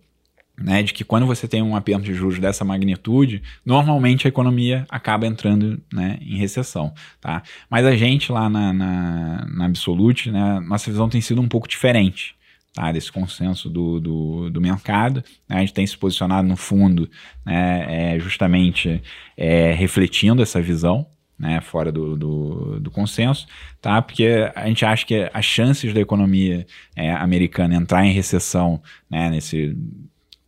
né, 0.60 0.81
de 0.81 0.91
que 0.91 1.03
quando 1.03 1.27
você 1.27 1.47
tem 1.47 1.62
um 1.62 1.75
aperto 1.75 2.03
de 2.03 2.13
juros 2.15 2.39
dessa 2.39 2.65
magnitude, 2.65 3.43
normalmente 3.63 4.25
a 4.25 4.29
economia 4.29 4.88
acaba 4.89 5.27
entrando 5.27 5.79
né, 5.93 6.17
em 6.21 6.38
recessão. 6.38 6.91
Tá? 7.21 7.43
Mas 7.69 7.86
a 7.86 7.95
gente 7.95 8.31
lá 8.31 8.49
na, 8.49 8.73
na, 8.73 9.45
na 9.45 9.65
Absolute, 9.65 10.31
né, 10.31 10.60
nossa 10.62 10.89
visão 10.89 11.07
tem 11.07 11.21
sido 11.21 11.39
um 11.39 11.47
pouco 11.47 11.67
diferente. 11.67 12.36
Tá, 12.78 12.92
desse 12.92 13.12
consenso 13.12 13.72
do, 13.72 14.00
do, 14.00 14.50
do 14.52 14.62
mercado. 14.62 15.24
Né, 15.50 15.56
a 15.56 15.60
gente 15.62 15.74
tem 15.74 15.88
se 15.88 15.98
posicionado 15.98 16.48
no 16.48 16.56
fundo 16.56 17.10
né, 17.44 18.13
é, 18.13 18.20
justamente 18.20 19.02
é, 19.36 19.72
refletindo 19.72 20.44
essa 20.44 20.62
visão, 20.62 21.08
né, 21.40 21.60
fora 21.60 21.92
do, 21.92 22.16
do, 22.16 22.80
do, 22.80 22.92
consenso, 22.92 23.48
tá? 23.82 24.00
Porque 24.00 24.52
a 24.54 24.68
gente 24.68 24.86
acha 24.86 25.04
que 25.08 25.28
as 25.34 25.44
chances 25.44 25.92
da 25.92 26.00
economia 26.00 26.68
é, 26.96 27.12
americana 27.13 27.74
entrar 27.74 28.06
em 28.06 28.13
recessão 28.13 28.80
né, 29.10 29.32
nesse 29.32 29.76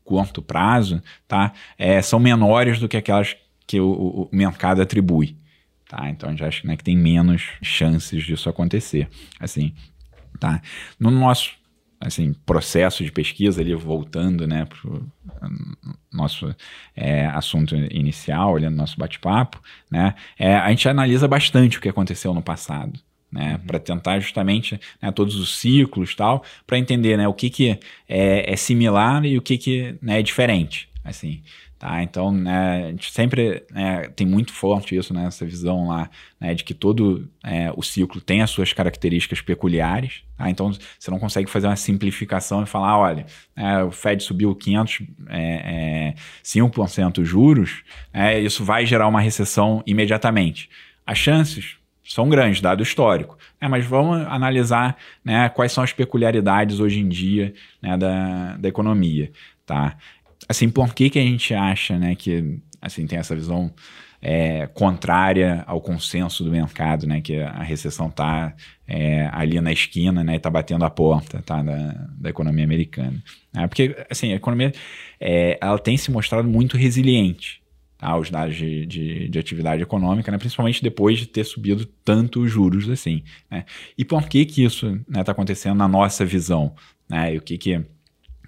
curto 0.03 0.39
prazo, 0.39 1.01
tá? 1.27 1.51
É, 1.79 1.99
são 1.99 2.19
menores 2.19 2.79
do 2.79 2.87
que 2.87 2.97
aquelas 2.97 3.35
que 3.65 3.79
o, 3.79 3.89
o 3.91 4.29
mercado 4.31 4.83
atribui. 4.83 5.35
Tá? 5.87 6.07
Então 6.11 6.29
a 6.29 6.31
gente 6.31 6.43
acha 6.43 6.67
né, 6.67 6.77
que 6.77 6.83
tem 6.83 6.95
menos 6.95 7.49
chances 7.63 8.23
disso 8.23 8.47
acontecer. 8.47 9.09
Assim, 9.39 9.73
tá? 10.39 10.61
No 10.99 11.09
nosso 11.09 11.57
assim, 11.99 12.33
processo 12.45 13.03
de 13.03 13.11
pesquisa, 13.11 13.61
ali 13.61 13.73
voltando 13.75 14.47
né, 14.47 14.65
para 14.65 14.89
o 14.89 15.05
nosso 16.11 16.55
é, 16.95 17.25
assunto 17.27 17.75
inicial, 17.75 18.53
olhando 18.53 18.75
nosso 18.75 18.97
bate-papo, 18.97 19.61
né, 19.91 20.15
é, 20.37 20.55
a 20.55 20.69
gente 20.69 20.87
analisa 20.87 21.27
bastante 21.27 21.77
o 21.77 21.81
que 21.81 21.89
aconteceu 21.89 22.33
no 22.33 22.41
passado 22.41 22.99
né, 23.31 23.53
uhum. 23.53 23.67
para 23.67 23.79
tentar 23.79 24.19
justamente 24.19 24.79
né, 25.01 25.11
todos 25.11 25.35
os 25.35 25.57
ciclos 25.57 26.15
tal, 26.15 26.43
para 26.65 26.77
entender 26.77 27.17
né, 27.17 27.27
o 27.27 27.33
que, 27.33 27.49
que 27.49 27.79
é, 28.07 28.51
é, 28.51 28.55
similar 28.55 29.25
e 29.25 29.37
o 29.37 29.41
que, 29.41 29.57
que 29.57 29.95
né, 30.01 30.19
é 30.19 30.23
diferente. 30.23 30.89
Assim, 31.03 31.41
Tá, 31.79 32.03
então, 32.03 32.29
né, 32.29 32.87
a 32.87 32.91
gente 32.91 33.09
sempre 33.09 33.63
né, 33.71 34.09
tem 34.09 34.27
muito 34.27 34.51
forte 34.51 34.97
isso, 34.97 35.13
né, 35.13 35.27
essa 35.27 35.45
visão 35.45 35.87
lá, 35.87 36.09
né, 36.37 36.53
de 36.53 36.65
que 36.65 36.73
todo 36.73 37.25
é, 37.41 37.71
o 37.73 37.81
ciclo 37.81 38.19
tem 38.19 38.41
as 38.41 38.49
suas 38.49 38.73
características 38.73 39.39
peculiares. 39.39 40.23
Tá? 40.37 40.49
Então, 40.49 40.73
você 40.73 41.09
não 41.09 41.17
consegue 41.17 41.49
fazer 41.49 41.67
uma 41.67 41.77
simplificação 41.77 42.63
e 42.63 42.65
falar, 42.65 42.97
olha, 42.97 43.25
é, 43.55 43.81
o 43.81 43.91
Fed 43.91 44.21
subiu 44.21 44.53
500, 44.53 45.03
é, 45.29 46.11
é, 46.11 46.15
5% 46.43 47.23
juros, 47.23 47.81
é, 48.11 48.37
isso 48.37 48.65
vai 48.65 48.85
gerar 48.85 49.07
uma 49.07 49.21
recessão 49.21 49.81
imediatamente. 49.87 50.69
As 51.05 51.17
chances 51.17 51.77
são 52.03 52.27
grandes, 52.27 52.59
dado 52.59 52.83
histórico. 52.83 53.37
É, 53.61 53.69
mas 53.69 53.85
vamos 53.85 54.27
analisar 54.27 54.97
né, 55.23 55.47
quais 55.47 55.71
são 55.71 55.83
as 55.83 55.93
peculiaridades 55.93 56.81
hoje 56.81 56.99
em 56.99 57.07
dia 57.07 57.53
né, 57.81 57.97
da, 57.97 58.57
da 58.57 58.67
economia. 58.67 59.31
Tá? 59.65 59.95
Assim, 60.47 60.69
por 60.69 60.93
que, 60.93 61.09
que 61.09 61.19
a 61.19 61.23
gente 61.23 61.53
acha 61.53 61.97
né, 61.97 62.15
que 62.15 62.59
assim, 62.81 63.05
tem 63.05 63.19
essa 63.19 63.35
visão 63.35 63.73
é, 64.21 64.67
contrária 64.67 65.63
ao 65.65 65.79
consenso 65.81 66.43
do 66.43 66.51
mercado, 66.51 67.07
né, 67.07 67.21
que 67.21 67.39
a 67.39 67.63
recessão 67.63 68.07
está 68.07 68.53
é, 68.87 69.29
ali 69.31 69.59
na 69.61 69.71
esquina 69.71 70.23
né, 70.23 70.35
está 70.35 70.49
batendo 70.49 70.83
a 70.83 70.89
porta 70.89 71.41
tá, 71.41 71.61
da, 71.61 72.07
da 72.17 72.29
economia 72.29 72.65
americana. 72.65 73.21
É, 73.55 73.67
porque 73.67 73.95
assim, 74.09 74.33
a 74.33 74.35
economia 74.35 74.73
é, 75.19 75.57
ela 75.61 75.79
tem 75.79 75.95
se 75.97 76.11
mostrado 76.11 76.47
muito 76.47 76.75
resiliente 76.75 77.61
tá, 77.97 78.09
aos 78.09 78.29
dados 78.29 78.55
de, 78.55 78.85
de, 78.85 79.29
de, 79.29 79.39
atividade 79.39 79.81
econômica, 79.81 80.31
né, 80.31 80.37
principalmente 80.37 80.83
depois 80.83 81.19
de 81.19 81.25
ter 81.25 81.45
subido 81.45 81.85
tanto 82.03 82.41
os 82.41 82.51
juros 82.51 82.89
assim. 82.89 83.23
Né? 83.49 83.65
E 83.97 84.03
por 84.03 84.27
que, 84.27 84.45
que 84.45 84.63
isso 84.63 84.87
está 84.87 85.03
né, 85.07 85.23
tá 85.23 85.31
acontecendo 85.31 85.77
na 85.77 85.87
nossa 85.87 86.25
visão? 86.25 86.75
Né, 87.09 87.35
e 87.35 87.37
o 87.37 87.41
que, 87.41 87.57
que 87.57 87.85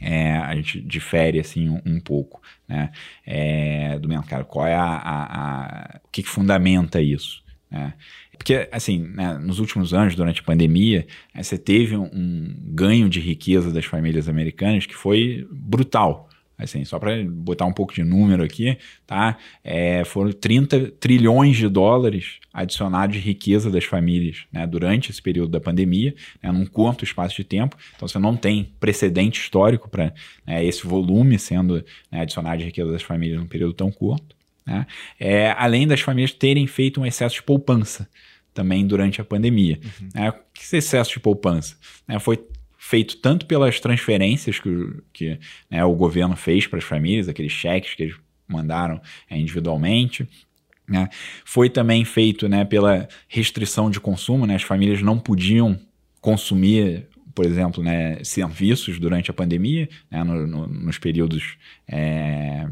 é, 0.01 0.37
a 0.37 0.55
gente 0.55 0.81
difere 0.81 1.39
assim 1.39 1.69
um, 1.69 1.81
um 1.85 1.99
pouco 1.99 2.41
né, 2.67 2.91
é, 3.25 3.99
do 3.99 4.09
mercado. 4.09 4.45
Qual 4.45 4.65
é 4.65 4.75
a, 4.75 4.83
a, 4.83 5.23
a, 5.23 5.99
o 6.03 6.09
que, 6.11 6.23
que 6.23 6.29
fundamenta 6.29 7.01
isso? 7.01 7.43
Né? 7.69 7.93
Porque, 8.37 8.67
assim, 8.71 8.99
né, 8.99 9.37
nos 9.37 9.59
últimos 9.59 9.93
anos, 9.93 10.15
durante 10.15 10.41
a 10.41 10.43
pandemia, 10.43 11.05
né, 11.33 11.43
você 11.43 11.59
teve 11.59 11.95
um, 11.95 12.09
um 12.11 12.55
ganho 12.73 13.07
de 13.07 13.19
riqueza 13.19 13.71
das 13.71 13.85
famílias 13.85 14.27
americanas 14.27 14.87
que 14.87 14.95
foi 14.95 15.47
brutal. 15.51 16.27
Assim, 16.63 16.85
só 16.85 16.99
para 16.99 17.23
botar 17.23 17.65
um 17.65 17.73
pouco 17.73 17.93
de 17.93 18.03
número 18.03 18.43
aqui, 18.43 18.77
tá? 19.05 19.37
É, 19.63 20.03
foram 20.05 20.31
30 20.31 20.91
trilhões 20.99 21.57
de 21.57 21.67
dólares 21.67 22.39
adicionados 22.53 23.15
de 23.15 23.21
riqueza 23.21 23.69
das 23.69 23.85
famílias 23.85 24.45
né, 24.51 24.67
durante 24.67 25.09
esse 25.09 25.21
período 25.21 25.51
da 25.51 25.59
pandemia, 25.59 26.13
né, 26.41 26.51
num 26.51 26.65
curto 26.65 27.03
espaço 27.03 27.35
de 27.35 27.43
tempo. 27.43 27.75
Então 27.95 28.07
você 28.07 28.19
não 28.19 28.35
tem 28.35 28.73
precedente 28.79 29.39
histórico 29.39 29.89
para 29.89 30.13
né, 30.45 30.63
esse 30.63 30.85
volume 30.85 31.39
sendo 31.39 31.83
né, 32.11 32.21
adicionado 32.21 32.59
de 32.59 32.65
riqueza 32.65 32.91
das 32.91 33.01
famílias 33.01 33.39
num 33.39 33.47
período 33.47 33.73
tão 33.73 33.91
curto. 33.91 34.35
Né? 34.65 34.85
É, 35.19 35.51
além 35.57 35.87
das 35.87 36.01
famílias 36.01 36.33
terem 36.33 36.67
feito 36.67 37.01
um 37.01 37.05
excesso 37.05 37.35
de 37.35 37.43
poupança 37.43 38.07
também 38.53 38.85
durante 38.85 39.21
a 39.21 39.23
pandemia. 39.23 39.79
Uhum. 39.83 40.09
É, 40.13 40.29
o 40.29 40.33
que 40.53 40.61
esse 40.61 40.77
excesso 40.77 41.11
de 41.11 41.19
poupança? 41.19 41.75
É, 42.07 42.19
foi 42.19 42.37
feito 42.83 43.17
tanto 43.17 43.45
pelas 43.45 43.79
transferências 43.79 44.59
que, 44.59 44.69
que 45.13 45.39
né, 45.69 45.85
o 45.85 45.93
governo 45.93 46.35
fez 46.35 46.65
para 46.65 46.79
as 46.79 46.83
famílias, 46.83 47.29
aqueles 47.29 47.51
cheques 47.51 47.93
que 47.93 48.01
eles 48.01 48.15
mandaram 48.47 48.99
é, 49.29 49.37
individualmente, 49.37 50.27
né? 50.89 51.07
Foi 51.45 51.69
também 51.69 52.03
feito 52.03 52.49
né, 52.49 52.65
pela 52.65 53.07
restrição 53.27 53.89
de 53.91 53.99
consumo, 53.99 54.47
né? 54.47 54.55
as 54.55 54.63
famílias 54.63 55.01
não 55.01 55.19
podiam 55.19 55.79
consumir, 56.19 57.07
por 57.35 57.45
exemplo, 57.45 57.83
né, 57.83 58.21
serviços 58.23 58.99
durante 58.99 59.29
a 59.29 59.33
pandemia, 59.33 59.87
né, 60.09 60.23
no, 60.23 60.47
no, 60.47 60.67
nos 60.67 60.97
períodos 60.97 61.57
é, 61.87 62.67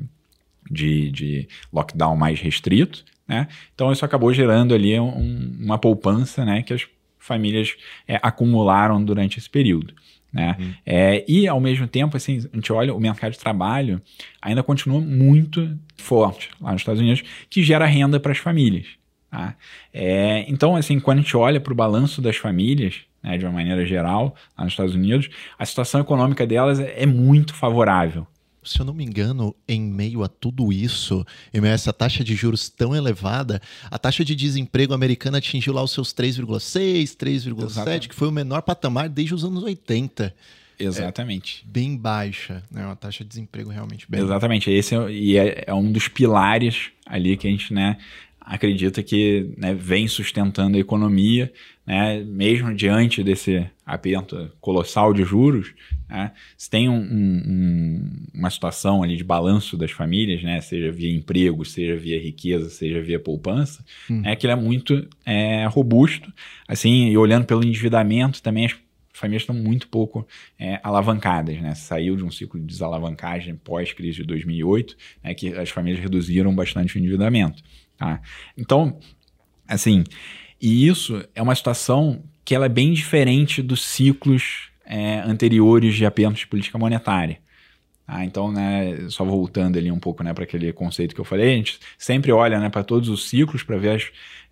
de, 0.70 1.12
de, 1.12 1.48
lockdown 1.72 2.18
mais 2.18 2.42
restrito. 2.42 3.06
Né? 3.28 3.48
Então 3.76 3.92
isso 3.92 4.04
acabou 4.04 4.34
gerando 4.34 4.74
ali 4.74 5.00
um, 5.00 5.56
uma 5.60 5.78
poupança 5.78 6.44
né, 6.44 6.64
que 6.64 6.74
as 6.74 6.86
famílias 7.20 7.76
é, 8.08 8.20
acumularam 8.22 9.04
durante 9.04 9.38
esse 9.38 9.50
período. 9.50 9.94
Né? 10.32 10.56
Uhum. 10.60 10.74
É, 10.86 11.26
e, 11.28 11.48
ao 11.48 11.60
mesmo 11.60 11.88
tempo, 11.88 12.16
assim, 12.16 12.48
a 12.52 12.56
gente 12.56 12.72
olha, 12.72 12.94
o 12.94 13.00
mercado 13.00 13.32
de 13.32 13.40
trabalho 13.40 14.02
ainda 14.42 14.64
continua 14.64 15.02
muito 15.02 15.78
forte 15.98 16.50
lá 16.62 16.72
nos 16.72 16.82
Estados 16.82 17.02
Unidos, 17.02 17.24
que 17.50 17.64
gera 17.64 17.86
renda 17.86 18.20
para 18.20 18.32
as 18.32 18.38
famílias. 18.38 18.88
Tá? 19.30 19.56
É, 19.94 20.46
então, 20.48 20.76
assim, 20.76 21.00
quando 21.00 21.20
a 21.20 21.22
gente 21.22 21.36
olha 21.36 21.60
para 21.60 21.74
o 21.74 21.76
balanço 21.76 22.22
das 22.22 22.38
famílias, 22.38 23.02
né, 23.22 23.38
de 23.38 23.46
uma 23.46 23.52
maneira 23.52 23.86
geral, 23.86 24.36
lá 24.58 24.64
nos 24.64 24.74
Estados 24.74 24.96
Unidos, 24.96 25.30
a 25.58 25.66
situação 25.66 26.02
econômica 26.02 26.48
delas 26.48 26.80
é 26.80 27.06
muito 27.06 27.54
favorável 27.54 28.26
se 28.64 28.80
eu 28.80 28.86
não 28.86 28.94
me 28.94 29.04
engano, 29.04 29.56
em 29.68 29.82
meio 29.82 30.24
a 30.24 30.28
tudo 30.28 30.72
isso, 30.72 31.26
em 31.54 31.62
meio 31.62 31.72
a 31.72 31.76
essa 31.76 31.94
taxa 31.94 32.24
de 32.24 32.36
juros 32.36 32.70
tão 32.70 32.96
elevada, 32.96 33.62
a 33.90 33.98
taxa 33.98 34.24
de 34.26 34.36
desemprego 34.36 34.94
americana 34.94 35.38
atingiu 35.38 35.74
lá 35.74 35.84
os 35.84 35.92
seus 35.92 36.14
3,6, 36.14 37.16
3,7, 37.16 38.08
que 38.08 38.16
foi 38.16 38.28
o 38.28 38.32
menor 38.32 38.62
patamar 38.62 39.10
desde 39.10 39.34
os 39.34 39.44
anos 39.44 39.64
80. 39.64 40.34
Exatamente. 40.80 41.66
É 41.68 41.72
bem 41.72 41.98
baixa, 41.98 42.64
né? 42.72 42.86
Uma 42.86 42.96
taxa 42.96 43.24
de 43.24 43.30
desemprego 43.30 43.70
realmente 43.70 44.06
bem 44.10 44.22
Exatamente. 44.22 44.72
Esse 44.72 44.96
é, 44.96 45.12
e 45.12 45.38
é, 45.38 45.66
é 45.68 45.74
um 45.74 45.92
dos 45.92 46.08
pilares 46.08 46.92
ali 47.06 47.36
que 47.36 47.48
a 47.48 47.52
gente, 47.52 47.74
né, 47.74 47.98
acredita 48.40 49.04
que 49.04 49.54
né, 49.58 49.74
vem 49.74 50.08
sustentando 50.08 50.78
a 50.78 50.80
economia, 50.80 51.52
né, 51.90 52.24
mesmo 52.24 52.72
diante 52.76 53.24
desse 53.24 53.68
aperto 53.84 54.52
colossal 54.62 55.12
de 55.12 55.24
juros, 55.24 55.74
né, 56.08 56.32
se 56.56 56.70
tem 56.70 56.88
um, 56.88 57.02
um, 57.02 58.28
uma 58.32 58.52
situação 58.52 59.02
ali 59.02 59.18
de 59.18 59.24
balanço 59.24 59.76
das 59.76 59.90
famílias, 59.90 60.44
né, 60.44 60.62
seja 60.62 60.92
via 60.92 61.12
emprego, 61.12 61.66
seja 61.66 61.96
via 61.98 62.22
riqueza, 62.22 62.70
seja 62.70 63.02
via 63.02 63.20
poupança, 63.20 63.84
hum. 64.08 64.22
é 64.24 64.36
que 64.36 64.46
ele 64.46 64.54
é 64.54 64.56
muito 64.56 65.10
é, 65.26 65.66
robusto, 65.66 66.32
assim, 66.68 67.10
e 67.10 67.18
olhando 67.18 67.48
pelo 67.48 67.66
endividamento 67.66 68.40
também 68.44 68.68
as 68.68 68.76
famílias 69.12 69.42
estão 69.42 69.56
muito 69.56 69.88
pouco 69.88 70.28
é, 70.60 70.80
alavancadas, 70.84 71.60
né? 71.60 71.74
Saiu 71.74 72.16
de 72.16 72.24
um 72.24 72.30
ciclo 72.30 72.60
de 72.60 72.68
desalavancagem 72.68 73.56
pós-crise 73.56 74.18
de 74.18 74.24
2008, 74.26 74.96
né, 75.24 75.34
que 75.34 75.56
as 75.56 75.70
famílias 75.70 76.00
reduziram 76.00 76.54
bastante 76.56 76.96
o 76.96 77.00
endividamento. 77.00 77.64
Tá? 77.98 78.22
Então, 78.56 79.00
assim, 79.68 80.04
e 80.62 80.88
isso 80.88 81.24
é 81.34 81.42
uma 81.42 81.56
situação 81.56 82.24
que 82.44 82.56
ela 82.56 82.66
é 82.66 82.70
bem 82.70 82.94
diferente 82.94 83.62
dos 83.62 83.86
ciclos 83.86 84.70
é, 84.86 85.20
anteriores 85.20 85.96
de 85.96 86.04
de 86.04 86.48
política 86.48 86.78
monetária. 86.78 87.38
Tá? 88.10 88.26
Então, 88.26 88.52
né, 88.52 89.08
só 89.10 89.24
voltando 89.24 89.78
ali 89.78 89.92
um 89.92 90.00
pouco 90.00 90.24
né, 90.24 90.34
para 90.34 90.44
aquele 90.44 90.74
conceito 90.74 91.14
que 91.14 91.22
eu 91.22 91.26
falei, 91.26 91.54
a 91.54 91.56
gente 91.56 91.80
sempre 91.96 92.32
olha 92.32 92.60
né, 92.60 92.68
para 92.68 92.84
todos 92.84 93.08
os 93.08 93.30
ciclos 93.30 93.62
para 93.62 93.78
ver 93.78 93.92
as 93.92 94.12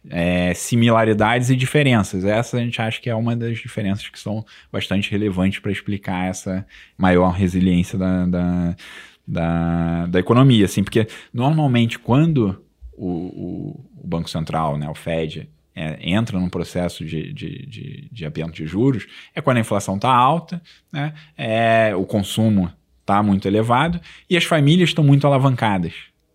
é, 0.09 0.53
similaridades 0.53 1.49
e 1.49 1.55
diferenças. 1.55 2.23
Essa 2.23 2.57
a 2.57 2.59
gente 2.59 2.79
acha 2.79 3.01
que 3.01 3.09
é 3.09 3.15
uma 3.15 3.35
das 3.35 3.57
diferenças 3.57 4.07
que 4.09 4.19
são 4.19 4.45
bastante 4.71 5.09
relevantes 5.09 5.57
para 5.59 5.71
explicar 5.71 6.29
essa 6.29 6.65
maior 6.95 7.31
resiliência 7.31 7.97
da, 7.97 8.27
da, 8.27 8.75
da, 9.27 10.05
da 10.05 10.19
economia. 10.19 10.65
Assim, 10.65 10.83
porque 10.83 11.07
normalmente 11.33 11.97
quando 11.97 12.63
o, 12.93 13.07
o, 13.07 13.85
o 14.03 14.07
Banco 14.07 14.29
Central, 14.29 14.77
né, 14.77 14.87
o 14.87 14.93
Fed, 14.93 15.49
é, 15.77 15.99
entra 16.01 16.39
num 16.39 16.49
processo 16.49 17.05
de, 17.05 17.31
de, 17.31 17.65
de, 17.67 18.09
de 18.11 18.25
aumento 18.25 18.55
de 18.55 18.65
juros, 18.65 19.05
é 19.35 19.41
quando 19.41 19.57
a 19.57 19.59
inflação 19.59 19.95
está 19.95 20.09
alta, 20.09 20.59
né, 20.91 21.13
é, 21.37 21.95
o 21.95 22.03
consumo 22.03 22.73
está 23.01 23.21
muito 23.21 23.47
elevado 23.47 24.01
e 24.27 24.35
as 24.35 24.43
famílias 24.43 24.89
estão 24.89 25.03
muito 25.03 25.27
alavancadas. 25.27 25.93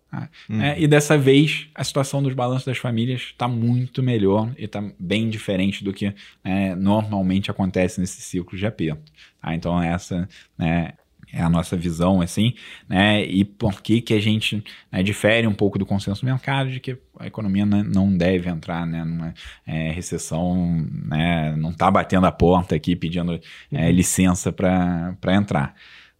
Tá? 0.08 0.28
Hum. 0.48 0.60
É, 0.60 0.80
e 0.80 0.86
dessa 0.86 1.18
vez 1.18 1.66
a 1.74 1.82
situação 1.82 2.22
dos 2.22 2.34
balanços 2.34 2.64
das 2.64 2.78
famílias 2.78 3.22
está 3.22 3.48
muito 3.48 4.00
melhor 4.00 4.52
e 4.56 4.64
está 4.64 4.80
bem 4.98 5.28
diferente 5.28 5.82
do 5.82 5.92
que 5.92 6.14
é, 6.44 6.76
normalmente 6.76 7.50
acontece 7.50 8.00
nesse 8.00 8.22
ciclo 8.22 8.56
de 8.56 8.64
aperto. 8.64 9.10
Tá? 9.40 9.54
Então 9.54 9.82
essa 9.82 10.28
né, 10.56 10.92
é 11.32 11.42
a 11.42 11.48
nossa 11.48 11.76
visão, 11.76 12.20
assim, 12.20 12.54
né? 12.88 13.24
E 13.24 13.44
por 13.44 13.80
que 13.80 14.00
que 14.00 14.12
a 14.12 14.20
gente 14.20 14.62
né, 14.90 15.02
difere 15.02 15.46
um 15.46 15.54
pouco 15.54 15.78
do 15.78 15.86
consenso 15.86 16.20
do 16.20 16.26
mercado 16.26 16.70
de 16.70 16.78
que 16.78 16.98
a 17.18 17.26
economia 17.26 17.64
não 17.64 18.14
deve 18.14 18.50
entrar 18.50 18.86
né, 18.86 19.02
numa 19.02 19.32
é, 19.66 19.90
recessão, 19.90 20.86
né? 21.06 21.56
Não 21.56 21.70
está 21.70 21.90
batendo 21.90 22.26
a 22.26 22.32
porta 22.32 22.74
aqui 22.74 22.94
pedindo 22.94 23.40
é, 23.70 23.86
uhum. 23.86 23.90
licença 23.90 24.52
para 24.52 25.16
entrar, 25.34 25.74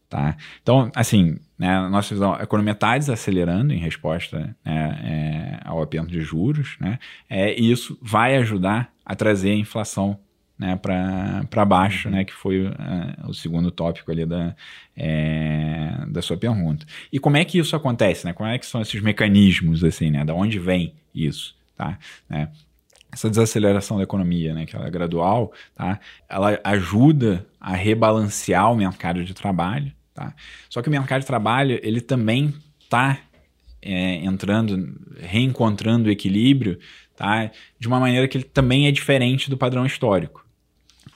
tá? 0.09 0.37
Então, 0.63 0.91
assim, 0.95 1.37
né, 1.59 1.77
a 1.77 1.89
nossa 1.89 2.15
visão, 2.15 2.35
a 2.35 2.43
economia 2.43 2.73
está 2.73 2.97
desacelerando 2.97 3.75
em 3.75 3.79
resposta 3.79 4.57
né, 4.65 5.61
é, 5.63 5.69
ao 5.69 5.83
aperto 5.83 6.11
de 6.11 6.23
juros, 6.23 6.77
né? 6.81 6.99
É, 7.29 7.59
e 7.61 7.71
isso 7.71 7.99
vai 8.01 8.37
ajudar 8.37 8.91
a 9.05 9.15
trazer 9.15 9.51
a 9.51 9.57
inflação 9.57 10.19
né, 10.63 10.77
para 10.77 11.65
baixo, 11.65 12.09
uhum. 12.09 12.15
né, 12.15 12.25
que 12.25 12.33
foi 12.33 12.67
uh, 12.67 12.73
o 13.27 13.35
segundo 13.35 13.71
tópico 13.73 14.13
ali 14.13 14.25
da, 14.25 14.55
é, 14.97 16.05
da 16.07 16.23
sua 16.23 16.37
pergunta. 16.37 16.87
E 17.13 17.19
como 17.19 17.37
é 17.37 17.45
que 17.45 17.59
isso 17.59 17.75
acontece? 17.75 18.25
Né? 18.25 18.33
Como 18.33 18.49
é 18.49 18.57
que 18.59 18.65
são 18.65 18.81
esses 18.81 19.03
mecanismos, 19.03 19.83
assim, 19.83 20.09
né? 20.09 20.25
Da 20.25 20.33
onde 20.33 20.61
vem 20.61 20.95
isso? 21.13 21.57
Tá? 21.77 21.99
Né? 22.31 22.49
Essa 23.11 23.29
desaceleração 23.29 23.97
da 23.97 24.05
economia, 24.05 24.55
né, 24.55 24.65
que 24.65 24.77
ela 24.77 24.87
é 24.87 24.91
gradual, 24.91 25.53
tá? 25.75 25.99
ela 26.29 26.59
ajuda 26.63 27.45
a 27.61 27.75
rebalancear 27.75 28.73
o 28.73 28.77
mercado 28.77 29.25
de 29.25 29.35
trabalho. 29.35 29.93
Tá? 30.15 30.33
Só 30.71 30.81
que 30.81 30.89
o 30.89 30.93
mercado 30.93 31.23
de 31.23 31.27
trabalho 31.27 31.81
ele 31.83 32.01
também 32.01 32.55
está 32.81 33.19
é, 33.83 34.17
entrando, 34.25 34.97
reencontrando 35.19 36.09
o 36.09 36.13
equilíbrio, 36.13 36.79
tá? 37.17 37.51
de 37.79 37.89
uma 37.89 37.99
maneira 37.99 38.29
que 38.29 38.39
ele 38.39 38.45
também 38.45 38.87
é 38.87 38.93
diferente 38.93 39.51
do 39.51 39.57
padrão 39.57 39.85
histórico. 39.85 40.42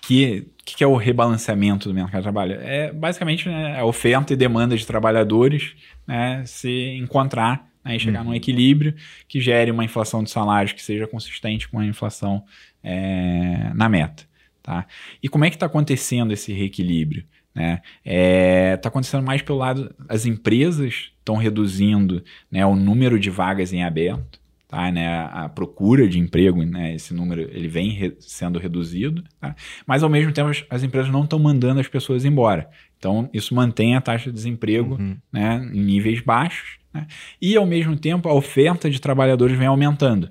Que 0.07 0.47
que 0.75 0.83
é 0.83 0.87
o 0.87 0.97
rebalanceamento 0.97 1.89
do 1.89 1.95
mercado 1.95 2.17
de 2.17 2.23
trabalho? 2.25 2.59
É 2.61 2.93
basicamente 2.93 3.49
né, 3.49 3.79
a 3.79 3.85
oferta 3.85 4.33
e 4.33 4.37
demanda 4.37 4.77
de 4.77 4.85
trabalhadores 4.85 5.75
né, 6.05 6.43
se 6.45 6.97
encontrar 6.99 7.71
né, 7.85 7.95
e 7.95 8.01
chegar 8.01 8.21
uhum. 8.21 8.31
num 8.31 8.35
equilíbrio 8.35 8.93
que 9.29 9.41
gere 9.41 9.71
uma 9.71 9.85
inflação 9.85 10.25
de 10.25 10.31
salários 10.31 10.73
que 10.73 10.83
seja 10.83 11.07
consistente 11.07 11.69
com 11.69 11.79
a 11.79 11.87
inflação 11.87 12.45
é, 12.83 13.71
na 13.75 13.89
meta. 13.89 14.25
Tá? 14.61 14.87
E 15.23 15.29
como 15.29 15.45
é 15.45 15.51
que 15.51 15.57
está 15.57 15.67
acontecendo 15.67 16.33
esse 16.33 16.53
reequilíbrio? 16.53 17.25
Está 17.51 17.61
né? 17.61 17.81
é, 18.05 18.77
tá 18.77 18.89
acontecendo 18.89 19.25
mais 19.25 19.43
pelo 19.43 19.59
lado, 19.59 19.95
as 20.09 20.27
empresas 20.27 21.13
estão 21.19 21.37
reduzindo 21.37 22.25
né, 22.51 22.67
o 22.67 22.75
número 22.75 23.21
de 23.21 23.31
vagas 23.31 23.73
em 23.73 23.85
aberto, 23.85 24.41
tá? 24.69 24.91
né, 24.91 25.29
a 25.33 25.49
procura 25.49 26.09
de 26.09 26.19
emprego, 26.19 26.63
né, 26.65 26.95
esse 26.95 27.15
número 27.15 27.43
ele 27.43 27.69
vem 27.69 27.91
re 27.91 28.17
sendo 28.21 28.59
reduzido, 28.59 29.25
tá? 29.41 29.55
mas 29.87 30.03
ao 30.03 30.09
mesmo 30.11 30.33
tempo 30.33 30.51
as, 30.51 30.65
as 30.69 30.83
empresas 30.83 31.11
não 31.11 31.25
estão 31.25 31.39
mandando 31.39 31.81
as 31.81 31.89
pessoas 31.89 32.25
embora. 32.25 32.69
Então 32.99 33.29
isso 33.33 33.55
mantém 33.55 33.95
a 33.95 34.01
taxa 34.01 34.31
de 34.31 34.35
desemprego 34.35 34.97
uhum. 34.97 35.17
né, 35.33 35.71
em 35.73 35.83
níveis 35.83 36.21
baixos 36.21 36.79
né? 36.93 37.07
e 37.41 37.57
ao 37.57 37.67
mesmo 37.67 37.97
tempo 37.97 38.29
a 38.29 38.35
oferta 38.35 38.91
de 38.91 39.01
trabalhadores 39.01 39.57
vem 39.57 39.67
aumentando. 39.67 40.31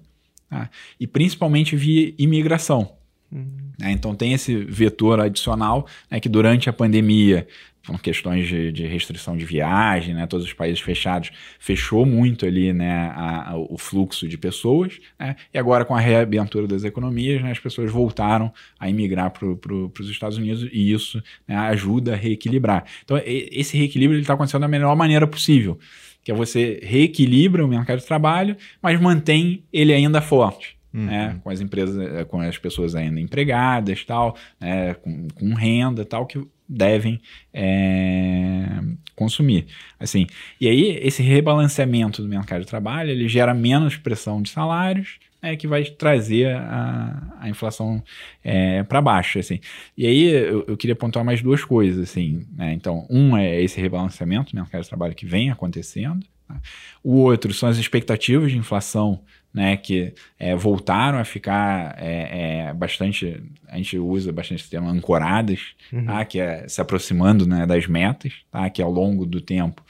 Tá? 0.50 0.70
E 1.00 1.08
principalmente 1.08 1.76
via 1.76 2.14
imigração. 2.18 2.92
Uhum. 3.32 3.66
Então 3.82 4.16
tem 4.16 4.34
esse 4.34 4.56
vetor 4.56 5.20
adicional 5.20 5.86
né, 6.10 6.20
que 6.20 6.30
durante 6.30 6.70
a 6.70 6.74
pandemia 6.74 7.48
por 7.86 8.02
questões 8.02 8.48
de, 8.48 8.72
de, 8.72 8.86
restrição 8.88 9.38
de 9.38 9.46
viagem, 9.46 10.14
né, 10.14 10.26
todos 10.26 10.46
os 10.46 10.54
países 10.54 10.80
fechados, 10.80 11.32
fechou 11.60 12.06
muito 12.06 12.46
ali 12.46 12.74
né, 12.74 13.12
a, 13.16 13.52
a, 13.52 13.58
o 13.58 13.78
fluxo 13.78 14.28
de 14.28 14.38
pessoas, 14.38 15.00
né, 15.20 15.36
e 15.54 15.58
agora 15.58 15.86
com 15.86 15.96
a 15.96 16.00
reabertura 16.00 16.68
das 16.68 16.84
economias, 16.84 17.42
né, 17.42 17.52
as 17.52 17.60
pessoas 17.60 17.92
voltaram 17.92 18.52
a 18.80 18.90
imigrar 18.90 19.32
para 19.32 19.56
pro, 19.56 19.92
os 20.00 20.10
Estados 20.10 20.38
Unidos 20.38 20.68
e 20.72 20.92
isso 20.92 21.22
né, 21.48 21.56
ajuda 21.56 22.14
a 22.14 22.16
reequilibrar. 22.16 22.86
Então, 23.04 23.22
esse 23.24 23.78
reequilíbrio 23.78 24.20
está 24.20 24.34
acontecendo 24.34 24.62
da 24.62 24.68
melhor 24.68 24.96
maneira 24.96 25.28
possível, 25.28 25.78
que 26.24 26.32
é 26.32 26.36
você 26.36 26.80
reequilibra 26.82 27.64
o 27.64 27.68
mercado 27.68 28.00
de 28.00 28.06
trabalho, 28.06 28.58
mas 28.82 29.00
mantém 29.00 29.64
ele 29.72 29.94
ainda 29.94 30.22
forte. 30.22 30.76
Uhum. 30.92 31.08
Né, 31.08 31.38
com 31.44 31.50
as 31.50 31.60
empresas, 31.60 31.98
eh, 31.98 32.24
com 32.24 32.40
as 32.40 32.58
pessoas 32.58 32.96
ainda 32.96 33.20
empregadas, 33.20 34.06
tal, 34.06 34.34
né, 34.58 34.94
com, 34.94 35.28
com 35.28 35.54
renda, 35.54 36.06
tal, 36.06 36.26
que 36.26 36.40
devem 36.68 37.22
é, 37.54 38.80
consumir. 39.16 39.68
Assim, 40.00 40.28
e 40.60 40.68
aí 40.68 41.00
esse 41.02 41.22
rebalanceamento 41.22 42.22
do 42.22 42.28
mercado 42.28 42.62
de 42.62 42.68
trabalho 42.68 43.12
ele 43.12 43.28
gera 43.28 43.54
menos 43.54 43.98
pressão 43.98 44.42
de 44.42 44.50
salários, 44.50 45.20
né, 45.46 45.56
que 45.56 45.68
vai 45.68 45.84
trazer 45.84 46.56
a, 46.56 47.38
a 47.40 47.50
inflação 47.50 48.04
é, 48.44 48.82
para 48.84 49.02
baixo. 49.02 49.38
Assim. 49.38 49.60
E 49.96 50.08
aí 50.08 50.24
eu, 50.24 50.66
eu, 50.68 50.76
queria 50.76 50.96
pontuar 50.96 51.24
mais 51.24 51.42
duas 51.42 51.64
coisas. 51.64 52.10
Assim, 52.10 52.46
né? 52.58 52.74
Então, 52.74 53.06
um 53.10 53.38
é 53.38 53.62
esse 53.62 53.80
rebalanceamento 53.80 54.52
do 54.52 54.56
mercado 54.56 54.82
de 54.82 54.90
trabalho 54.90 55.14
que 55.14 55.26
vem 55.26 55.52
acontecendo. 55.52 56.26
Tá? 56.48 56.60
O 57.04 57.18
outro 57.18 57.54
são 57.54 57.70
as 57.70 57.78
expectativas 57.78 58.52
de 58.52 58.58
inflação 58.58 59.22
né, 59.56 59.78
que 59.78 60.14
é, 60.38 60.54
voltaram 60.54 61.18
a 61.18 61.24
ficar 61.24 61.96
é, 61.98 62.68
é, 62.68 62.74
bastante, 62.74 63.42
a 63.70 63.78
gente 63.78 63.98
usa 63.98 64.34
bastante 64.34 64.60
esse 64.60 64.70
termo, 64.70 64.90
ancoradas, 64.90 65.62
uhum. 65.94 66.04
tá, 66.04 66.26
que 66.26 66.42
é 66.42 66.68
se 66.68 66.82
aproximando 66.82 67.48
né, 67.48 67.66
das 67.66 67.88
metas, 67.88 68.34
tá, 68.52 68.70
que 68.70 68.82
ao 68.82 68.92
longo 68.92 69.26
do 69.26 69.40
tempo, 69.40 69.82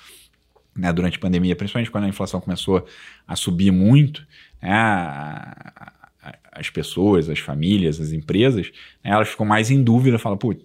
né, 0.77 0.93
durante 0.93 1.17
a 1.17 1.19
pandemia, 1.19 1.55
principalmente 1.55 1.89
quando 1.89 2.03
a 2.03 2.07
inflação 2.07 2.39
começou 2.39 2.85
a 3.27 3.35
subir 3.35 3.71
muito, 3.71 4.27
né, 4.61 4.71
a, 4.71 5.73
a, 6.21 6.35
as 6.51 6.69
pessoas, 6.69 7.27
as 7.27 7.39
famílias, 7.39 7.99
as 7.99 8.11
empresas, 8.11 8.71
né, 9.03 9.13
elas 9.13 9.29
ficam 9.29 9.47
mais 9.47 9.71
em 9.71 9.83
dúvida, 9.83 10.19
falam, 10.19 10.37
putz, 10.37 10.63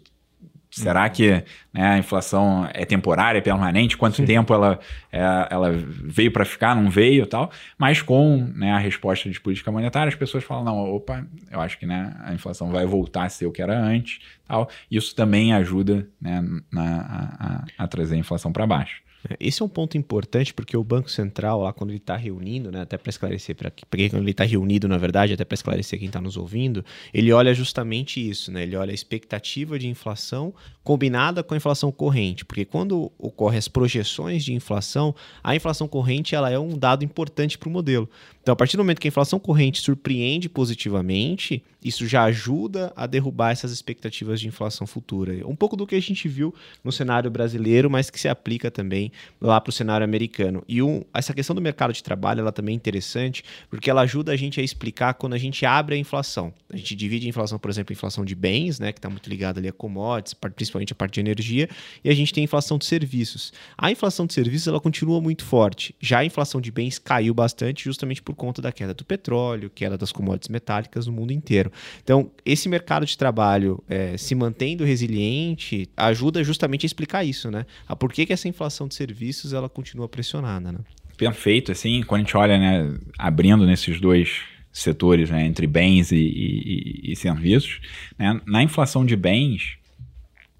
Será 0.70 1.08
que 1.08 1.42
né, 1.72 1.94
a 1.94 1.98
inflação 1.98 2.68
é 2.72 2.84
temporária, 2.84 3.38
é 3.38 3.42
permanente? 3.42 3.96
Quanto 3.96 4.16
Sim. 4.16 4.24
tempo 4.24 4.54
ela, 4.54 4.78
é, 5.10 5.20
ela 5.50 5.72
veio 5.72 6.30
para 6.30 6.44
ficar, 6.44 6.76
não 6.76 6.88
veio 6.88 7.26
tal? 7.26 7.50
Mas 7.76 8.00
com 8.00 8.48
né, 8.54 8.72
a 8.72 8.78
resposta 8.78 9.28
de 9.28 9.40
política 9.40 9.72
monetária, 9.72 10.08
as 10.08 10.14
pessoas 10.14 10.44
falam, 10.44 10.64
não, 10.64 10.78
opa, 10.78 11.26
eu 11.50 11.60
acho 11.60 11.76
que 11.78 11.86
né, 11.86 12.14
a 12.22 12.32
inflação 12.32 12.70
vai 12.70 12.86
voltar 12.86 13.24
a 13.24 13.28
ser 13.28 13.46
o 13.46 13.52
que 13.52 13.60
era 13.60 13.76
antes. 13.76 14.20
tal. 14.46 14.68
Isso 14.88 15.14
também 15.14 15.52
ajuda 15.52 16.08
né, 16.20 16.40
na, 16.72 17.64
a, 17.78 17.84
a 17.84 17.88
trazer 17.88 18.14
a 18.14 18.18
inflação 18.18 18.52
para 18.52 18.66
baixo. 18.66 19.02
Esse 19.38 19.62
é 19.62 19.64
um 19.64 19.68
ponto 19.68 19.98
importante 19.98 20.54
porque 20.54 20.76
o 20.76 20.82
Banco 20.82 21.10
Central, 21.10 21.62
lá 21.62 21.72
quando 21.72 21.90
ele 21.90 21.98
está 21.98 22.16
reunindo, 22.16 22.72
né, 22.72 22.80
até 22.80 22.96
para 22.96 23.10
esclarecer, 23.10 23.54
para 23.54 23.70
quando 23.70 24.22
ele 24.22 24.30
está 24.30 24.44
reunido, 24.44 24.88
na 24.88 24.96
verdade, 24.96 25.34
até 25.34 25.44
para 25.44 25.54
esclarecer 25.54 25.98
quem 25.98 26.08
está 26.08 26.20
nos 26.20 26.36
ouvindo, 26.36 26.84
ele 27.12 27.32
olha 27.32 27.52
justamente 27.52 28.26
isso, 28.26 28.50
né? 28.50 28.62
Ele 28.62 28.76
olha 28.76 28.90
a 28.90 28.94
expectativa 28.94 29.78
de 29.78 29.88
inflação 29.88 30.54
combinada 30.82 31.42
com 31.42 31.54
a 31.54 31.56
inflação 31.56 31.92
corrente, 31.92 32.44
porque 32.44 32.64
quando 32.64 33.12
ocorrem 33.18 33.58
as 33.58 33.68
projeções 33.68 34.44
de 34.44 34.54
inflação, 34.54 35.14
a 35.42 35.54
inflação 35.54 35.86
corrente 35.86 36.34
ela 36.34 36.50
é 36.50 36.58
um 36.58 36.76
dado 36.76 37.04
importante 37.04 37.58
para 37.58 37.68
o 37.68 37.72
modelo. 37.72 38.08
Então, 38.42 38.54
a 38.54 38.56
partir 38.56 38.76
do 38.76 38.82
momento 38.82 39.00
que 39.00 39.06
a 39.06 39.10
inflação 39.10 39.38
corrente 39.38 39.82
surpreende 39.82 40.48
positivamente, 40.48 41.62
isso 41.84 42.06
já 42.06 42.24
ajuda 42.24 42.90
a 42.96 43.06
derrubar 43.06 43.50
essas 43.50 43.70
expectativas 43.70 44.40
de 44.40 44.48
inflação 44.48 44.86
futura. 44.86 45.46
Um 45.46 45.54
pouco 45.54 45.76
do 45.76 45.86
que 45.86 45.94
a 45.94 46.00
gente 46.00 46.26
viu 46.26 46.54
no 46.82 46.90
cenário 46.90 47.30
brasileiro, 47.30 47.90
mas 47.90 48.08
que 48.08 48.18
se 48.18 48.28
aplica 48.28 48.70
também 48.70 49.12
lá 49.40 49.60
para 49.60 49.68
o 49.68 49.72
cenário 49.72 50.04
americano. 50.04 50.64
E 50.66 50.82
um, 50.82 51.02
essa 51.12 51.34
questão 51.34 51.54
do 51.54 51.60
mercado 51.60 51.92
de 51.92 52.02
trabalho 52.02 52.40
ela 52.40 52.52
também 52.52 52.72
é 52.72 52.76
interessante, 52.76 53.44
porque 53.68 53.90
ela 53.90 54.02
ajuda 54.02 54.32
a 54.32 54.36
gente 54.36 54.58
a 54.58 54.62
explicar 54.62 55.14
quando 55.14 55.34
a 55.34 55.38
gente 55.38 55.66
abre 55.66 55.94
a 55.94 55.98
inflação. 55.98 56.52
A 56.72 56.76
gente 56.76 56.96
divide 56.96 57.26
a 57.26 57.28
inflação, 57.28 57.58
por 57.58 57.70
exemplo, 57.70 57.92
a 57.92 57.94
inflação 57.94 58.24
de 58.24 58.34
bens, 58.34 58.80
né, 58.80 58.90
que 58.90 58.98
está 58.98 59.10
muito 59.10 59.28
ligada 59.28 59.60
ali 59.60 59.68
a 59.68 59.72
commodities, 59.72 60.34
principalmente 60.34 60.69
a 60.78 60.94
parte 60.94 61.14
de 61.14 61.20
energia, 61.20 61.68
e 62.02 62.08
a 62.08 62.14
gente 62.14 62.32
tem 62.32 62.42
a 62.42 62.44
inflação 62.44 62.78
de 62.78 62.86
serviços. 62.86 63.52
A 63.76 63.90
inflação 63.90 64.26
de 64.26 64.32
serviços 64.32 64.66
ela 64.66 64.80
continua 64.80 65.20
muito 65.20 65.44
forte. 65.44 65.94
Já 66.00 66.20
a 66.20 66.24
inflação 66.24 66.60
de 66.60 66.70
bens 66.70 66.98
caiu 66.98 67.34
bastante 67.34 67.84
justamente 67.84 68.22
por 68.22 68.30
por 68.30 68.34
conta 68.36 68.62
da 68.62 68.70
queda 68.70 68.94
do 68.94 69.04
petróleo, 69.04 69.70
queda 69.74 69.98
das 69.98 70.12
commodities 70.12 70.48
metálicas 70.48 71.06
no 71.06 71.12
mundo 71.12 71.32
inteiro. 71.32 71.72
Então, 72.02 72.30
esse 72.46 72.68
mercado 72.68 73.04
de 73.04 73.18
trabalho 73.18 73.82
é, 73.88 74.16
se 74.16 74.34
mantendo 74.36 74.84
resiliente 74.84 75.88
ajuda 75.96 76.44
justamente 76.44 76.84
a 76.84 76.88
explicar 76.88 77.24
isso, 77.24 77.50
né? 77.50 77.66
A 77.88 77.96
por 77.96 78.12
que, 78.12 78.24
que 78.24 78.32
essa 78.32 78.48
inflação 78.48 78.86
de 78.86 78.94
serviços 78.94 79.52
ela 79.52 79.68
continua 79.68 80.08
pressionada, 80.08 80.70
né? 80.70 80.78
Perfeito, 81.16 81.72
assim, 81.72 82.02
quando 82.02 82.20
a 82.20 82.24
gente 82.24 82.36
olha, 82.36 82.56
né, 82.56 82.98
abrindo 83.18 83.66
nesses 83.66 84.00
dois 84.00 84.42
setores, 84.72 85.28
né, 85.28 85.44
entre 85.44 85.66
bens 85.66 86.12
e, 86.12 86.16
e, 86.16 87.12
e 87.12 87.16
serviços, 87.16 87.80
né, 88.16 88.40
na 88.46 88.62
inflação 88.62 89.04
de 89.04 89.16
bens, 89.16 89.76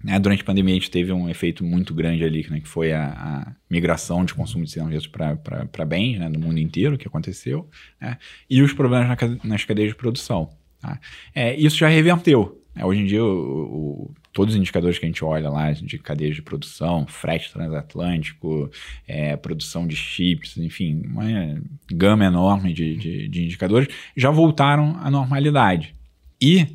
né, 0.03 0.19
durante 0.19 0.41
a 0.41 0.45
pandemia 0.45 0.73
a 0.73 0.77
gente 0.77 0.91
teve 0.91 1.11
um 1.11 1.29
efeito 1.29 1.63
muito 1.63 1.93
grande 1.93 2.23
ali, 2.23 2.45
né, 2.49 2.59
que 2.59 2.67
foi 2.67 2.91
a, 2.91 3.11
a 3.11 3.51
migração 3.69 4.25
de 4.25 4.33
consumo 4.33 4.65
de 4.65 4.71
serviços 4.71 5.07
para 5.07 5.85
bens 5.85 6.19
né, 6.19 6.29
no 6.29 6.39
mundo 6.39 6.59
inteiro 6.59 6.97
que 6.97 7.07
aconteceu, 7.07 7.69
né, 7.99 8.17
e 8.49 8.61
os 8.61 8.73
problemas 8.73 9.07
na, 9.07 9.37
nas 9.43 9.63
cadeias 9.63 9.89
de 9.89 9.95
produção. 9.95 10.49
Tá? 10.79 10.99
É, 11.33 11.55
isso 11.55 11.77
já 11.77 11.87
reverteu. 11.87 12.59
Né, 12.75 12.85
hoje 12.85 13.01
em 13.01 13.05
dia, 13.05 13.23
o, 13.23 13.27
o, 13.27 14.15
todos 14.33 14.55
os 14.55 14.59
indicadores 14.59 14.97
que 14.97 15.05
a 15.05 15.07
gente 15.09 15.23
olha 15.23 15.49
lá 15.49 15.71
de 15.71 15.97
cadeias 15.99 16.35
de 16.35 16.41
produção, 16.41 17.05
frete 17.05 17.51
transatlântico, 17.51 18.71
é, 19.07 19.35
produção 19.35 19.85
de 19.85 19.95
chips, 19.95 20.57
enfim, 20.57 21.03
uma 21.05 21.61
gama 21.91 22.25
enorme 22.25 22.73
de, 22.73 22.95
de, 22.95 23.27
de 23.27 23.43
indicadores, 23.43 23.87
já 24.15 24.31
voltaram 24.31 24.97
à 25.01 25.11
normalidade. 25.11 25.93
E 26.41 26.65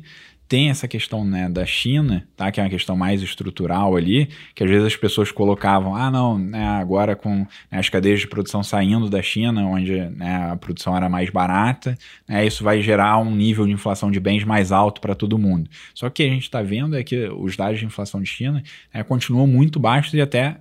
tem 0.47 0.69
essa 0.69 0.87
questão 0.87 1.25
né, 1.25 1.49
da 1.49 1.65
China, 1.65 2.27
tá? 2.35 2.51
que 2.51 2.59
é 2.59 2.63
uma 2.63 2.69
questão 2.69 2.95
mais 2.95 3.21
estrutural 3.21 3.95
ali, 3.95 4.29
que 4.55 4.63
às 4.63 4.69
vezes 4.69 4.85
as 4.85 4.95
pessoas 4.95 5.31
colocavam, 5.31 5.95
ah, 5.95 6.09
não, 6.09 6.37
né, 6.37 6.65
agora 6.65 7.15
com 7.15 7.39
né, 7.39 7.47
as 7.71 7.89
cadeias 7.89 8.19
de 8.19 8.27
produção 8.27 8.63
saindo 8.63 9.09
da 9.09 9.21
China, 9.21 9.65
onde 9.65 9.99
né, 10.11 10.51
a 10.51 10.55
produção 10.55 10.95
era 10.95 11.09
mais 11.09 11.29
barata, 11.29 11.97
né, 12.27 12.45
isso 12.45 12.63
vai 12.63 12.81
gerar 12.81 13.17
um 13.17 13.35
nível 13.35 13.65
de 13.65 13.73
inflação 13.73 14.09
de 14.09 14.19
bens 14.19 14.43
mais 14.43 14.71
alto 14.71 15.01
para 15.01 15.13
todo 15.13 15.37
mundo. 15.37 15.69
Só 15.93 16.09
que 16.09 16.23
o 16.23 16.25
que 16.25 16.31
a 16.31 16.33
gente 16.33 16.43
está 16.43 16.61
vendo 16.61 16.95
é 16.95 17.03
que 17.03 17.27
os 17.27 17.57
dados 17.57 17.79
de 17.79 17.85
inflação 17.85 18.21
de 18.21 18.29
China 18.29 18.63
né, 18.93 19.03
continuam 19.03 19.47
muito 19.47 19.79
baixos 19.79 20.13
e 20.13 20.21
até 20.21 20.57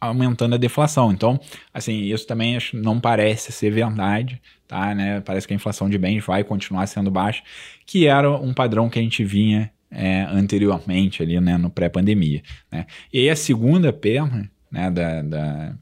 aumentando 0.00 0.56
a 0.56 0.58
deflação. 0.58 1.12
Então, 1.12 1.40
assim, 1.72 1.92
isso 1.92 2.26
também 2.26 2.58
não 2.74 2.98
parece 2.98 3.52
ser 3.52 3.70
verdade, 3.70 4.40
tá? 4.72 4.94
Né? 4.94 5.20
Parece 5.20 5.46
que 5.46 5.52
a 5.52 5.56
inflação 5.56 5.90
de 5.90 5.98
bens 5.98 6.24
vai 6.24 6.42
continuar 6.42 6.86
sendo 6.86 7.10
baixa, 7.10 7.42
que 7.84 8.06
era 8.06 8.30
um 8.30 8.54
padrão 8.54 8.88
que 8.88 8.98
a 8.98 9.02
gente 9.02 9.22
vinha 9.22 9.70
é, 9.90 10.22
anteriormente 10.30 11.22
ali, 11.22 11.38
né, 11.38 11.58
no 11.58 11.68
pré-pandemia. 11.68 12.42
Né? 12.70 12.86
E 13.12 13.18
aí 13.18 13.28
a 13.28 13.36
segunda 13.36 13.92
perna, 13.92 14.50
né, 14.70 14.90
da, 14.90 15.20
da, 15.20 15.74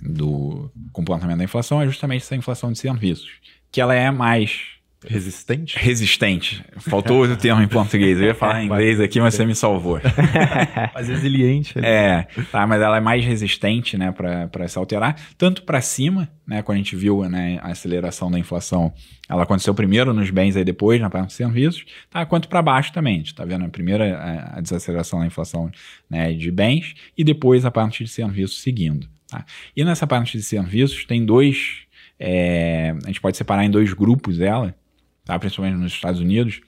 do 0.00 0.70
comportamento 0.92 1.38
da 1.38 1.44
inflação 1.44 1.82
é 1.82 1.86
justamente 1.86 2.22
essa 2.22 2.36
inflação 2.36 2.70
de 2.70 2.78
serviços, 2.78 3.32
que 3.72 3.80
ela 3.80 3.94
é 3.94 4.08
mais 4.12 4.60
Resistente? 5.08 5.76
Resistente. 5.78 6.64
Faltou 6.78 7.24
o 7.24 7.36
termo 7.36 7.62
em 7.62 7.68
português. 7.68 8.20
Eu 8.20 8.26
ia 8.26 8.34
falar 8.34 8.62
em 8.62 8.66
inglês 8.66 9.00
aqui, 9.00 9.20
mas 9.20 9.34
você 9.34 9.44
me 9.44 9.54
salvou. 9.54 10.00
mais 10.94 11.08
resiliente. 11.08 11.78
É, 11.78 12.26
tá, 12.50 12.66
mas 12.66 12.80
ela 12.80 12.96
é 12.96 13.00
mais 13.00 13.24
resistente, 13.24 13.96
né, 13.96 14.12
para 14.12 14.68
se 14.68 14.78
alterar, 14.78 15.16
tanto 15.36 15.62
para 15.62 15.80
cima, 15.80 16.28
né, 16.46 16.62
quando 16.62 16.76
a 16.76 16.78
gente 16.78 16.94
viu, 16.94 17.28
né, 17.28 17.58
a 17.62 17.70
aceleração 17.70 18.30
da 18.30 18.38
inflação, 18.38 18.92
ela 19.28 19.42
aconteceu 19.42 19.74
primeiro 19.74 20.12
nos 20.12 20.30
bens 20.30 20.56
e 20.56 20.64
depois 20.64 21.00
na 21.00 21.10
parte 21.10 21.28
de 21.28 21.34
serviços, 21.34 21.84
tá, 22.10 22.24
quanto 22.24 22.48
para 22.48 22.62
baixo 22.62 22.92
também. 22.92 23.14
A 23.14 23.18
gente 23.18 23.34
tá 23.34 23.44
vendo 23.44 23.64
a 23.64 23.68
primeira 23.68 24.16
a, 24.16 24.58
a 24.58 24.60
desaceleração 24.60 25.20
da 25.20 25.26
inflação, 25.26 25.70
né, 26.08 26.32
de 26.32 26.50
bens 26.50 26.94
e 27.16 27.24
depois 27.24 27.64
a 27.64 27.70
parte 27.70 28.04
de 28.04 28.10
serviços 28.10 28.62
seguindo, 28.62 29.08
tá? 29.28 29.44
E 29.76 29.84
nessa 29.84 30.06
parte 30.06 30.36
de 30.36 30.44
serviços 30.44 31.04
tem 31.04 31.24
dois 31.24 31.82
é, 32.24 32.94
a 33.02 33.06
gente 33.08 33.20
pode 33.20 33.36
separar 33.36 33.64
em 33.64 33.70
dois 33.70 33.92
grupos 33.92 34.40
ela, 34.40 34.76
tá? 35.24 35.38
principalmente 35.38 35.76
nos 35.76 35.92
Estados 35.92 36.20
Unidos, 36.20 36.60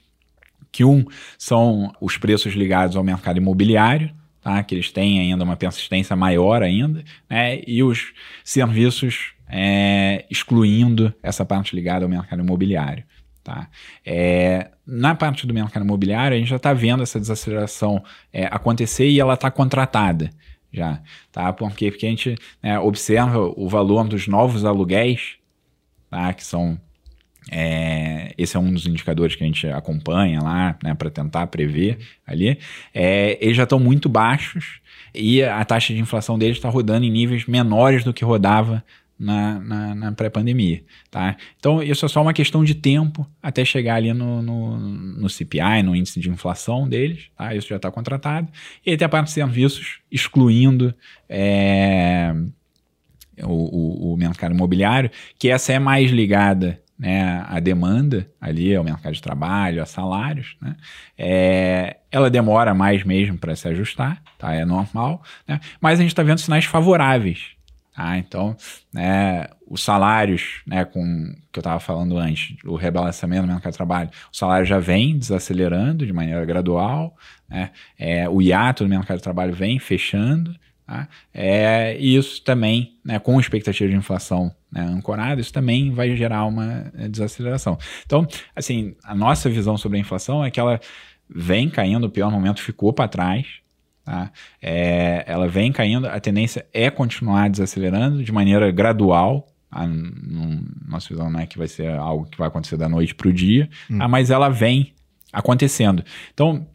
que 0.71 0.83
um 0.83 1.05
são 1.37 1.93
os 2.01 2.17
preços 2.17 2.53
ligados 2.53 2.95
ao 2.95 3.03
mercado 3.03 3.37
imobiliário, 3.37 4.13
tá? 4.41 4.61
que 4.63 4.75
eles 4.75 4.91
têm 4.91 5.19
ainda 5.19 5.43
uma 5.43 5.55
persistência 5.55 6.15
maior 6.15 6.61
ainda, 6.61 7.03
né? 7.29 7.61
e 7.65 7.81
os 7.83 8.13
serviços 8.43 9.33
é, 9.47 10.25
excluindo 10.29 11.13
essa 11.21 11.45
parte 11.45 11.75
ligada 11.75 12.05
ao 12.05 12.09
mercado 12.09 12.41
imobiliário. 12.41 13.03
Tá? 13.43 13.69
É, 14.03 14.71
na 14.85 15.13
parte 15.13 15.45
do 15.45 15.53
mercado 15.53 15.83
imobiliário, 15.83 16.35
a 16.35 16.39
gente 16.39 16.49
já 16.49 16.55
está 16.55 16.73
vendo 16.73 17.03
essa 17.03 17.19
desaceleração 17.19 18.03
é, 18.33 18.45
acontecer 18.45 19.07
e 19.07 19.19
ela 19.19 19.35
está 19.35 19.51
contratada 19.51 20.31
já, 20.75 21.01
tá? 21.31 21.53
Porque, 21.53 21.89
porque 21.89 22.05
a 22.05 22.09
gente 22.09 22.35
né, 22.61 22.77
observa 22.79 23.39
o 23.55 23.69
valor 23.69 24.07
dos 24.07 24.27
novos 24.27 24.65
aluguéis, 24.65 25.37
tá? 26.09 26.33
Que 26.33 26.43
são 26.43 26.79
é, 27.51 28.33
esse 28.37 28.57
é 28.57 28.59
um 28.59 28.73
dos 28.73 28.87
indicadores 28.87 29.35
que 29.35 29.43
a 29.43 29.47
gente 29.47 29.67
acompanha 29.67 30.41
lá, 30.41 30.77
né, 30.83 30.93
para 30.93 31.09
tentar 31.09 31.47
prever 31.47 31.99
ali. 32.25 32.57
É, 32.93 33.37
eles 33.39 33.55
já 33.55 33.63
estão 33.63 33.79
muito 33.79 34.09
baixos 34.09 34.79
e 35.13 35.43
a 35.43 35.63
taxa 35.63 35.93
de 35.93 35.99
inflação 35.99 36.37
deles 36.37 36.57
está 36.57 36.69
rodando 36.69 37.05
em 37.05 37.11
níveis 37.11 37.45
menores 37.45 38.03
do 38.03 38.13
que 38.13 38.25
rodava 38.25 38.83
na, 39.17 39.59
na, 39.59 39.95
na 39.95 40.11
pré-pandemia, 40.11 40.83
tá? 41.09 41.37
Então, 41.57 41.81
isso 41.81 42.05
é 42.05 42.09
só 42.09 42.21
uma 42.21 42.33
questão 42.33 42.65
de 42.65 42.75
tempo 42.75 43.25
até 43.41 43.63
chegar 43.63 43.95
ali 43.95 44.13
no, 44.13 44.41
no, 44.41 44.77
no 44.77 45.29
CPI, 45.29 45.83
no 45.83 45.95
índice 45.95 46.19
de 46.19 46.29
inflação 46.29 46.87
deles, 46.87 47.29
tá? 47.37 47.55
Isso 47.55 47.69
já 47.69 47.77
está 47.77 47.89
contratado. 47.89 48.49
E 48.85 48.91
aí 48.91 48.97
tem 48.97 49.05
a 49.05 49.09
parte 49.09 49.27
de 49.27 49.31
serviços, 49.31 49.99
excluindo 50.11 50.93
é, 51.29 52.35
o, 53.41 54.09
o, 54.09 54.13
o 54.13 54.17
mercado 54.17 54.53
imobiliário, 54.53 55.09
que 55.39 55.49
essa 55.49 55.71
é 55.71 55.79
mais 55.79 56.11
ligada 56.11 56.81
né, 56.97 57.43
a 57.47 57.59
demanda 57.59 58.29
ali, 58.39 58.75
ao 58.75 58.83
mercado 58.83 59.13
de 59.13 59.21
trabalho, 59.21 59.81
a 59.81 59.85
salários, 59.85 60.55
né, 60.61 60.75
é, 61.17 61.97
ela 62.11 62.29
demora 62.29 62.73
mais 62.73 63.03
mesmo 63.03 63.37
para 63.37 63.55
se 63.55 63.67
ajustar, 63.67 64.21
tá, 64.37 64.53
é 64.53 64.63
normal, 64.63 65.21
né, 65.47 65.59
mas 65.81 65.99
a 65.99 66.01
gente 66.03 66.11
está 66.11 66.23
vendo 66.23 66.39
sinais 66.39 66.65
favoráveis. 66.65 67.55
Tá, 67.95 68.17
então, 68.17 68.57
né, 68.93 69.47
os 69.65 69.81
salários, 69.81 70.61
né, 70.67 70.83
com 70.83 71.33
que 71.49 71.57
eu 71.57 71.61
estava 71.61 71.79
falando 71.79 72.17
antes, 72.17 72.57
o 72.65 72.75
rebalanceamento 72.75 73.43
do 73.43 73.47
mercado 73.47 73.71
de 73.71 73.77
trabalho, 73.77 74.09
o 74.31 74.35
salário 74.35 74.65
já 74.65 74.79
vem 74.79 75.17
desacelerando 75.17 76.05
de 76.05 76.11
maneira 76.11 76.43
gradual, 76.43 77.15
né, 77.47 77.71
é, 77.97 78.27
o 78.27 78.41
hiato 78.41 78.83
do 78.83 78.89
mercado 78.89 79.17
de 79.17 79.23
trabalho 79.23 79.53
vem 79.53 79.79
fechando, 79.79 80.53
Tá? 80.85 81.07
É, 81.33 81.97
e 81.99 82.15
isso 82.15 82.43
também, 82.43 82.97
né, 83.03 83.17
com 83.17 83.39
expectativa 83.39 83.89
de 83.89 83.95
inflação 83.95 84.53
né, 84.71 84.81
ancorada, 84.81 85.41
isso 85.41 85.51
também 85.51 85.91
vai 85.91 86.15
gerar 86.15 86.45
uma 86.45 86.91
é, 86.95 87.07
desaceleração. 87.07 87.77
Então, 88.05 88.27
assim, 88.55 88.95
a 89.03 89.15
nossa 89.15 89.49
visão 89.49 89.77
sobre 89.77 89.97
a 89.97 90.01
inflação 90.01 90.45
é 90.45 90.51
que 90.51 90.59
ela 90.59 90.79
vem 91.27 91.69
caindo, 91.69 92.05
o 92.05 92.09
pior 92.09 92.29
momento 92.29 92.61
ficou 92.61 92.93
para 92.93 93.07
trás, 93.07 93.47
tá? 94.03 94.31
É, 94.61 95.23
ela 95.25 95.47
vem 95.47 95.71
caindo, 95.71 96.07
a 96.07 96.19
tendência 96.19 96.67
é 96.71 96.91
continuar 96.91 97.49
desacelerando 97.49 98.23
de 98.23 98.31
maneira 98.31 98.69
gradual, 98.71 99.47
a 99.71 99.87
nossa 100.87 101.09
visão 101.09 101.31
não 101.31 101.39
é 101.39 101.47
que 101.47 101.57
vai 101.57 101.67
ser 101.67 101.89
algo 101.89 102.25
que 102.25 102.37
vai 102.37 102.47
acontecer 102.47 102.77
da 102.77 102.87
noite 102.87 103.15
para 103.15 103.27
o 103.27 103.33
dia, 103.33 103.67
hum. 103.89 103.97
tá? 103.97 104.07
mas 104.07 104.29
ela 104.29 104.49
vem 104.49 104.93
acontecendo. 105.33 106.03
Então, 106.33 106.65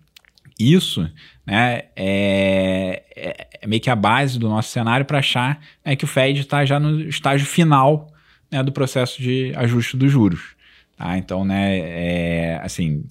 isso 0.60 1.10
né, 1.46 1.84
é, 1.96 3.02
é, 3.16 3.48
é, 3.62 3.66
meio 3.66 3.80
que 3.80 3.90
a 3.90 3.96
base 3.96 4.38
do 4.38 4.48
nosso 4.48 4.70
cenário 4.70 5.06
para 5.06 5.18
achar 5.18 5.60
né, 5.84 5.96
que 5.96 6.04
o 6.04 6.08
Fed 6.08 6.40
está 6.40 6.64
já 6.64 6.78
no 6.78 7.00
estágio 7.02 7.46
final 7.46 8.12
né, 8.50 8.62
do 8.62 8.72
processo 8.72 9.20
de 9.20 9.52
ajuste 9.56 9.96
dos 9.96 10.10
juros. 10.10 10.54
Tá? 10.96 11.16
Então, 11.18 11.44
né, 11.44 11.78
é, 11.78 12.60
assim, 12.62 13.04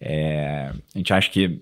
é, 0.00 0.72
a 0.94 0.98
gente 0.98 1.12
acha 1.12 1.30
que 1.30 1.60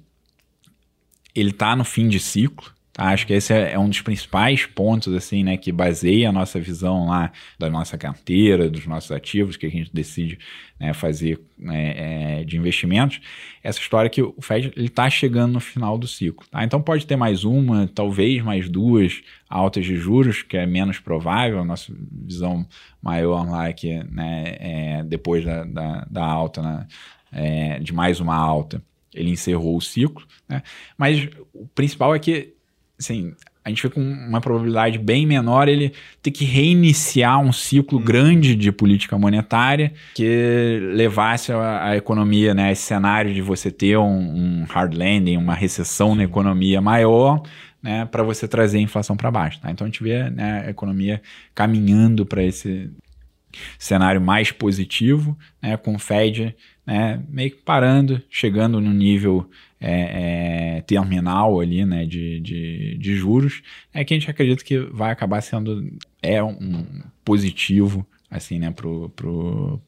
ele 1.34 1.50
está 1.50 1.76
no 1.76 1.84
fim 1.84 2.08
de 2.08 2.18
ciclo? 2.18 2.73
Acho 2.96 3.26
que 3.26 3.32
esse 3.32 3.52
é, 3.52 3.72
é, 3.72 3.78
um 3.78 3.88
dos 3.88 4.00
principais 4.00 4.66
pontos 4.66 5.12
assim, 5.14 5.42
né, 5.42 5.56
que 5.56 5.72
baseia 5.72 6.28
a 6.28 6.32
nossa 6.32 6.60
visão 6.60 7.08
lá 7.08 7.32
da 7.58 7.68
nossa 7.68 7.98
carteira, 7.98 8.70
dos 8.70 8.86
nossos 8.86 9.10
ativos 9.10 9.56
que 9.56 9.66
a 9.66 9.70
gente 9.70 9.92
decide 9.92 10.38
né, 10.78 10.94
fazer 10.94 11.40
né, 11.58 12.40
é, 12.40 12.44
de 12.44 12.56
investimentos. 12.56 13.20
Essa 13.64 13.80
história 13.80 14.08
que 14.08 14.22
o 14.22 14.36
Fed 14.40 14.72
está 14.76 15.10
chegando 15.10 15.54
no 15.54 15.60
final 15.60 15.98
do 15.98 16.06
ciclo. 16.06 16.46
Tá? 16.48 16.62
Então 16.62 16.80
pode 16.80 17.04
ter 17.04 17.16
mais 17.16 17.42
uma, 17.42 17.88
talvez 17.88 18.40
mais 18.44 18.68
duas 18.68 19.22
altas 19.50 19.84
de 19.84 19.96
juros, 19.96 20.42
que 20.42 20.56
é 20.56 20.64
menos 20.64 21.00
provável. 21.00 21.58
A 21.58 21.64
nossa 21.64 21.92
visão 22.12 22.64
maior 23.02 23.44
lá 23.50 23.68
é 23.68 23.72
que 23.72 24.04
né, 24.04 24.56
é, 24.60 25.02
depois 25.02 25.44
da, 25.44 25.64
da, 25.64 26.06
da 26.08 26.24
alta, 26.24 26.62
né, 26.62 26.86
é, 27.32 27.78
de 27.80 27.92
mais 27.92 28.20
uma 28.20 28.36
alta, 28.36 28.80
ele 29.12 29.30
encerrou 29.30 29.76
o 29.76 29.80
ciclo. 29.80 30.24
Né? 30.48 30.62
Mas 30.96 31.28
o 31.52 31.66
principal 31.74 32.14
é 32.14 32.20
que 32.20 32.53
assim, 33.04 33.34
a 33.64 33.70
gente 33.70 33.80
fica 33.80 33.94
com 33.94 34.02
uma 34.02 34.40
probabilidade 34.40 34.98
bem 34.98 35.26
menor 35.26 35.68
ele 35.68 35.92
ter 36.22 36.30
que 36.30 36.44
reiniciar 36.44 37.40
um 37.40 37.52
ciclo 37.52 37.98
hum. 37.98 38.02
grande 38.02 38.54
de 38.54 38.70
política 38.70 39.16
monetária 39.16 39.92
que 40.14 40.78
levasse 40.92 41.50
a, 41.50 41.88
a, 41.88 41.96
economia, 41.96 42.52
né, 42.52 42.72
esse 42.72 42.82
cenário 42.82 43.32
de 43.32 43.40
você 43.40 43.70
ter 43.70 43.96
um, 43.96 44.04
um 44.62 44.64
hard 44.68 44.94
landing, 44.94 45.38
uma 45.38 45.54
recessão 45.54 46.14
na 46.14 46.24
economia 46.24 46.80
maior, 46.82 47.42
né, 47.82 48.04
para 48.04 48.22
você 48.22 48.46
trazer 48.46 48.78
a 48.78 48.82
inflação 48.82 49.16
para 49.16 49.30
baixo. 49.30 49.60
Tá? 49.60 49.70
Então 49.70 49.86
a 49.86 49.88
gente 49.88 50.02
vê 50.02 50.28
né, 50.28 50.64
a 50.66 50.70
economia 50.70 51.22
caminhando 51.54 52.26
para 52.26 52.42
esse 52.42 52.90
cenário 53.78 54.20
mais 54.20 54.50
positivo, 54.50 55.38
né, 55.62 55.76
com 55.76 55.94
o 55.94 55.98
Fed 55.98 56.54
né, 56.86 57.22
meio 57.28 57.50
que 57.50 57.62
parando, 57.62 58.22
chegando 58.28 58.80
no 58.80 58.92
nível 58.92 59.48
é, 59.80 60.76
é, 60.76 60.80
terminal 60.82 61.60
ali, 61.60 61.84
né, 61.84 62.04
de, 62.04 62.40
de, 62.40 62.98
de, 62.98 63.14
juros, 63.16 63.62
é 63.92 64.04
que 64.04 64.14
a 64.14 64.18
gente 64.18 64.30
acredita 64.30 64.64
que 64.64 64.78
vai 64.78 65.10
acabar 65.10 65.40
sendo 65.40 65.92
é 66.22 66.42
um 66.42 66.86
positivo 67.24 68.06
assim, 68.30 68.58
né, 68.58 68.70
pro, 68.70 69.08
pro, 69.10 69.80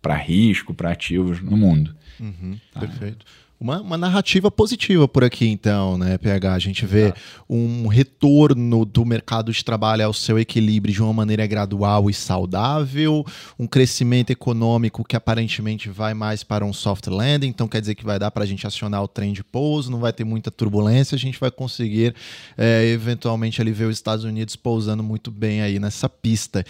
para 0.00 0.16
risco, 0.16 0.74
para 0.74 0.90
ativos 0.90 1.40
no 1.40 1.56
mundo. 1.56 1.94
Uhum, 2.20 2.58
tá? 2.72 2.80
Perfeito 2.80 3.24
uma, 3.62 3.80
uma, 3.80 3.96
narrativa 3.96 4.50
positiva 4.50 5.06
por 5.06 5.22
aqui, 5.22 5.46
então, 5.46 5.96
né, 5.96 6.18
PH? 6.18 6.52
A 6.52 6.58
gente 6.58 6.84
vê 6.84 7.14
um 7.48 7.86
retorno 7.86 8.84
do 8.84 9.06
mercado 9.06 9.52
de 9.52 9.64
trabalho 9.64 10.04
ao 10.04 10.12
seu 10.12 10.36
equilíbrio 10.36 10.92
de 10.92 11.00
uma 11.00 11.12
maneira 11.12 11.46
gradual 11.46 12.10
e 12.10 12.14
saudável, 12.14 13.24
um 13.56 13.68
crescimento 13.68 14.30
econômico 14.30 15.04
que 15.04 15.14
aparentemente 15.14 15.88
vai 15.88 16.12
mais 16.12 16.42
para 16.42 16.64
um 16.64 16.72
soft 16.72 17.06
landing, 17.06 17.46
então 17.46 17.68
quer 17.68 17.80
dizer 17.80 17.94
que 17.94 18.04
vai 18.04 18.18
dar 18.18 18.32
para 18.32 18.42
a 18.42 18.46
gente 18.46 18.66
acionar 18.66 19.00
o 19.00 19.06
trem 19.06 19.32
de 19.32 19.44
pouso, 19.44 19.92
não 19.92 20.00
vai 20.00 20.12
ter 20.12 20.24
muita 20.24 20.50
turbulência, 20.50 21.14
a 21.14 21.18
gente 21.18 21.38
vai 21.38 21.50
conseguir 21.50 22.16
é, 22.58 22.84
eventualmente 22.86 23.60
ali 23.60 23.70
ver 23.70 23.84
os 23.84 23.96
Estados 23.96 24.24
Unidos 24.24 24.56
pousando 24.56 25.04
muito 25.04 25.30
bem 25.30 25.62
aí 25.62 25.78
nessa 25.78 26.08
pista. 26.08 26.64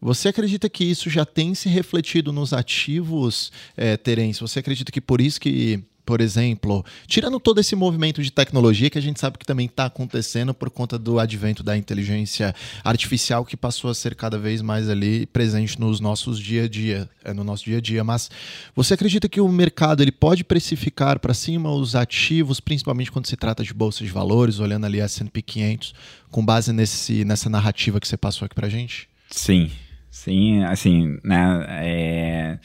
Você 0.00 0.28
acredita 0.28 0.68
que 0.68 0.84
isso 0.84 1.10
já 1.10 1.24
tem 1.24 1.56
se 1.56 1.68
refletido 1.68 2.32
nos 2.32 2.52
ativos, 2.52 3.50
é, 3.76 3.96
Terence? 3.96 4.40
Você 4.40 4.60
acredita 4.60 4.92
que 4.92 5.00
por 5.00 5.20
isso 5.20 5.40
que 5.40 5.82
por 6.06 6.20
exemplo, 6.20 6.84
tirando 7.08 7.40
todo 7.40 7.60
esse 7.60 7.74
movimento 7.74 8.22
de 8.22 8.30
tecnologia 8.30 8.88
que 8.88 8.96
a 8.96 9.02
gente 9.02 9.18
sabe 9.18 9.36
que 9.36 9.44
também 9.44 9.66
está 9.66 9.86
acontecendo 9.86 10.54
por 10.54 10.70
conta 10.70 10.96
do 10.96 11.18
advento 11.18 11.64
da 11.64 11.76
inteligência 11.76 12.54
artificial 12.84 13.44
que 13.44 13.56
passou 13.56 13.90
a 13.90 13.94
ser 13.94 14.14
cada 14.14 14.38
vez 14.38 14.62
mais 14.62 14.88
ali 14.88 15.26
presente 15.26 15.80
nos 15.80 15.98
nossos 15.98 16.38
dia 16.38 16.62
a 16.62 16.68
dia, 16.68 17.10
é, 17.24 17.32
no 17.32 17.42
nosso 17.42 17.64
dia 17.64 17.78
a 17.78 17.80
dia. 17.80 18.04
Mas 18.04 18.30
você 18.72 18.94
acredita 18.94 19.28
que 19.28 19.40
o 19.40 19.48
mercado 19.48 20.00
ele 20.00 20.12
pode 20.12 20.44
precificar 20.44 21.18
para 21.18 21.34
cima 21.34 21.72
os 21.72 21.96
ativos, 21.96 22.60
principalmente 22.60 23.10
quando 23.10 23.26
se 23.26 23.36
trata 23.36 23.64
de 23.64 23.74
bolsa 23.74 24.04
de 24.04 24.10
valores, 24.10 24.60
olhando 24.60 24.86
ali 24.86 25.00
a 25.00 25.06
S&P 25.06 25.42
500, 25.42 25.92
com 26.30 26.44
base 26.44 26.72
nesse, 26.72 27.24
nessa 27.24 27.50
narrativa 27.50 27.98
que 27.98 28.06
você 28.06 28.16
passou 28.16 28.46
aqui 28.46 28.54
para 28.54 28.68
gente? 28.68 29.08
Sim, 29.28 29.72
sim, 30.08 30.62
assim, 30.62 31.18
né? 31.24 31.66
É 31.68 32.58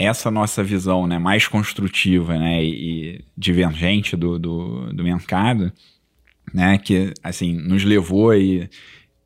essa 0.00 0.30
nossa 0.30 0.64
visão 0.64 1.06
né, 1.06 1.18
mais 1.18 1.46
construtiva 1.46 2.38
né, 2.38 2.64
e 2.64 3.22
divergente 3.36 4.16
do, 4.16 4.38
do, 4.38 4.92
do, 4.94 5.04
mercado, 5.04 5.70
né, 6.54 6.78
que 6.78 7.12
assim 7.22 7.54
nos 7.54 7.84
levou 7.84 8.30
aí 8.30 8.68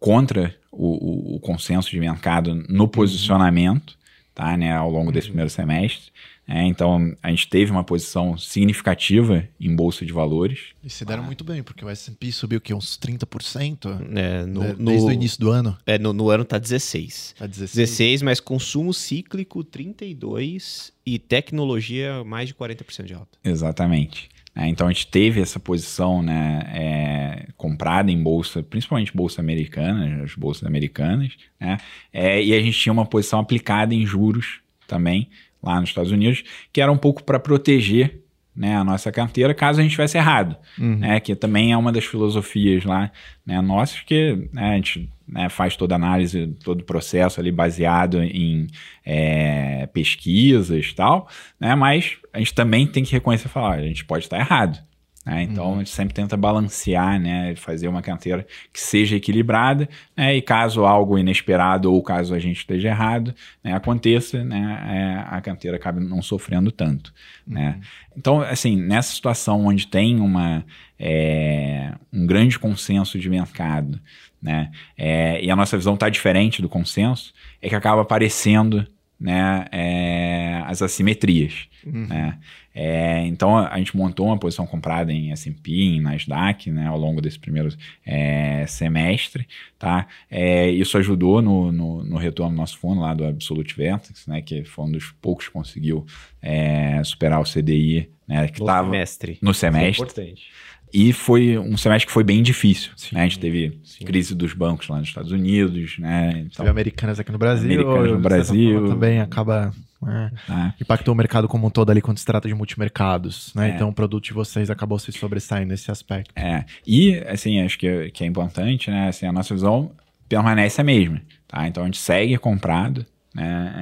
contra 0.01 0.55
o, 0.73 1.33
o, 1.33 1.37
o, 1.37 1.41
consenso 1.41 1.91
de 1.91 2.01
mercado 2.01 2.55
no 2.69 2.89
posicionamento, 2.89 3.97
tá, 4.35 4.57
né, 4.57 4.75
ao 4.75 4.91
longo 4.91 5.13
desse 5.13 5.29
primeiro 5.29 5.49
semestre. 5.49 6.11
É, 6.47 6.63
então, 6.63 7.15
a 7.23 7.31
gente 7.31 7.49
teve 7.49 7.71
uma 7.71 7.83
posição 7.83 8.37
significativa 8.37 9.49
em 9.59 9.75
bolsa 9.75 10.05
de 10.05 10.13
valores. 10.13 10.61
E 10.83 10.91
se 10.91 11.05
deram 11.05 11.23
ah. 11.23 11.27
muito 11.27 11.43
bem, 11.43 11.63
porque 11.63 11.85
o 11.85 11.89
S&P 11.89 12.33
subiu 12.33 12.61
que 12.61 12.75
uns 12.75 12.99
30% 12.99 14.01
é, 14.15 14.45
no, 14.45 14.61
desde 14.61 14.83
no, 14.83 15.07
o 15.07 15.13
início 15.13 15.41
do 15.41 15.51
ano. 15.51 15.77
É, 15.87 15.99
no, 15.99 16.13
no 16.13 16.29
ano 16.29 16.45
tá 16.45 16.59
16. 16.59 17.37
Tá 17.39 17.47
16. 17.47 17.75
16, 17.75 18.23
mas 18.23 18.41
consumo 18.41 18.93
cíclico 18.93 19.65
32 19.65 20.93
e 21.07 21.19
tecnologia 21.19 22.23
mais 22.25 22.49
de 22.49 22.55
40% 22.55 23.05
de 23.05 23.15
alta. 23.15 23.39
Exatamente. 23.43 24.29
É, 24.57 24.69
então 24.69 24.87
a 24.87 24.93
gente 24.93 25.09
teve 25.09 25.41
essa 25.41 25.59
posição 25.59 26.23
né, 26.23 26.63
é, 26.73 27.49
comprada 27.57 28.11
em 28.11 28.23
bolsa, 28.23 28.63
principalmente 28.63 29.15
bolsa 29.15 29.41
americana, 29.41 30.23
as 30.23 30.35
bolsas 30.35 30.65
americanas, 30.65 31.33
né, 31.59 31.79
é, 32.13 32.43
e 32.43 32.55
a 32.55 32.61
gente 32.61 32.79
tinha 32.79 32.93
uma 32.93 33.05
posição 33.05 33.41
aplicada 33.41 33.93
em 33.93 34.07
juros 34.07 34.61
também 34.87 35.29
lá 35.65 35.81
nos 35.81 35.91
Estados 35.91 36.13
Unidos, 36.13 36.43
que 36.73 36.81
era 36.81 36.93
um 36.93 36.99
pouco 36.99 37.23
para 37.23 37.39
proteger 37.39 38.25
né, 38.55 38.77
a 38.77 38.85
nossa 38.85 39.11
carteira 39.11 39.53
caso 39.53 39.81
a 39.81 39.83
gente 39.83 39.93
tivesse 39.93 40.17
errado, 40.17 40.57
uhum. 40.79 40.97
né, 40.97 41.19
que 41.19 41.35
também 41.35 41.73
é 41.73 41.77
uma 41.77 41.91
das 41.91 42.05
filosofias 42.05 42.85
lá 42.85 43.11
né, 43.45 43.61
nossas, 43.61 44.01
que 44.01 44.49
né, 44.53 44.73
a 44.73 44.77
gente 44.77 45.11
né, 45.27 45.49
faz 45.49 45.77
toda 45.77 45.95
a 45.95 45.97
análise, 45.97 46.47
todo 46.63 46.81
o 46.81 46.85
processo 46.85 47.41
ali 47.41 47.51
baseado 47.51 48.23
em 48.23 48.69
é, 49.05 49.87
pesquisas 49.87 50.87
e 50.87 50.95
tal, 50.95 51.29
né, 51.59 51.75
mas 51.75 52.17
a 52.33 52.39
gente 52.39 52.55
também 52.55 52.87
tem 52.87 53.03
que 53.03 53.13
reconhecer 53.13 53.47
e 53.47 53.51
falar, 53.51 53.79
a 53.79 53.83
gente 53.83 54.05
pode 54.05 54.25
estar 54.25 54.39
errado, 54.39 54.79
né? 55.25 55.43
Então 55.43 55.67
uhum. 55.67 55.75
a 55.75 55.79
gente 55.79 55.91
sempre 55.91 56.15
tenta 56.15 56.37
balancear, 56.37 57.19
né? 57.19 57.55
fazer 57.57 57.89
uma 57.89 58.03
carteira 58.03 58.47
que 58.73 58.81
seja 58.81 59.17
equilibrada, 59.17 59.89
né? 60.17 60.37
e 60.37 60.43
caso 60.43 60.85
algo 60.85 61.19
inesperado 61.19 61.93
ou 61.93 62.03
caso 62.03 62.35
a 62.35 62.39
gente 62.39 62.59
esteja 62.59 62.89
errado 62.89 63.35
né? 63.63 63.73
aconteça, 63.73 64.45
né? 64.45 65.25
É, 65.31 65.35
a 65.37 65.41
carteira 65.41 65.77
acabe 65.77 66.01
não 66.01 66.21
sofrendo 66.21 66.71
tanto. 66.71 67.13
Né? 67.47 67.61
Uhum. 67.61 67.65
Né? 67.65 67.81
Então, 68.17 68.41
assim, 68.43 68.77
nessa 68.77 69.13
situação 69.13 69.65
onde 69.65 69.87
tem 69.87 70.21
uma, 70.21 70.65
é, 70.99 71.93
um 72.13 72.27
grande 72.27 72.59
consenso 72.59 73.19
de 73.19 73.29
mercado, 73.29 73.99
né? 74.41 74.71
É, 74.97 75.43
e 75.43 75.51
a 75.51 75.57
nossa 75.57 75.77
visão 75.77 75.95
está 75.95 76.09
diferente 76.09 76.61
do 76.61 76.69
consenso, 76.69 77.33
é 77.63 77.69
que 77.69 77.75
acaba 77.75 78.03
aparecendo 78.03 78.87
né, 79.19 79.65
é, 79.73 80.63
as 80.67 80.83
assimetrias. 80.83 81.67
Uhum. 81.85 82.07
Né? 82.07 82.39
É, 82.75 83.25
então 83.27 83.57
a 83.57 83.79
gente 83.79 83.97
montou 83.97 84.27
uma 84.27 84.39
posição 84.39 84.67
comprada 84.67 85.13
em 85.13 85.31
S&P, 85.31 85.71
em 85.71 86.01
Nasdaq, 86.01 86.71
né, 86.73 86.89
ao 86.89 86.99
longo 86.99 87.21
desse 87.21 87.39
primeiro 87.39 87.69
é, 88.05 88.67
semestre, 88.67 89.47
tá? 89.79 90.09
É, 90.29 90.69
isso 90.69 90.99
ajudou 90.99 91.41
no, 91.41 91.71
no, 91.71 92.03
no, 92.03 92.17
retorno 92.17 92.53
do 92.53 92.57
nosso 92.57 92.77
fundo 92.79 93.01
lá 93.01 93.15
do 93.15 93.25
Absolute 93.25 93.77
Vertex, 93.77 94.27
né, 94.27 94.43
que 94.43 94.65
foi 94.65 94.87
um 94.87 94.91
dos 94.91 95.13
poucos 95.23 95.47
que 95.47 95.53
conseguiu 95.53 96.05
é, 96.43 97.01
superar 97.05 97.41
o 97.41 97.45
CDI, 97.45 98.11
né, 98.27 98.49
que 98.49 98.61
no 98.61 98.67
semestre. 98.67 99.39
no 99.41 99.55
semestre. 99.55 99.87
É 99.87 99.91
importante. 99.91 100.49
E 100.93 101.13
foi 101.13 101.59
um 101.59 101.77
semestre 101.77 102.07
que 102.07 102.13
foi 102.13 102.23
bem 102.23 102.41
difícil. 102.41 102.93
Sim, 102.97 103.17
né? 103.17 103.23
A 103.23 103.25
gente 103.25 103.41
teve 103.41 103.81
sim. 103.83 104.05
crise 104.05 104.33
dos 104.33 104.53
bancos 104.53 104.87
lá 104.87 105.01
nos 105.01 105.09
Estados 105.09 105.33
Unidos, 105.33 105.99
né? 105.99 106.31
Então, 106.47 106.59
teve 106.59 106.71
americanas 106.71 107.19
aqui 107.19 107.33
no 107.33 107.39
Brasil. 107.39 107.81
Americanas 107.81 108.13
no 108.13 108.19
Brasil. 108.21 108.87
Também 108.87 109.21
acaba 109.21 109.73
né? 110.05 110.31
É. 110.49 110.83
Impactou 110.83 111.15
o 111.15 111.17
mercado 111.17 111.49
como 111.49 111.67
um 111.67 111.71
todo 111.71 111.91
ali 111.91 112.01
quando 112.01 112.19
se 112.19 112.25
trata 112.25 112.49
de 112.49 112.55
multimercados, 112.55 113.53
né? 113.55 113.71
É. 113.71 113.75
Então 113.75 113.89
o 113.89 113.93
produto 113.93 114.25
de 114.25 114.33
vocês 114.33 114.71
acabou 114.71 114.99
se 114.99 115.11
sobressaindo 115.13 115.69
nesse 115.69 115.91
aspecto. 115.91 116.33
É. 116.37 116.65
E, 116.87 117.17
assim, 117.29 117.61
acho 117.61 117.79
que, 117.79 118.11
que 118.11 118.25
é 118.25 118.27
importante, 118.27 118.91
né? 118.91 119.09
Assim, 119.09 119.27
a 119.27 119.33
nossa 119.33 119.55
visão 119.55 119.91
permanece 120.29 120.81
a 120.81 120.85
mesma, 120.85 121.21
tá? 121.47 121.67
Então 121.67 121.83
a 121.83 121.87
gente 121.87 121.99
segue 121.99 122.37
comprado, 122.39 123.05
né? 123.35 123.75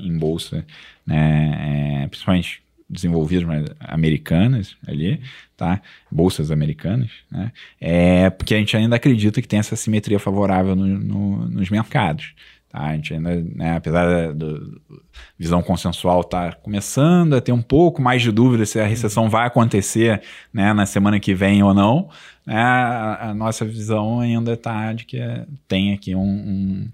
É, 0.00 0.06
em 0.06 0.16
bolsa, 0.16 0.64
né? 1.06 2.02
É, 2.02 2.06
principalmente 2.08 2.62
desenvolvidas, 2.88 3.44
mas 3.44 3.66
americanas 3.80 4.76
ali, 4.86 5.20
tá? 5.56 5.80
Bolsas 6.10 6.50
americanas, 6.50 7.10
né? 7.30 7.50
É 7.80 8.30
porque 8.30 8.54
a 8.54 8.58
gente 8.58 8.76
ainda 8.76 8.96
acredita 8.96 9.42
que 9.42 9.48
tem 9.48 9.58
essa 9.58 9.74
simetria 9.74 10.18
favorável 10.18 10.76
no, 10.76 10.86
no, 10.86 11.48
nos 11.48 11.68
mercados. 11.68 12.32
A 12.72 12.94
gente 12.94 13.14
ainda, 13.14 13.34
né, 13.54 13.76
apesar 13.76 14.34
da 14.34 14.46
visão 15.38 15.62
consensual 15.62 16.20
estar 16.20 16.52
tá 16.52 16.56
começando 16.56 17.34
a 17.34 17.40
ter 17.40 17.52
um 17.52 17.62
pouco 17.62 18.02
mais 18.02 18.20
de 18.20 18.30
dúvida 18.30 18.66
se 18.66 18.78
a 18.78 18.86
recessão 18.86 19.30
vai 19.30 19.46
acontecer 19.46 20.22
né, 20.52 20.72
na 20.72 20.84
semana 20.84 21.18
que 21.18 21.34
vem 21.34 21.62
ou 21.62 21.72
não, 21.72 22.10
né, 22.44 22.60
a, 22.60 23.30
a, 23.30 23.34
nossa 23.34 23.64
visão 23.64 24.20
ainda 24.20 24.52
está 24.52 24.92
de 24.92 25.04
que 25.06 25.18
tem 25.66 25.94
aqui 25.94 26.14
um, 26.14 26.20
um, 26.20 26.88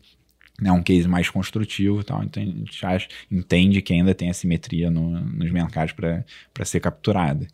né, 0.60 0.70
um 0.70 0.82
case 0.82 1.08
mais 1.08 1.28
construtivo 1.28 2.00
e 2.00 2.04
tal, 2.04 2.22
então 2.22 2.42
a 2.42 2.46
gente 2.46 2.86
acha, 2.86 3.08
entende 3.30 3.82
que 3.82 3.92
ainda 3.92 4.14
tem 4.14 4.30
assimetria 4.30 4.88
no, 4.90 5.10
nos 5.20 5.50
mercados 5.50 5.92
para 5.92 6.64
ser 6.64 6.80
capturada. 6.80 7.46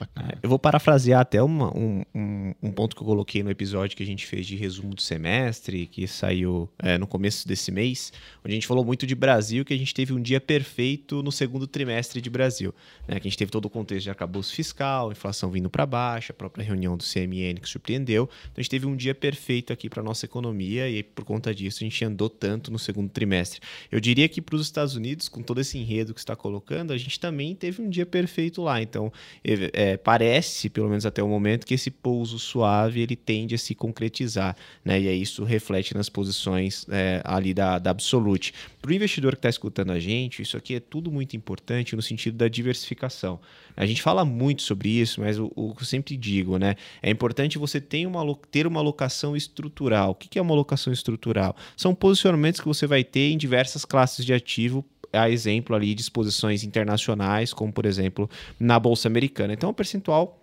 É, 0.00 0.38
eu 0.42 0.48
vou 0.48 0.58
parafrasear 0.58 1.20
até 1.20 1.42
uma, 1.42 1.76
um, 1.76 2.02
um, 2.14 2.54
um, 2.62 2.72
ponto 2.72 2.94
que 2.96 3.02
eu 3.02 3.06
coloquei 3.06 3.42
no 3.42 3.50
episódio 3.50 3.96
que 3.96 4.02
a 4.02 4.06
gente 4.06 4.26
fez 4.26 4.46
de 4.46 4.56
resumo 4.56 4.94
do 4.94 5.00
semestre, 5.00 5.86
que 5.86 6.06
saiu 6.06 6.68
é, 6.78 6.98
no 6.98 7.06
começo 7.06 7.46
desse 7.46 7.70
mês, 7.70 8.12
onde 8.44 8.52
a 8.52 8.54
gente 8.54 8.66
falou 8.66 8.84
muito 8.84 9.06
de 9.06 9.14
Brasil, 9.14 9.64
que 9.64 9.74
a 9.74 9.76
gente 9.76 9.94
teve 9.94 10.12
um 10.12 10.20
dia 10.20 10.40
perfeito 10.40 11.22
no 11.22 11.32
segundo 11.32 11.66
trimestre 11.66 12.20
de 12.20 12.30
Brasil. 12.30 12.74
Né? 13.06 13.20
Que 13.20 13.28
a 13.28 13.30
gente 13.30 13.38
teve 13.38 13.50
todo 13.50 13.66
o 13.66 13.70
contexto 13.70 14.04
de 14.04 14.10
arcabouço 14.10 14.54
fiscal, 14.54 15.10
inflação 15.12 15.50
vindo 15.50 15.70
para 15.70 15.86
baixo, 15.86 16.32
a 16.32 16.34
própria 16.34 16.64
reunião 16.64 16.96
do 16.96 17.04
CMN 17.04 17.60
que 17.60 17.68
surpreendeu. 17.68 18.28
Então 18.44 18.54
a 18.58 18.60
gente 18.60 18.70
teve 18.70 18.86
um 18.86 18.96
dia 18.96 19.14
perfeito 19.14 19.72
aqui 19.72 19.88
para 19.88 20.02
nossa 20.02 20.24
economia 20.24 20.88
e 20.88 21.02
por 21.02 21.24
conta 21.24 21.54
disso 21.54 21.78
a 21.82 21.84
gente 21.84 22.04
andou 22.04 22.28
tanto 22.28 22.70
no 22.70 22.78
segundo 22.78 23.10
trimestre. 23.10 23.60
Eu 23.90 24.00
diria 24.00 24.28
que 24.28 24.40
para 24.40 24.56
os 24.56 24.62
Estados 24.62 24.96
Unidos, 24.96 25.28
com 25.28 25.42
todo 25.42 25.60
esse 25.60 25.78
enredo 25.78 26.14
que 26.14 26.20
está 26.20 26.36
colocando, 26.36 26.92
a 26.92 26.98
gente 26.98 27.18
também 27.18 27.54
teve 27.54 27.82
um 27.82 27.88
dia 27.88 28.06
perfeito 28.06 28.62
lá. 28.62 28.80
Então, 28.80 29.12
é, 29.44 29.93
parece, 29.96 30.68
pelo 30.68 30.88
menos 30.88 31.06
até 31.06 31.22
o 31.22 31.28
momento, 31.28 31.66
que 31.66 31.74
esse 31.74 31.90
pouso 31.90 32.38
suave 32.38 33.00
ele 33.00 33.16
tende 33.16 33.54
a 33.54 33.58
se 33.58 33.74
concretizar, 33.74 34.56
né? 34.84 35.00
E 35.00 35.08
aí 35.08 35.22
isso 35.22 35.44
reflete 35.44 35.94
nas 35.94 36.08
posições 36.08 36.86
é, 36.90 37.20
ali 37.24 37.54
da, 37.54 37.78
da 37.78 37.90
Absolute. 37.90 38.52
Para 38.80 38.90
o 38.90 38.94
investidor 38.94 39.32
que 39.32 39.38
está 39.38 39.48
escutando 39.48 39.92
a 39.92 40.00
gente, 40.00 40.42
isso 40.42 40.56
aqui 40.56 40.74
é 40.74 40.80
tudo 40.80 41.10
muito 41.10 41.36
importante 41.36 41.96
no 41.96 42.02
sentido 42.02 42.36
da 42.36 42.48
diversificação. 42.48 43.40
A 43.76 43.86
gente 43.86 44.02
fala 44.02 44.24
muito 44.24 44.62
sobre 44.62 44.88
isso, 44.88 45.20
mas 45.20 45.38
o, 45.38 45.50
o 45.54 45.74
que 45.74 45.82
eu 45.82 45.86
sempre 45.86 46.16
digo, 46.16 46.58
né? 46.58 46.76
É 47.02 47.10
importante 47.10 47.58
você 47.58 47.80
ter 47.80 48.06
uma, 48.06 48.22
ter 48.50 48.66
uma 48.66 48.80
alocação 48.80 49.36
estrutural. 49.36 50.10
O 50.10 50.14
que 50.14 50.38
é 50.38 50.42
uma 50.42 50.54
alocação 50.54 50.92
estrutural? 50.92 51.56
São 51.76 51.94
posicionamentos 51.94 52.60
que 52.60 52.66
você 52.66 52.86
vai 52.86 53.02
ter 53.02 53.30
em 53.30 53.38
diversas 53.38 53.84
classes 53.84 54.24
de 54.24 54.32
ativo 54.32 54.84
a 55.14 55.30
exemplo 55.30 55.74
ali 55.74 55.94
de 55.94 56.02
exposições 56.02 56.64
internacionais, 56.64 57.52
como 57.52 57.72
por 57.72 57.86
exemplo 57.86 58.28
na 58.58 58.78
Bolsa 58.78 59.08
Americana. 59.08 59.52
Então, 59.52 59.70
o 59.70 59.74
percentual 59.74 60.40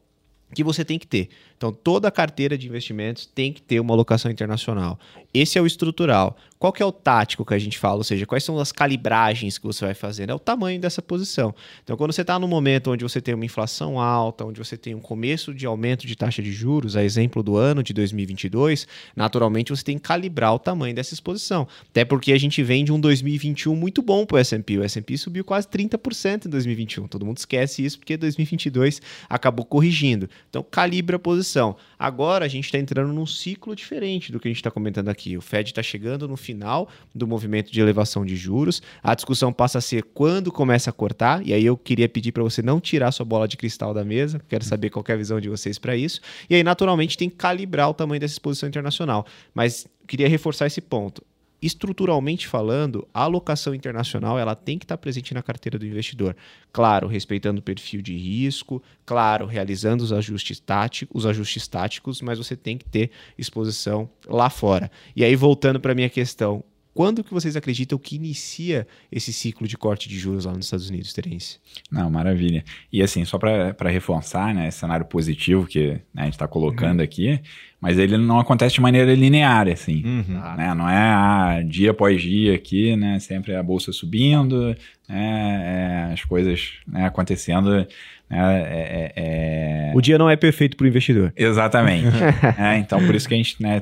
que 0.54 0.64
você 0.64 0.84
tem 0.84 1.00
que 1.00 1.08
ter. 1.08 1.30
Então, 1.58 1.72
toda 1.72 2.08
a 2.08 2.12
carteira 2.12 2.58
de 2.58 2.68
investimentos 2.68 3.26
tem 3.26 3.54
que 3.54 3.62
ter 3.62 3.80
uma 3.80 3.94
alocação 3.94 4.30
internacional. 4.30 5.00
Esse 5.34 5.58
é 5.58 5.62
o 5.62 5.66
estrutural. 5.66 6.38
Qual 6.62 6.72
que 6.72 6.84
é 6.84 6.86
o 6.86 6.92
tático 6.92 7.44
que 7.44 7.56
a 7.56 7.58
gente 7.58 7.80
fala? 7.80 7.96
Ou 7.96 8.04
seja, 8.04 8.24
quais 8.24 8.44
são 8.44 8.60
as 8.60 8.72
calibragens 8.72 9.58
que 9.58 9.66
você 9.66 9.84
vai 9.84 9.96
fazer? 9.96 10.30
É 10.30 10.34
o 10.36 10.38
tamanho 10.38 10.80
dessa 10.80 11.02
posição. 11.02 11.56
Então, 11.84 11.98
quando 11.98 12.14
você 12.14 12.22
está 12.22 12.38
no 12.38 12.48
momento 12.48 12.92
onde 12.92 13.04
você 13.04 13.20
tem 13.20 13.34
uma 13.34 13.44
inflação 13.44 14.00
alta, 14.00 14.46
onde 14.46 14.60
você 14.60 14.78
tem 14.78 14.94
um 14.94 15.00
começo 15.00 15.56
de 15.56 15.66
aumento 15.66 16.06
de 16.06 16.16
taxa 16.16 16.40
de 16.40 16.52
juros, 16.52 16.96
a 16.96 17.04
exemplo 17.04 17.42
do 17.42 17.58
ano 17.58 17.82
de 17.82 17.94
2022, 17.94 18.88
naturalmente 19.16 19.72
você 19.72 19.84
tem 19.84 19.98
que 19.98 20.04
calibrar 20.04 20.54
o 20.54 20.60
tamanho 20.60 20.94
dessa 20.94 21.16
exposição. 21.16 21.68
Até 21.90 22.06
porque 22.06 22.32
a 22.32 22.38
gente 22.38 22.62
vem 22.62 22.86
de 22.86 22.92
um 22.92 23.00
2021 23.00 23.76
muito 23.76 24.04
bom 24.04 24.24
para 24.24 24.36
o 24.36 24.38
S&P. 24.38 24.78
O 24.78 24.84
S&P 24.84 25.18
subiu 25.18 25.44
quase 25.44 25.68
30% 25.68 26.46
em 26.46 26.50
2021. 26.50 27.08
Todo 27.08 27.26
mundo 27.26 27.40
esquece 27.40 27.84
isso 27.84 27.98
porque 27.98 28.16
2022 28.16 29.02
acabou 29.28 29.66
corrigindo. 29.66 30.30
Então, 30.48 30.64
calibra 30.70 31.16
a 31.16 31.20
posição. 31.20 31.76
Agora 31.98 32.46
a 32.46 32.48
gente 32.48 32.66
está 32.66 32.78
entrando 32.78 33.12
num 33.12 33.26
ciclo 33.26 33.76
diferente 33.76 34.32
do 34.32 34.40
que 34.40 34.48
a 34.48 34.52
gente 34.52 34.58
está 34.58 34.70
comentando 34.70 35.10
aqui. 35.10 35.36
O 35.36 35.42
Fed 35.42 35.72
está 35.72 35.82
chegando 35.82 36.28
no 36.28 36.38
final 36.52 36.90
do 37.16 37.26
movimento 37.26 37.72
de 37.72 37.80
elevação 37.80 38.26
de 38.26 38.36
juros. 38.36 38.82
A 39.02 39.16
discussão 39.16 39.54
passa 39.54 39.78
a 39.78 39.82
ser 39.82 40.04
quando 40.04 40.52
começa 40.52 40.90
a 40.90 40.94
cortar. 40.94 41.46
E 41.46 41.54
aí 41.54 41.66
eu 41.66 41.78
queria 41.78 42.10
pedir 42.10 42.32
para 42.32 42.44
você 42.44 42.62
não 42.62 42.80
tirar 42.80 43.12
sua 43.12 43.26
bola 43.26 43.48
de 43.48 43.56
cristal 43.56 43.94
da 43.94 44.04
mesa. 44.04 44.42
Quero 44.50 44.66
saber 44.66 44.90
qual 44.90 45.04
é 45.08 45.14
a 45.14 45.18
visão 45.18 45.40
de 45.40 45.50
vocês 45.50 45.80
para 45.80 45.96
isso. 45.96 46.20
E 46.50 46.56
aí, 46.56 46.64
naturalmente, 46.64 47.18
tem 47.18 47.30
que 47.30 47.38
calibrar 47.38 47.90
o 47.90 47.94
tamanho 47.94 48.20
dessa 48.20 48.34
exposição 48.34 48.68
internacional. 48.68 49.26
Mas 49.54 49.88
queria 50.08 50.28
reforçar 50.28 50.68
esse 50.68 50.82
ponto 50.82 51.24
estruturalmente 51.62 52.48
falando, 52.48 53.08
a 53.14 53.24
alocação 53.24 53.76
internacional 53.76 54.40
ela 54.40 54.56
tem 54.56 54.80
que 54.80 54.86
estar 54.86 54.98
presente 54.98 55.34
na 55.34 55.44
carteira 55.44 55.78
do 55.78 55.86
investidor. 55.86 56.36
Claro, 56.74 57.08
respeitando 57.08 57.60
o 57.60 57.64
perfil 57.64 58.02
de 58.02 58.16
risco, 58.16 58.82
claro, 59.06 59.46
realizando 59.46 60.04
os 60.04 60.12
ajustes 60.12 60.60
táticos, 60.60 61.24
os 61.24 61.26
ajustes 61.26 61.68
táticos, 61.68 62.22
mas 62.22 62.38
você 62.38 62.56
tem 62.56 62.78
que 62.78 62.86
ter 62.86 63.12
exposição 63.38 64.10
lá 64.28 64.50
fora. 64.50 64.90
E 65.16 65.24
aí 65.24 65.36
voltando 65.36 65.80
para 65.80 65.94
minha 65.94 66.10
questão, 66.10 66.64
quando 66.94 67.24
que 67.24 67.34
vocês 67.34 67.56
acreditam 67.56 67.98
que 67.98 68.16
inicia 68.16 68.86
esse 69.12 69.32
ciclo 69.32 69.68
de 69.68 69.78
corte 69.78 70.10
de 70.10 70.20
juros 70.20 70.46
lá 70.46 70.52
nos 70.52 70.66
Estados 70.66 70.90
Unidos, 70.90 71.14
Terence? 71.14 71.58
Não, 71.90 72.10
maravilha. 72.10 72.64
E 72.92 73.02
assim, 73.02 73.24
só 73.24 73.38
para 73.38 73.90
reforçar, 73.90 74.54
né, 74.54 74.68
esse 74.68 74.80
cenário 74.80 75.06
positivo 75.06 75.66
que 75.66 75.92
né, 76.14 76.24
a 76.24 76.24
gente 76.26 76.34
está 76.34 76.48
colocando 76.48 77.00
uhum. 77.00 77.06
aqui, 77.06 77.40
mas 77.80 77.98
ele 77.98 78.18
não 78.18 78.40
acontece 78.40 78.76
de 78.76 78.82
maneira 78.82 79.14
linear, 79.16 79.68
assim. 79.68 80.04
Uhum. 80.06 80.56
Né? 80.58 80.74
Não 80.76 80.88
é 80.88 80.98
ah, 80.98 81.64
dia 81.66 81.92
após 81.92 82.22
dia 82.22 82.54
aqui, 82.54 82.96
né? 82.96 83.20
Sempre 83.20 83.56
a 83.56 83.64
bolsa 83.64 83.92
subindo, 83.92 84.76
né? 85.10 86.08
É, 86.10 86.14
as 86.14 86.24
coisas 86.24 86.74
né, 86.88 87.06
acontecendo. 87.06 87.72
Né? 87.72 87.88
É, 88.30 89.12
é... 89.16 89.90
é. 89.90 89.92
O 89.96 90.02
dia 90.02 90.18
não 90.18 90.30
é 90.30 90.36
perfeito 90.36 90.78
para 90.78 90.86
o 90.86 90.88
investidor. 90.88 91.34
Exatamente. 91.36 92.08
É, 92.58 92.78
então, 92.78 93.04
por 93.06 93.16
isso 93.16 93.28
que 93.28 93.34
a 93.34 93.38
gente 93.38 93.62
né, 93.62 93.82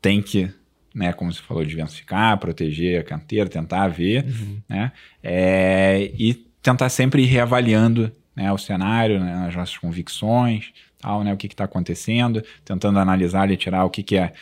tem 0.00 0.22
que 0.22 0.50
né, 0.98 1.12
como 1.12 1.32
você 1.32 1.40
falou, 1.40 1.64
diversificar, 1.64 2.36
proteger 2.38 3.00
a 3.00 3.04
carteira, 3.04 3.48
tentar 3.48 3.86
ver, 3.86 4.24
uhum. 4.24 4.58
né, 4.68 4.90
é, 5.22 6.10
e 6.18 6.34
tentar 6.60 6.88
sempre 6.88 7.22
ir 7.22 7.26
reavaliando 7.26 8.10
né, 8.34 8.52
o 8.52 8.58
cenário, 8.58 9.20
né, 9.20 9.46
as 9.46 9.54
nossas 9.54 9.78
convicções, 9.78 10.72
tal, 11.00 11.22
né, 11.22 11.32
o 11.32 11.36
que 11.36 11.46
está 11.46 11.64
acontecendo, 11.64 12.42
tentando 12.64 12.98
analisar 12.98 13.48
e 13.50 13.56
tirar 13.56 13.84
o 13.84 13.90
que, 13.90 14.02
que 14.02 14.16
é 14.16 14.32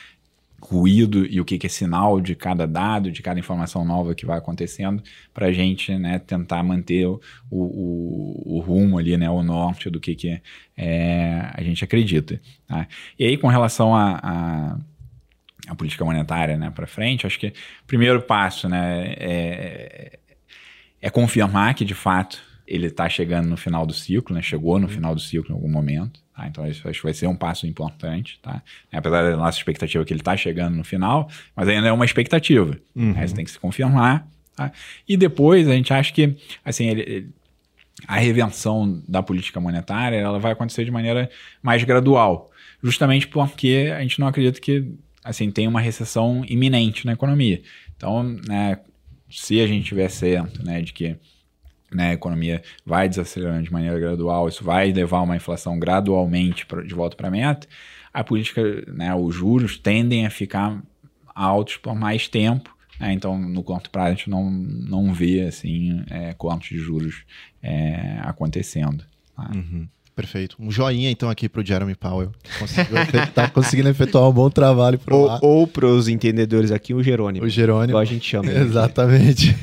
ruído 0.59 1.26
e 1.26 1.40
o 1.40 1.44
que, 1.44 1.59
que 1.59 1.66
é 1.66 1.70
sinal 1.70 2.18
de 2.18 2.34
cada 2.34 2.66
dado, 2.66 3.12
de 3.12 3.20
cada 3.20 3.38
informação 3.38 3.84
nova 3.84 4.14
que 4.14 4.24
vai 4.24 4.38
acontecendo, 4.38 5.02
para 5.34 5.48
a 5.48 5.52
gente 5.52 5.94
né, 5.98 6.18
tentar 6.18 6.62
manter 6.62 7.07
o, 7.07 7.20
o, 7.50 8.57
o, 8.57 8.61
rumo 8.61 8.98
ali, 8.98 9.14
né, 9.18 9.28
o 9.28 9.42
norte 9.42 9.90
do 9.90 10.00
que, 10.00 10.14
que 10.14 10.40
é, 10.74 11.50
a 11.52 11.62
gente 11.62 11.84
acredita. 11.84 12.40
Tá? 12.66 12.88
E 13.18 13.26
aí, 13.26 13.36
com 13.36 13.48
relação 13.48 13.94
a, 13.94 14.18
a 14.22 14.78
a 15.67 15.75
política 15.75 16.05
monetária 16.05 16.57
né, 16.57 16.71
para 16.71 16.87
frente, 16.87 17.27
acho 17.27 17.39
que 17.39 17.49
o 17.49 17.87
primeiro 17.87 18.23
passo 18.23 18.69
né, 18.69 19.14
é, 19.19 20.19
é 21.01 21.11
confirmar 21.11 21.75
que, 21.75 21.85
de 21.85 21.95
fato, 21.95 22.41
ele 22.67 22.87
está 22.87 23.09
chegando 23.09 23.49
no 23.49 23.57
final 23.57 23.87
do 23.87 23.93
ciclo, 23.93 24.35
né, 24.35 24.43
chegou 24.43 24.79
no 24.79 24.89
final 24.89 25.14
do 25.14 25.21
ciclo 25.21 25.51
em 25.51 25.55
algum 25.55 25.71
momento. 25.71 26.21
Tá? 26.35 26.47
Então, 26.47 26.67
isso 26.67 26.87
acho 26.89 27.01
que 27.01 27.07
vai 27.07 27.14
ser 27.14 27.27
um 27.27 27.37
passo 27.37 27.67
importante. 27.67 28.39
Tá? 28.43 28.62
Apesar 28.93 29.23
da 29.23 29.37
nossa 29.37 29.59
expectativa 29.59 30.05
que 30.05 30.12
ele 30.12 30.21
está 30.21 30.37
chegando 30.37 30.77
no 30.77 30.85
final, 30.85 31.29
mas 31.55 31.69
ainda 31.69 31.89
é 31.89 31.93
uma 31.93 32.05
expectativa. 32.05 32.77
Uhum. 32.95 33.12
Né? 33.12 33.25
Isso 33.25 33.35
tem 33.35 33.45
que 33.45 33.51
se 33.51 33.59
confirmar. 33.59 34.29
Tá? 34.55 34.73
E 35.09 35.17
depois, 35.17 35.69
a 35.69 35.73
gente 35.73 35.93
acha 35.93 36.12
que 36.12 36.37
assim, 36.64 36.89
ele, 36.89 37.03
ele, 37.03 37.31
a 38.07 38.17
revenção 38.17 39.03
da 39.09 39.23
política 39.23 39.61
monetária 39.61 40.17
ela 40.17 40.39
vai 40.39 40.53
acontecer 40.53 40.85
de 40.85 40.91
maneira 40.91 41.31
mais 41.62 41.83
gradual. 41.85 42.51
Justamente 42.83 43.27
porque 43.29 43.93
a 43.97 44.01
gente 44.03 44.21
não 44.21 44.27
acredita 44.27 44.61
que 44.61 44.93
assim, 45.27 45.51
tem 45.51 45.66
uma 45.66 45.81
recessão 45.81 46.45
iminente 46.49 47.05
na 47.05 47.12
economia. 47.12 47.61
Então, 47.97 48.22
né, 48.22 48.79
se 49.29 49.61
a 49.61 49.66
gente 49.66 49.87
tiver 49.87 50.09
certo, 50.09 50.64
né, 50.64 50.81
de 50.81 50.93
que 50.93 51.16
né, 51.93 52.11
a 52.11 52.14
economia 52.14 52.62
vai 52.85 53.09
desacelerando 53.09 53.64
de 53.64 53.72
maneira 53.72 53.99
gradual, 53.99 54.49
isso 54.49 54.62
vai 54.62 54.93
levar 54.93 55.22
uma 55.22 55.37
inflação 55.37 55.79
gradualmente 55.79 56.64
pra, 56.64 56.83
de 56.83 56.95
volta 56.95 57.16
para 57.16 57.29
a 57.29 57.31
meta, 57.31 57.66
a 58.14 58.22
política, 58.22 58.62
né, 58.87 59.14
os 59.14 59.35
juros 59.35 59.77
tendem 59.77 60.24
a 60.27 60.31
ficar 60.31 60.81
altos 61.35 61.77
por 61.77 61.95
mais 61.95 62.29
tempo. 62.29 62.74
Né, 63.01 63.12
então, 63.12 63.39
no 63.39 63.62
curto 63.62 63.91
prazo, 63.91 64.07
a 64.09 64.14
gente 64.14 64.31
não, 64.31 64.49
não 64.49 65.12
vê 65.12 65.43
assim, 65.43 66.05
é, 66.09 66.33
cortes 66.35 66.68
de 66.68 66.79
juros 66.79 67.24
é, 67.62 68.18
acontecendo. 68.22 69.05
Tá? 69.35 69.51
Uhum. 69.55 69.89
Perfeito. 70.17 70.57
Um 70.59 70.71
joinha, 70.71 71.11
então, 71.11 71.29
aqui 71.29 71.47
para 71.47 71.61
o 71.61 71.64
Jeremy 71.64 71.95
Powell. 71.95 72.33
Está 73.29 73.49
conseguindo 73.53 73.91
efetuar 73.91 74.27
um 74.27 74.33
bom 74.33 74.49
trabalho 74.49 74.99
por 74.99 75.12
ou. 75.12 75.39
Ou 75.43 75.67
para 75.67 75.87
os 75.87 76.09
entendedores 76.09 76.71
aqui, 76.71 76.95
o 76.95 77.03
Jerônimo. 77.03 77.45
O 77.45 77.49
Jerônimo. 77.51 77.91
Igual 77.91 78.01
a 78.01 78.07
gente 78.07 78.27
chama. 78.27 78.51
Exatamente. 78.51 79.55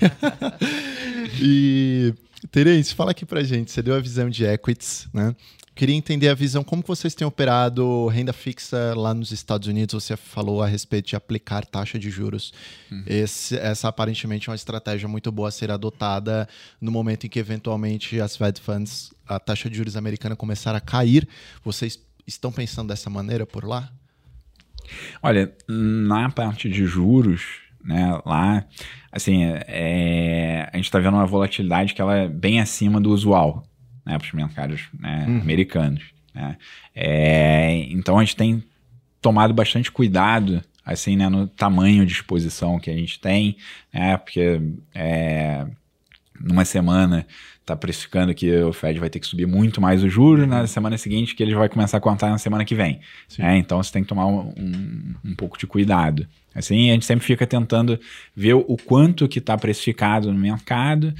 e, 1.41 2.14
Terence, 2.51 2.93
fala 2.93 3.10
aqui 3.10 3.26
para 3.26 3.43
gente. 3.43 3.72
Você 3.72 3.82
deu 3.82 3.95
a 3.95 3.99
visão 3.99 4.30
de 4.30 4.45
equities, 4.45 5.08
né? 5.12 5.36
Queria 5.76 5.95
entender 5.95 6.30
a 6.30 6.36
visão, 6.36 6.63
como 6.63 6.84
vocês 6.86 7.15
têm 7.15 7.26
operado 7.26 8.05
renda 8.07 8.32
fixa 8.32 8.93
lá 8.95 9.11
nos 9.11 9.32
Estados 9.32 9.67
Unidos. 9.67 10.03
Você 10.03 10.15
falou 10.15 10.61
a 10.61 10.67
respeito 10.67 11.09
de 11.09 11.15
aplicar 11.15 11.65
taxa 11.65 11.97
de 11.97 12.11
juros. 12.11 12.53
Uhum. 12.91 13.03
Esse, 13.07 13.57
essa 13.57 13.88
aparentemente 13.88 14.49
é 14.49 14.51
uma 14.51 14.55
estratégia 14.55 15.07
muito 15.07 15.32
boa 15.32 15.47
a 15.49 15.51
ser 15.51 15.71
adotada 15.71 16.47
no 16.80 16.91
momento 16.91 17.26
em 17.26 17.30
que 17.30 17.39
eventualmente 17.39 18.21
as 18.21 18.38
Fed 18.38 18.61
Funds, 18.61 19.11
a 19.28 19.39
taxa 19.39 19.67
de 19.67 19.76
juros 19.76 19.97
americana 19.97 20.36
começar 20.36 20.76
a 20.76 20.80
cair. 20.80 21.28
Vocês 21.63 21.99
estão 22.28 22.51
pensando 22.51 22.89
dessa 22.89 23.09
maneira 23.09 23.43
por 23.43 23.65
lá? 23.65 23.91
Olha, 25.24 25.51
na 25.67 26.30
parte 26.30 26.69
de 26.69 26.86
juros, 26.86 27.41
né, 27.84 28.21
lá, 28.24 28.63
assim, 29.11 29.43
é, 29.43 30.69
a 30.71 30.78
gente 30.78 30.86
está 30.86 30.99
vendo 30.99 31.15
uma 31.15 31.26
volatilidade 31.26 31.95
que 31.95 32.01
ela 32.01 32.15
é 32.15 32.28
bem 32.28 32.59
acima 32.59 33.01
do 33.01 33.09
usual 33.09 33.63
né, 34.06 34.18
para 34.18 34.26
os 34.26 34.34
mercados 34.34 34.82
né, 34.97 35.26
uhum. 35.28 35.41
americanos. 35.41 36.04
Né? 36.34 36.58
É, 36.95 37.88
então 37.89 38.18
a 38.18 38.24
gente 38.24 38.36
tem 38.36 38.64
tomado 39.22 39.54
bastante 39.54 39.91
cuidado 39.91 40.64
assim, 40.86 41.16
né, 41.16 41.30
no 41.30 41.47
tamanho 41.47 42.06
de 42.06 42.12
exposição 42.12 42.80
que 42.80 42.89
a 42.89 42.93
gente 42.93 43.20
tem, 43.20 43.56
né, 43.93 44.18
porque 44.18 44.62
é, 44.93 45.66
numa 46.39 46.66
semana 46.66 47.26
está 47.64 47.78
precificando 47.78 48.34
que 48.34 48.54
o 48.62 48.74
Fed 48.74 48.99
vai 48.99 49.10
ter 49.10 49.20
que 49.20 49.26
subir 49.26 49.47
muito 49.47 49.80
mais 49.80 50.04
os 50.04 50.12
juros, 50.12 50.45
na 50.45 50.68
semana 50.68 50.97
seguinte 50.97 51.34
que 51.34 51.41
ele 51.41 51.56
vai 51.56 51.70
começar 51.70 51.97
a 51.97 52.01
contar 52.01 52.30
na 52.30 52.38
semana 52.38 52.66
que 52.66 52.76
vem. 52.76 52.99
É, 53.39 53.56
então 53.56 53.82
você 53.82 53.91
tem 53.91 54.04
que 54.04 54.10
tomar 54.10 54.28
um, 54.28 54.54
um, 54.58 55.16
um, 55.24 55.36
pouco 55.36 55.58
de 55.58 55.66
cuidado. 55.66 56.28
Assim, 56.54 56.89
a 56.89 56.93
gente 56.93 57.06
sempre 57.06 57.26
fica 57.26 57.47
tentando 57.47 57.97
ver 58.36 58.54
o 58.54 58.78
quanto 58.86 59.30
que 59.30 59.39
está 59.39 59.58
precificado 59.58 60.32
no 60.32 60.38
mercado, 60.38 61.14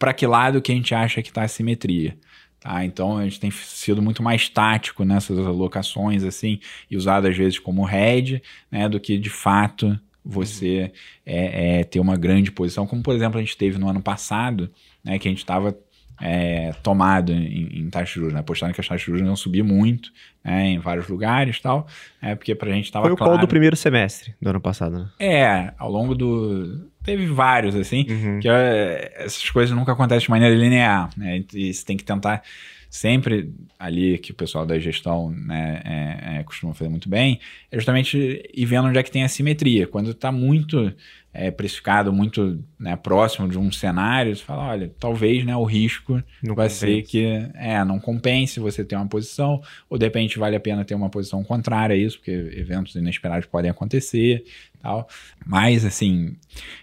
para 0.00 0.14
que 0.14 0.26
lado 0.26 0.62
que 0.62 0.72
a 0.72 0.74
gente 0.74 0.94
acha 0.94 1.22
que 1.22 1.28
está 1.28 1.42
a 1.42 1.48
simetria. 1.48 2.16
Tá? 2.58 2.84
Então 2.84 3.18
a 3.18 3.24
gente 3.24 3.38
tem 3.38 3.50
sido 3.50 4.00
muito 4.00 4.22
mais 4.22 4.48
tático 4.48 5.04
nessas 5.04 5.38
alocações 5.38 6.24
assim 6.24 6.58
e 6.90 6.96
usado 6.96 7.28
às 7.28 7.36
vezes 7.36 7.58
como 7.58 7.84
head, 7.84 8.42
né, 8.70 8.88
do 8.88 8.98
que 8.98 9.18
de 9.18 9.30
fato 9.30 9.98
você 10.24 10.90
é, 11.24 11.80
é, 11.80 11.84
ter 11.84 12.00
uma 12.00 12.16
grande 12.16 12.50
posição, 12.50 12.86
como 12.86 13.02
por 13.02 13.14
exemplo 13.14 13.38
a 13.38 13.42
gente 13.42 13.56
teve 13.56 13.78
no 13.78 13.88
ano 13.88 14.02
passado, 14.02 14.70
né, 15.04 15.18
que 15.18 15.28
a 15.28 15.30
gente 15.30 15.38
estava 15.38 15.76
é, 16.20 16.72
tomado 16.82 17.32
em, 17.32 17.80
em 17.80 17.90
taxa 17.90 18.06
de 18.06 18.20
juros, 18.20 18.34
né? 18.34 18.40
apostando 18.40 18.74
que 18.74 18.80
as 18.80 18.86
taxas 18.86 19.00
de 19.00 19.06
juros 19.06 19.22
não 19.22 19.34
subir 19.34 19.62
muito 19.62 20.12
né, 20.44 20.66
em 20.66 20.78
vários 20.78 21.08
lugares 21.08 21.56
e 21.56 21.62
tal, 21.62 21.86
é, 22.20 22.34
porque 22.34 22.54
para 22.54 22.70
a 22.70 22.74
gente 22.74 22.84
estava 22.84 23.06
Foi 23.06 23.12
o 23.12 23.16
claro... 23.16 23.38
do 23.38 23.48
primeiro 23.48 23.74
semestre 23.74 24.34
do 24.40 24.50
ano 24.50 24.60
passado, 24.60 24.98
né? 24.98 25.10
É, 25.18 25.72
ao 25.78 25.90
longo 25.90 26.14
do... 26.14 26.89
Teve 27.02 27.26
vários, 27.26 27.74
assim, 27.74 28.06
uhum. 28.08 28.40
que 28.40 28.48
é, 28.48 29.12
essas 29.16 29.48
coisas 29.48 29.74
nunca 29.74 29.92
acontecem 29.92 30.26
de 30.26 30.30
maneira 30.30 30.54
linear, 30.54 31.10
né? 31.16 31.42
E 31.54 31.72
você 31.72 31.84
tem 31.84 31.96
que 31.96 32.04
tentar 32.04 32.42
sempre 32.90 33.54
ali 33.78 34.18
que 34.18 34.32
o 34.32 34.34
pessoal 34.34 34.66
da 34.66 34.78
gestão 34.78 35.30
né, 35.30 35.80
é, 35.84 36.38
é, 36.38 36.42
costuma 36.42 36.74
fazer 36.74 36.90
muito 36.90 37.08
bem, 37.08 37.38
é 37.70 37.76
justamente 37.76 38.42
ir 38.52 38.66
vendo 38.66 38.88
onde 38.88 38.98
é 38.98 39.02
que 39.02 39.12
tem 39.12 39.22
assimetria. 39.22 39.86
Quando 39.86 40.10
está 40.10 40.32
muito 40.32 40.92
é, 41.32 41.52
precificado, 41.52 42.12
muito 42.12 42.62
né, 42.78 42.96
próximo 42.96 43.48
de 43.48 43.56
um 43.56 43.70
cenário, 43.70 44.34
você 44.34 44.42
fala, 44.42 44.64
olha, 44.64 44.92
talvez 44.98 45.44
né, 45.44 45.56
o 45.56 45.64
risco 45.64 46.14
não 46.42 46.56
vai 46.56 46.68
compense. 46.68 46.74
ser 46.74 47.02
que 47.02 47.24
é, 47.54 47.84
não 47.84 48.00
compense 48.00 48.58
você 48.58 48.84
ter 48.84 48.96
uma 48.96 49.06
posição, 49.06 49.62
ou 49.88 49.96
de 49.96 50.04
repente 50.04 50.36
vale 50.38 50.56
a 50.56 50.60
pena 50.60 50.84
ter 50.84 50.96
uma 50.96 51.08
posição 51.08 51.44
contrária 51.44 51.94
a 51.94 51.98
isso, 51.98 52.18
porque 52.18 52.32
eventos 52.32 52.96
inesperados 52.96 53.46
podem 53.46 53.70
acontecer 53.70 54.44
tal. 54.82 55.08
Mas, 55.46 55.84
assim, 55.84 56.36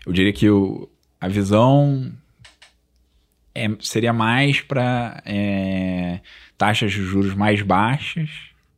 eu 0.06 0.14
diria 0.14 0.32
que 0.32 0.50
o, 0.50 0.90
a 1.20 1.28
visão 1.28 2.12
é, 3.66 3.78
seria 3.80 4.14
mais 4.14 4.62
para 4.62 5.22
é, 5.26 6.20
taxas 6.58 6.92
de 6.92 7.02
juros 7.02 7.34
mais 7.34 7.62
baixas, 7.62 8.30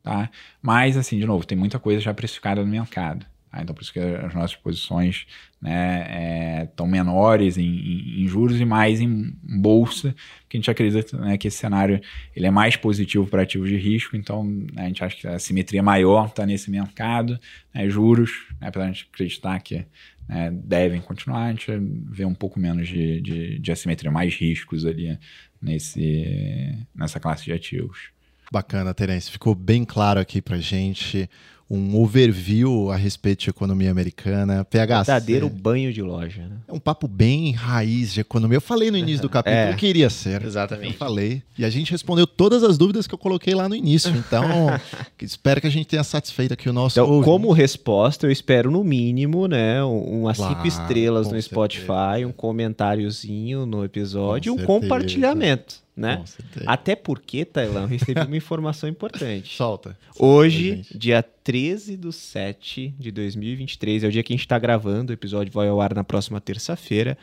tá? 0.03 0.29
Mas, 0.61 0.97
assim, 0.97 1.19
de 1.19 1.25
novo, 1.25 1.45
tem 1.45 1.57
muita 1.57 1.79
coisa 1.79 1.99
já 1.99 2.13
precificada 2.13 2.63
no 2.63 2.67
mercado. 2.67 3.25
Tá? 3.51 3.61
Então, 3.61 3.73
por 3.73 3.81
isso 3.81 3.91
que 3.91 3.99
as 3.99 4.33
nossas 4.33 4.55
posições 4.55 5.25
né, 5.61 6.65
estão 6.65 6.85
é, 6.85 6.89
menores 6.89 7.57
em, 7.57 7.63
em, 7.63 8.23
em, 8.23 8.27
juros 8.27 8.59
e 8.59 8.65
mais 8.65 9.01
em 9.01 9.33
bolsa, 9.43 10.15
porque 10.41 10.57
a 10.57 10.59
gente 10.59 10.71
acredita 10.71 11.17
né, 11.17 11.37
que 11.37 11.47
esse 11.47 11.57
cenário 11.57 11.99
ele 12.35 12.45
é 12.45 12.51
mais 12.51 12.75
positivo 12.75 13.25
para 13.27 13.41
ativos 13.41 13.69
de 13.69 13.77
risco, 13.77 14.15
então 14.15 14.43
né, 14.43 14.83
a 14.83 14.87
gente 14.87 15.03
acha 15.03 15.17
que 15.17 15.27
a 15.27 15.39
simetria 15.39 15.81
maior 15.81 16.27
está 16.27 16.45
nesse 16.45 16.69
mercado, 16.69 17.39
né, 17.73 17.89
juros, 17.89 18.47
né, 18.61 18.67
apesar 18.67 18.85
de 18.85 18.91
a 18.91 18.93
gente 18.93 19.09
acreditar 19.11 19.59
que 19.59 19.85
né, 20.29 20.51
devem 20.51 21.01
continuar, 21.01 21.45
a 21.45 21.49
gente 21.49 21.71
vê 22.05 22.23
um 22.23 22.35
pouco 22.35 22.59
menos 22.59 22.87
de, 22.87 23.19
de, 23.19 23.59
de 23.59 23.71
assimetria, 23.71 24.11
mais 24.11 24.35
riscos 24.35 24.85
ali 24.85 25.17
nesse, 25.59 26.77
nessa 26.93 27.19
classe 27.19 27.43
de 27.45 27.51
ativos. 27.51 28.11
Bacana, 28.51 28.93
Terence. 28.93 29.31
Ficou 29.31 29.55
bem 29.55 29.83
claro 29.83 30.19
aqui 30.19 30.39
para 30.39 30.59
gente 30.59 31.27
um 31.69 31.95
overview 32.01 32.89
a 32.91 32.95
respeito 32.95 33.43
de 33.43 33.49
economia 33.51 33.91
americana. 33.91 34.65
PH, 34.65 35.03
Verdadeiro 35.03 35.47
banho 35.49 35.93
de 35.93 36.01
loja, 36.01 36.41
né? 36.41 36.55
É 36.67 36.73
um 36.73 36.79
papo 36.79 37.07
bem 37.07 37.51
raiz 37.51 38.11
de 38.13 38.21
economia. 38.21 38.57
Eu 38.57 38.61
falei 38.61 38.89
no 38.89 38.97
início 38.97 39.21
do 39.21 39.29
capítulo 39.29 39.55
É. 39.61 39.73
que 39.75 39.85
iria 39.85 40.09
ser. 40.09 40.43
Exatamente. 40.43 40.93
Eu 40.93 40.97
falei. 40.97 41.43
E 41.57 41.63
a 41.63 41.69
gente 41.69 41.91
respondeu 41.91 42.25
todas 42.25 42.63
as 42.63 42.77
dúvidas 42.77 43.05
que 43.05 43.13
eu 43.13 43.19
coloquei 43.19 43.53
lá 43.53 43.69
no 43.69 43.75
início. 43.75 44.11
Então, 44.15 44.43
espero 45.21 45.61
que 45.61 45.67
a 45.67 45.71
gente 45.71 45.85
tenha 45.87 46.03
satisfeito 46.03 46.53
aqui 46.53 46.67
o 46.69 46.73
nosso 46.73 46.99
Então, 46.99 47.05
ouvinte. 47.07 47.25
como 47.25 47.51
resposta, 47.51 48.25
eu 48.25 48.31
espero 48.31 48.71
no 48.71 48.83
mínimo, 48.83 49.47
né, 49.47 49.83
um- 49.83 50.21
umas 50.21 50.37
Claro, 50.37 50.55
cinco 50.55 50.67
estrelas 50.67 51.31
no 51.31 51.39
Spotify, 51.41 51.85
certeza. 51.85 52.27
um 52.27 52.31
comentáriozinho 52.31 53.65
no 53.65 53.83
episódio 53.83 54.53
e 54.53 54.55
Com 54.55 54.55
um 54.55 54.57
certeza. 54.65 54.81
compartilhamento, 54.81 55.75
né? 55.99 56.23
Até 56.65 56.95
porque, 56.95 57.43
Tailão, 57.43 57.85
recebi 57.85 58.21
uma 58.21 58.37
informação 58.37 58.89
importante. 58.89 59.55
Solta. 59.55 59.97
Hoje, 60.17 60.77
gente. 60.77 60.97
dia 60.97 61.21
13 61.21 61.97
do 61.97 62.11
7 62.11 62.95
de 62.97 63.11
2023, 63.11 64.05
é 64.05 64.07
o 64.07 64.11
dia 64.11 64.23
que 64.23 64.33
a 64.33 64.35
gente 64.37 64.47
tá 64.47 64.57
gravando, 64.57 65.11
o 65.11 65.13
episódio 65.13 65.51
vai 65.51 65.67
ao 65.67 65.81
ar 65.81 65.93
na 65.93 66.03
próxima 66.03 66.39
terça-feira. 66.39 67.17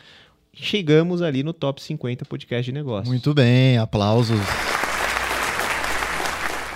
Chegamos 0.53 1.23
ali 1.23 1.43
no 1.43 1.53
top 1.53 1.83
50 1.83 2.25
podcast 2.27 2.65
de 2.65 2.73
negócios. 2.73 3.09
Muito 3.09 3.33
bem, 3.33 3.79
aplausos. 3.79 4.41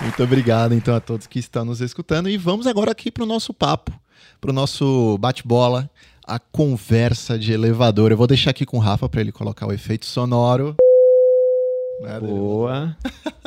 Muito 0.01 0.23
obrigado, 0.23 0.73
então, 0.73 0.95
a 0.95 0.99
todos 0.99 1.27
que 1.27 1.37
estão 1.37 1.63
nos 1.63 1.81
escutando. 1.81 2.27
E 2.27 2.35
vamos 2.35 2.65
agora 2.65 2.91
aqui 2.91 3.11
para 3.11 3.23
o 3.23 3.27
nosso 3.27 3.53
papo, 3.53 3.91
para 4.39 4.49
o 4.49 4.53
nosso 4.53 5.17
bate-bola, 5.19 5.89
a 6.25 6.39
conversa 6.39 7.37
de 7.37 7.53
elevador. 7.53 8.11
Eu 8.11 8.17
vou 8.17 8.27
deixar 8.27 8.49
aqui 8.49 8.65
com 8.65 8.77
o 8.77 8.79
Rafa 8.79 9.07
para 9.07 9.21
ele 9.21 9.31
colocar 9.31 9.67
o 9.67 9.71
efeito 9.71 10.05
sonoro. 10.05 10.75
Né, 12.01 12.19
Boa. 12.19 12.97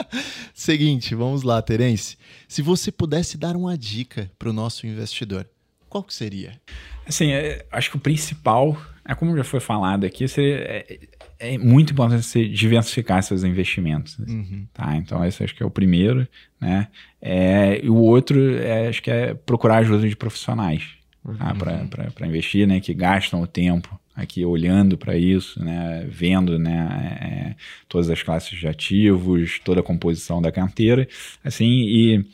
Seguinte, 0.55 1.15
vamos 1.15 1.43
lá, 1.43 1.61
Terence. 1.61 2.17
Se 2.47 2.63
você 2.63 2.93
pudesse 2.93 3.37
dar 3.37 3.57
uma 3.57 3.77
dica 3.77 4.31
para 4.39 4.49
o 4.49 4.53
nosso 4.53 4.87
investidor, 4.87 5.47
qual 5.89 6.03
que 6.03 6.15
seria? 6.15 6.61
Assim, 7.07 7.33
é, 7.33 7.67
acho 7.71 7.91
que 7.91 7.97
o 7.97 8.01
principal, 8.01 8.81
é 9.05 9.15
como 9.15 9.37
já 9.37 9.45
foi 9.45 9.61
falado 9.61 10.05
aqui, 10.05 10.27
seria, 10.29 10.57
é, 10.57 10.99
é 11.39 11.59
muito 11.59 11.93
importante 11.93 12.25
você 12.25 12.49
diversificar 12.49 13.23
seus 13.23 13.45
investimentos. 13.45 14.19
Uhum. 14.19 14.67
Tá, 14.73 14.97
então 14.97 15.25
esse 15.25 15.43
acho 15.43 15.55
que 15.55 15.63
é 15.63 15.67
o 15.67 15.71
primeiro, 15.71 16.27
né? 16.61 16.89
É, 17.21 17.81
e 17.85 17.91
o 17.91 17.97
outro, 17.97 18.57
é, 18.57 18.89
acho 18.89 19.03
que 19.03 19.11
é 19.11 19.35
procurar 19.35 19.79
ajuda 19.79 20.09
de 20.09 20.17
profissionais 20.17 20.83
tá? 21.39 21.55
para 21.55 22.27
investir, 22.27 22.67
né? 22.67 22.81
Que 22.81 22.95
gastam 22.95 23.43
o 23.43 23.47
tempo 23.47 24.01
aqui 24.15 24.45
olhando 24.45 24.97
para 24.97 25.17
isso, 25.17 25.63
né? 25.63 26.07
Vendo, 26.09 26.59
né? 26.59 27.19
é, 27.21 27.57
todas 27.89 28.09
as 28.11 28.23
classes 28.23 28.59
de 28.59 28.67
ativos, 28.69 29.59
toda 29.65 29.81
a 29.81 29.85
composição 29.85 30.41
da 30.41 30.53
carteira, 30.53 31.09
assim, 31.43 31.67
e 31.67 32.25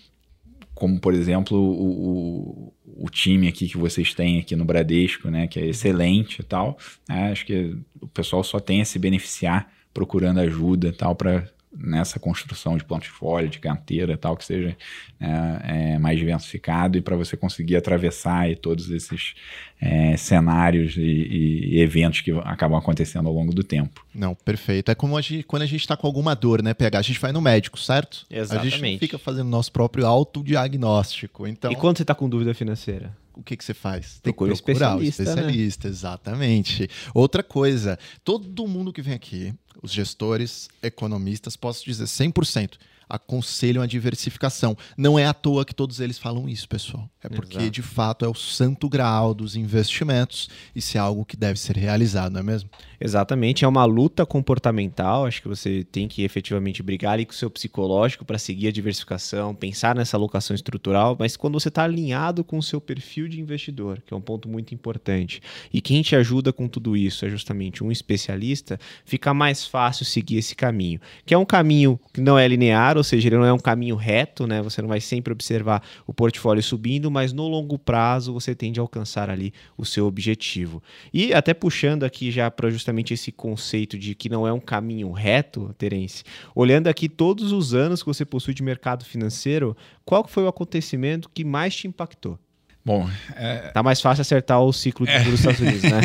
como 0.75 0.99
por 0.99 1.13
exemplo 1.13 1.59
o, 1.59 2.73
o, 2.97 3.05
o 3.05 3.11
time 3.11 3.49
aqui 3.49 3.69
que 3.69 3.77
vocês 3.77 4.15
têm 4.15 4.39
aqui 4.39 4.57
no 4.57 4.65
Bradesco, 4.65 5.31
né, 5.31 5.47
que 5.47 5.61
é 5.61 5.67
excelente 5.67 6.41
e 6.41 6.43
tal, 6.43 6.79
né, 7.07 7.31
acho 7.31 7.45
que 7.45 7.77
o 8.01 8.09
pessoal 8.09 8.43
só 8.43 8.59
tem 8.59 8.81
a 8.81 8.85
se 8.85 8.99
beneficiar 8.99 9.71
procurando 9.93 10.41
ajuda 10.41 10.89
e 10.89 10.93
tal 10.93 11.15
para 11.15 11.47
nessa 11.73 12.19
construção 12.19 12.77
de 12.77 12.85
portfólio, 12.85 13.49
de 13.49 13.61
carteira 13.61 14.13
e 14.13 14.17
tal, 14.17 14.37
que 14.37 14.45
seja 14.45 14.77
né, 15.21 15.61
é, 15.63 15.99
mais 15.99 16.19
diversificado 16.19 16.99
e 16.99 17.01
para 17.01 17.15
você 17.15 17.37
conseguir 17.37 17.77
atravessar 17.77 18.41
aí 18.41 18.57
todos 18.57 18.91
esses 18.91 19.35
é, 19.81 20.17
cenários 20.17 20.97
e, 20.97 21.01
e- 21.01 21.81
eventos 21.81 22.23
que 22.23 22.33
acabam 22.45 22.77
acontecendo 22.77 23.29
ao 23.29 23.33
longo 23.35 23.55
do 23.55 23.63
tempo. 23.63 24.05
Não, 24.13 24.35
perfeito. 24.35 24.91
É 24.91 24.95
como 24.97 25.17
a 25.17 25.21
gente- 25.23 25.45
quando 25.45 25.63
a 25.63 25.67
gente 25.67 25.81
está 25.81 25.97
com 25.97 26.07
alguma 26.09 26.35
dor, 26.35 26.61
né, 26.63 26.75
PH? 26.75 26.99
A 26.99 27.03
gente 27.03 27.21
vai 27.21 27.31
no 27.31 27.41
médico, 27.41 27.79
certo? 27.79 28.27
A 28.31 28.35
gente 28.35 28.43
Exatamente. 28.43 28.99
fica 28.99 29.17
fazendo 29.19 29.49
nosso 29.49 29.71
próprio 29.71 30.07
autodiagnóstico. 30.07 31.47
Então, 31.47 31.71
E 31.71 31.77
quando 31.77 31.99
você 31.99 32.05
tá 32.05 32.15
com 32.15 32.29
dúvida 32.29 32.53
financeira? 32.55 33.17
o 33.33 33.43
que, 33.43 33.57
que 33.57 33.65
você 33.65 33.73
faz? 33.73 34.21
Procura 34.23 34.51
um 34.51 34.53
o 34.53 34.55
especialista, 34.55 35.23
né? 35.25 35.31
especialista, 35.31 35.89
exatamente. 35.89 36.91
Outra 37.15 37.43
coisa, 37.43 37.99
todo 38.23 38.67
mundo 38.69 38.93
que 38.93 39.01
vem 39.01 39.15
aqui, 39.15 39.55
os 39.83 39.93
gestores, 39.93 40.69
economistas, 40.83 41.57
posso 41.57 41.85
dizer 41.85 42.05
100%, 42.05 42.79
aconselham 43.11 43.83
a 43.83 43.87
diversificação. 43.87 44.77
Não 44.97 45.19
é 45.19 45.27
à 45.27 45.35
toa 45.35 45.65
que 45.65 45.75
todos 45.75 46.01
eles 46.01 46.19
falam 46.19 46.49
isso, 46.49 46.69
pessoal. 46.69 47.11
É 47.23 47.29
porque, 47.29 47.59
Exato. 47.59 47.71
de 47.71 47.83
fato, 47.83 48.25
é 48.25 48.29
o 48.29 48.35
santo 48.35 48.89
graal 48.89 49.35
dos 49.35 49.57
investimentos. 49.57 50.49
Isso 50.75 50.97
é 50.97 51.01
algo 51.01 51.25
que 51.25 51.37
deve 51.37 51.59
ser 51.59 51.77
realizado, 51.77 52.33
não 52.33 52.41
é 52.41 52.43
mesmo? 52.43 52.71
Exatamente, 53.01 53.65
é 53.65 53.69
uma 53.69 53.85
luta 53.85 54.25
comportamental. 54.25 55.27
Acho 55.27 55.43
que 55.43 55.49
você 55.49 55.85
tem 55.85 56.07
que 56.07 56.23
efetivamente 56.23 56.83
brigar 56.83 57.15
ali 57.15 57.25
com 57.25 57.33
o 57.33 57.35
seu 57.35 57.51
psicológico 57.51 58.25
para 58.25 58.39
seguir 58.39 58.69
a 58.69 58.73
diversificação, 58.73 59.55
pensar 59.55 59.95
nessa 59.95 60.17
alocação 60.17 60.55
estrutural, 60.55 61.17
mas 61.19 61.37
quando 61.37 61.59
você 61.59 61.69
está 61.69 61.85
alinhado 61.85 62.45
com 62.45 62.59
o 62.59 62.63
seu 62.63 62.81
perfil 62.81 63.27
de 63.27 63.41
investidor, 63.41 64.03
que 64.05 64.13
é 64.13 64.17
um 64.17 64.21
ponto 64.21 64.49
muito 64.49 64.75
importante, 64.75 65.43
e 65.73 65.81
quem 65.81 66.03
te 66.03 66.15
ajuda 66.15 66.53
com 66.53 66.69
tudo 66.69 66.97
isso 66.97 67.25
é 67.25 67.31
justamente 67.31 67.83
um 67.83 67.91
especialista, 67.91 68.79
fica 69.05 69.33
mais 69.33 69.67
fácil 69.67 70.05
seguir 70.05 70.37
esse 70.37 70.55
caminho, 70.55 71.01
que 71.25 71.33
é 71.33 71.39
um 71.39 71.47
caminho 71.47 71.99
que 72.13 72.21
não 72.21 72.39
é 72.39 72.47
linear, 72.47 72.99
ou 73.01 73.05
seja, 73.05 73.29
ele 73.29 73.37
não 73.37 73.45
é 73.45 73.53
um 73.53 73.59
caminho 73.59 73.97
reto, 73.97 74.47
né? 74.47 74.63
Você 74.63 74.81
não 74.81 74.89
vai 74.89 75.01
sempre 75.01 75.33
observar 75.33 75.83
o 76.07 76.13
portfólio 76.13 76.63
subindo, 76.63 77.11
mas 77.11 77.33
no 77.33 77.49
longo 77.49 77.79
prazo 77.79 78.33
você 78.33 78.55
tende 78.55 78.79
a 78.79 78.83
alcançar 78.83 79.31
ali 79.31 79.53
o 79.77 79.85
seu 79.85 80.07
objetivo. 80.07 80.83
E 81.13 81.33
até 81.33 81.55
puxando 81.55 82.05
aqui 82.05 82.31
já 82.31 82.51
para 82.51 82.71
justamente 82.71 83.15
esse 83.15 83.33
conceito 83.33 83.99
de 83.99 84.15
que 84.15 84.29
não 84.29 84.47
é 84.47 84.53
um 84.53 84.61
caminho 84.61 85.11
reto, 85.11 85.75
Terence, 85.79 86.23
olhando 86.55 86.87
aqui 86.87 87.09
todos 87.09 87.53
os 87.53 87.75
anos 87.75 88.03
que 88.03 88.07
você 88.07 88.25
possui 88.25 88.55
de 88.55 88.63
mercado 88.63 89.05
financeiro, 89.05 89.77
qual 90.05 90.27
foi 90.27 90.45
o 90.45 90.49
acontecimento 90.49 91.31
que 91.33 91.45
mais 91.45 91.75
te 91.75 91.89
impactou? 91.89 92.39
Bom, 92.85 93.09
é, 93.37 93.69
Tá 93.73 93.83
mais 93.83 94.01
fácil 94.01 94.23
acertar 94.23 94.61
o 94.63 94.73
ciclo 94.73 95.07
de 95.07 95.13
juros 95.13 95.31
dos 95.31 95.41
Estados 95.41 95.61
Unidos, 95.61 95.83
né? 95.83 96.01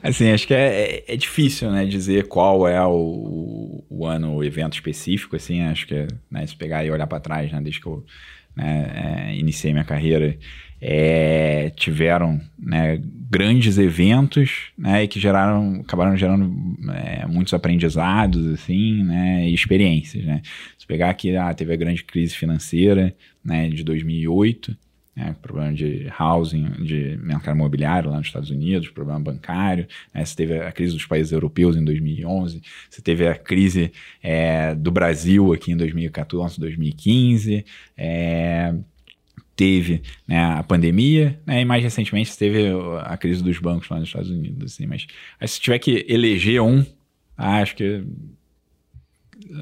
Assim, 0.03 0.31
acho 0.31 0.47
que 0.47 0.55
é, 0.55 1.05
é, 1.09 1.15
é 1.15 1.17
difícil, 1.17 1.71
né, 1.71 1.85
dizer 1.87 2.29
qual 2.29 2.67
é 2.69 2.85
o, 2.85 3.85
o 3.89 4.07
ano, 4.07 4.35
o 4.35 4.45
evento 4.45 4.75
específico, 4.75 5.37
assim, 5.37 5.63
acho 5.63 5.87
que, 5.87 6.07
né, 6.31 6.47
se 6.47 6.55
pegar 6.57 6.85
e 6.85 6.91
olhar 6.91 7.07
para 7.07 7.21
trás, 7.21 7.51
né, 7.53 7.61
desde 7.61 7.81
que 7.81 7.87
eu 7.87 8.05
né, 8.55 9.29
é, 9.31 9.37
iniciei 9.37 9.73
minha 9.73 9.85
carreira, 9.85 10.37
é, 10.81 11.71
tiveram, 11.71 12.41
né, 12.59 13.01
grandes 13.31 13.79
eventos, 13.79 14.71
né, 14.77 15.05
e 15.05 15.09
que 15.09 15.19
geraram, 15.19 15.81
acabaram 15.81 16.17
gerando 16.17 16.53
é, 16.93 17.27
muitos 17.27 17.55
aprendizados, 17.55 18.47
assim, 18.47 19.03
né, 19.03 19.49
e 19.49 19.55
experiências, 19.55 20.25
né. 20.25 20.43
Se 20.79 20.87
pegar 20.87 21.11
aqui, 21.11 21.37
ah, 21.37 21.53
teve 21.55 21.73
a 21.73 21.77
grande 21.77 22.05
crise 22.05 22.35
financeira, 22.37 23.15
né, 23.45 23.69
de 23.69 23.83
2008, 23.83 24.77
né, 25.17 25.35
problema 25.41 25.73
de 25.73 26.07
housing, 26.21 26.71
de 26.85 27.19
mercado 27.23 27.57
imobiliário 27.57 28.11
lá 28.11 28.19
nos 28.19 28.27
Estados 28.27 28.51
Unidos, 28.51 28.91
problema 28.91 29.19
bancário. 29.19 29.89
Né, 30.13 30.25
você 30.25 30.37
teve 30.37 30.61
a 30.61 30.71
crise 30.71 30.93
dos 30.93 31.07
países 31.07 31.33
europeus 31.33 31.77
em 31.77 31.85
2011, 31.85 32.63
você 32.91 33.01
teve 33.01 33.27
a 33.27 33.35
crise 33.35 33.91
é, 34.23 34.75
do 34.75 34.91
Brasil 34.91 35.53
aqui 35.53 35.73
em 35.73 35.77
2014, 35.77 36.61
2015. 36.61 37.65
É, 37.97 38.75
teve 39.57 40.03
né, 40.29 40.39
a 40.39 40.63
pandemia, 40.63 41.41
né, 41.47 41.63
e 41.63 41.65
mais 41.65 41.83
recentemente 41.83 42.37
teve 42.37 42.69
a 43.01 43.17
crise 43.17 43.43
dos 43.43 43.59
bancos 43.59 43.89
lá 43.89 43.99
nos 43.99 44.09
Estados 44.09 44.31
Unidos. 44.31 44.75
Assim, 44.75 44.87
mas 44.87 45.07
se 45.47 45.59
tiver 45.59 45.79
que 45.79 46.05
eleger 46.09 46.61
um, 46.61 46.85
ah, 47.39 47.63
acho 47.63 47.75
que 47.75 48.05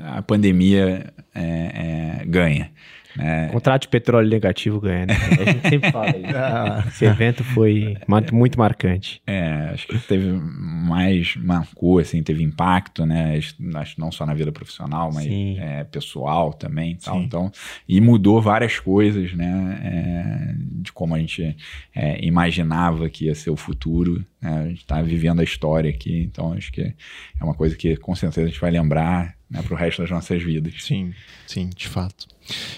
a 0.03 0.21
pandemia 0.21 1.13
é, 1.35 2.21
é, 2.23 2.25
ganha. 2.27 2.73
Né? 3.17 3.49
Contrato 3.49 3.83
de 3.83 3.89
petróleo 3.89 4.29
negativo 4.29 4.81
ganha, 4.81 5.07
né? 5.07 5.15
A 5.15 5.45
gente 5.45 5.69
sempre 5.69 5.91
fala 5.91 6.09
isso. 6.09 6.89
Esse 6.89 7.05
evento 7.05 7.45
foi 7.45 7.97
muito 8.33 8.59
marcante. 8.59 9.21
É, 9.27 9.71
acho 9.73 9.87
que 9.87 9.99
teve 9.99 10.31
mais, 10.33 11.37
marcou, 11.37 11.99
assim, 11.99 12.23
teve 12.23 12.43
impacto, 12.43 13.07
né? 13.07 13.39
Acho 13.75 14.01
não 14.01 14.11
só 14.11 14.27
na 14.27 14.35
vida 14.35 14.53
profissional, 14.53 15.11
mas 15.13 15.27
é, 15.27 15.85
pessoal 15.85 16.53
também. 16.53 16.93
e 16.93 16.97
Tal, 16.97 17.19
Sim. 17.19 17.25
então, 17.25 17.53
e 17.89 18.01
mudou 18.01 18.41
várias 18.41 18.79
coisas, 18.79 19.33
né? 19.35 19.75
é, 19.83 20.55
de 20.57 20.93
como 20.93 21.15
a 21.15 21.19
gente 21.19 21.57
é, 21.95 22.25
imaginava 22.25 23.09
que 23.09 23.27
ia 23.27 23.35
ser 23.35 23.51
o 23.51 23.57
futuro. 23.57 24.25
né? 24.41 24.61
A 24.65 24.69
gente 24.69 24.81
está 24.81 25.03
vivendo 25.03 25.41
a 25.41 25.45
história 25.45 25.91
aqui, 25.91 26.23
então 26.23 26.53
acho 26.53 26.73
que 26.73 26.83
é 26.83 27.45
uma 27.45 27.55
coisa 27.55 27.77
que 27.77 27.97
com 27.97 28.15
certeza 28.15 28.47
a 28.47 28.51
gente 28.51 28.61
vai 28.61 28.71
lembrar 28.71 29.35
né, 29.55 29.63
para 29.63 29.73
o 29.73 29.77
resto 29.77 30.03
das 30.03 30.11
nossas 30.11 30.43
vidas. 30.43 30.75
Sim, 30.83 31.15
sim, 31.47 31.71
de 31.75 31.87
fato. 31.89 32.27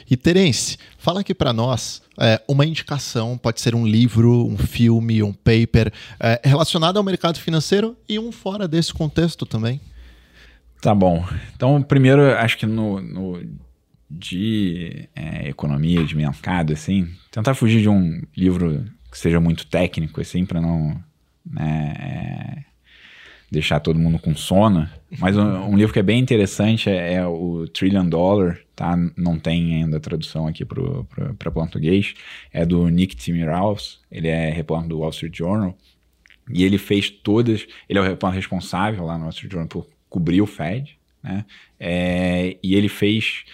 E 0.08 0.16
Terence, 0.16 0.76
fala 0.98 1.20
aqui 1.20 1.34
para 1.34 1.52
nós 1.52 2.00
é, 2.20 2.40
uma 2.46 2.64
indicação, 2.64 3.36
pode 3.36 3.60
ser 3.60 3.74
um 3.74 3.84
livro, 3.86 4.46
um 4.46 4.56
filme, 4.56 5.22
um 5.22 5.32
paper 5.32 5.92
é, 6.20 6.40
relacionado 6.44 6.98
ao 6.98 7.02
mercado 7.02 7.40
financeiro 7.40 7.96
e 8.08 8.18
um 8.18 8.30
fora 8.30 8.68
desse 8.68 8.92
contexto 8.94 9.44
também. 9.44 9.80
Tá 10.80 10.94
bom. 10.94 11.26
Então, 11.56 11.82
primeiro, 11.82 12.22
acho 12.36 12.58
que 12.58 12.66
no, 12.66 13.00
no- 13.00 13.42
de 14.08 15.08
é, 15.16 15.48
economia, 15.48 16.04
de 16.04 16.14
mercado, 16.14 16.72
assim, 16.72 17.08
tentar 17.30 17.54
fugir 17.54 17.80
de 17.82 17.88
um 17.88 18.22
livro 18.36 18.84
que 19.10 19.18
seja 19.18 19.40
muito 19.40 19.66
técnico, 19.66 20.20
assim, 20.20 20.46
para 20.46 20.60
não 20.60 20.96
né, 21.44 21.94
é, 21.98 22.64
deixar 23.50 23.80
todo 23.80 23.98
mundo 23.98 24.18
com 24.18 24.36
sono. 24.36 24.88
Mas 25.18 25.36
um, 25.36 25.70
um 25.70 25.76
livro 25.76 25.92
que 25.92 25.98
é 25.98 26.02
bem 26.02 26.20
interessante 26.20 26.90
é, 26.90 27.14
é, 27.14 27.26
o 27.26 27.66
Trillion 27.68 28.08
Dollar, 28.08 28.58
tá? 28.74 28.96
Não 29.16 29.38
tem 29.38 29.76
ainda 29.76 30.00
tradução 30.00 30.46
aqui 30.46 30.64
para 30.64 31.50
português. 31.50 32.14
É 32.52 32.66
do 32.66 32.88
Nick 32.88 33.14
Timiraos, 33.14 34.00
ele 34.10 34.28
é 34.28 34.50
repórter 34.50 34.88
do 34.88 34.98
Wall 34.98 35.10
Street 35.10 35.36
Journal. 35.36 35.76
E 36.52 36.64
ele 36.64 36.78
fez 36.78 37.10
todas. 37.10 37.66
Ele 37.88 37.98
é 37.98 38.02
o 38.02 38.04
repórter 38.04 38.36
responsável 38.36 39.04
lá 39.04 39.16
no 39.16 39.22
Wall 39.22 39.30
Street 39.30 39.52
Journal 39.52 39.68
por 39.68 39.86
cobrir 40.08 40.40
o 40.40 40.46
Fed, 40.46 40.98
né? 41.22 41.44
É, 41.78 42.56
e 42.62 42.74
ele 42.74 42.88
fez 42.88 43.44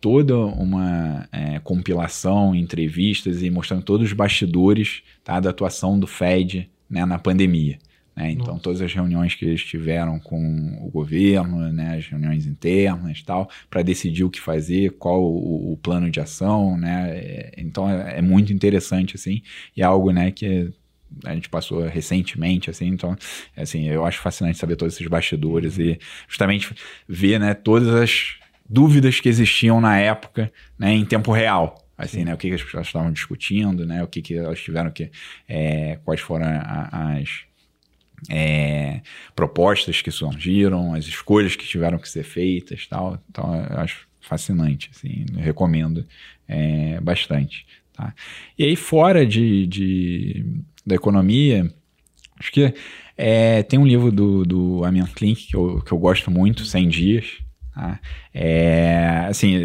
toda 0.00 0.36
uma 0.36 1.26
é, 1.32 1.58
compilação, 1.60 2.54
entrevistas 2.54 3.42
e 3.42 3.48
mostrando 3.48 3.82
todos 3.82 4.06
os 4.08 4.12
bastidores 4.12 5.02
tá, 5.22 5.40
da 5.40 5.50
atuação 5.50 5.98
do 5.98 6.06
Fed 6.06 6.70
né, 6.90 7.06
na 7.06 7.18
pandemia. 7.18 7.78
Né? 8.16 8.30
Então, 8.30 8.48
Nossa. 8.48 8.60
todas 8.60 8.80
as 8.80 8.92
reuniões 8.92 9.34
que 9.34 9.44
eles 9.44 9.64
tiveram 9.64 10.20
com 10.20 10.78
o 10.80 10.90
governo, 10.90 11.72
né, 11.72 11.96
as 11.98 12.06
reuniões 12.06 12.46
internas 12.46 13.22
tal, 13.22 13.48
para 13.68 13.82
decidir 13.82 14.24
o 14.24 14.30
que 14.30 14.40
fazer, 14.40 14.92
qual 14.92 15.22
o, 15.22 15.72
o 15.72 15.76
plano 15.76 16.10
de 16.10 16.20
ação, 16.20 16.76
né? 16.76 17.10
É, 17.10 17.54
então, 17.58 17.90
é, 17.90 18.18
é, 18.18 18.22
muito 18.22 18.52
interessante, 18.52 19.16
assim, 19.16 19.42
e 19.76 19.82
é 19.82 19.84
algo, 19.84 20.10
né, 20.12 20.30
que 20.30 20.72
a 21.24 21.34
gente 21.34 21.48
passou 21.48 21.86
recentemente, 21.86 22.70
assim, 22.70 22.86
então, 22.86 23.16
assim, 23.56 23.88
eu 23.88 24.04
acho 24.04 24.20
fascinante 24.20 24.58
saber 24.58 24.76
todos 24.76 24.94
esses 24.94 25.06
bastidores 25.06 25.78
e 25.78 25.98
justamente 26.28 26.74
ver, 27.08 27.38
né, 27.38 27.54
todas 27.54 27.88
as 27.88 28.36
dúvidas 28.68 29.20
que 29.20 29.28
existiam 29.28 29.80
na 29.80 29.98
época, 29.98 30.52
né, 30.78 30.92
em 30.92 31.04
tempo 31.04 31.32
real, 31.32 31.84
assim, 31.96 32.18
Sim. 32.18 32.24
né, 32.24 32.34
o 32.34 32.36
que, 32.36 32.48
que 32.48 32.54
as 32.54 32.62
pessoas 32.62 32.86
estavam 32.86 33.12
discutindo, 33.12 33.86
né, 33.86 34.02
o 34.02 34.08
que, 34.08 34.22
que 34.22 34.34
elas 34.34 34.60
tiveram 34.60 34.90
que, 34.90 35.10
é, 35.48 35.98
quais 36.04 36.20
foram 36.20 36.46
as 36.92 37.44
é, 38.28 39.00
propostas 39.34 40.00
que 40.00 40.10
surgiram, 40.10 40.94
as 40.94 41.06
escolhas 41.06 41.56
que 41.56 41.66
tiveram 41.66 41.98
que 41.98 42.08
ser 42.08 42.24
feitas, 42.24 42.86
tal, 42.86 43.18
então 43.30 43.54
eu 43.54 43.78
acho 43.78 44.06
fascinante, 44.20 44.90
assim, 44.94 45.26
recomendo 45.36 46.04
é, 46.48 46.98
bastante, 47.00 47.66
tá? 47.92 48.14
E 48.58 48.64
aí 48.64 48.76
fora 48.76 49.26
de, 49.26 49.66
de 49.66 50.46
da 50.86 50.94
economia, 50.94 51.70
acho 52.38 52.52
que 52.52 52.74
é, 53.16 53.62
tem 53.62 53.78
um 53.78 53.86
livro 53.86 54.10
do, 54.10 54.44
do 54.44 54.84
Amin 54.84 55.04
Klink 55.06 55.46
que 55.48 55.56
eu, 55.56 55.80
que 55.80 55.92
eu 55.92 55.98
gosto 55.98 56.30
muito, 56.30 56.64
100 56.64 56.88
Dias, 56.88 57.44
Tá? 57.74 57.98
É, 58.32 59.26
assim, 59.28 59.58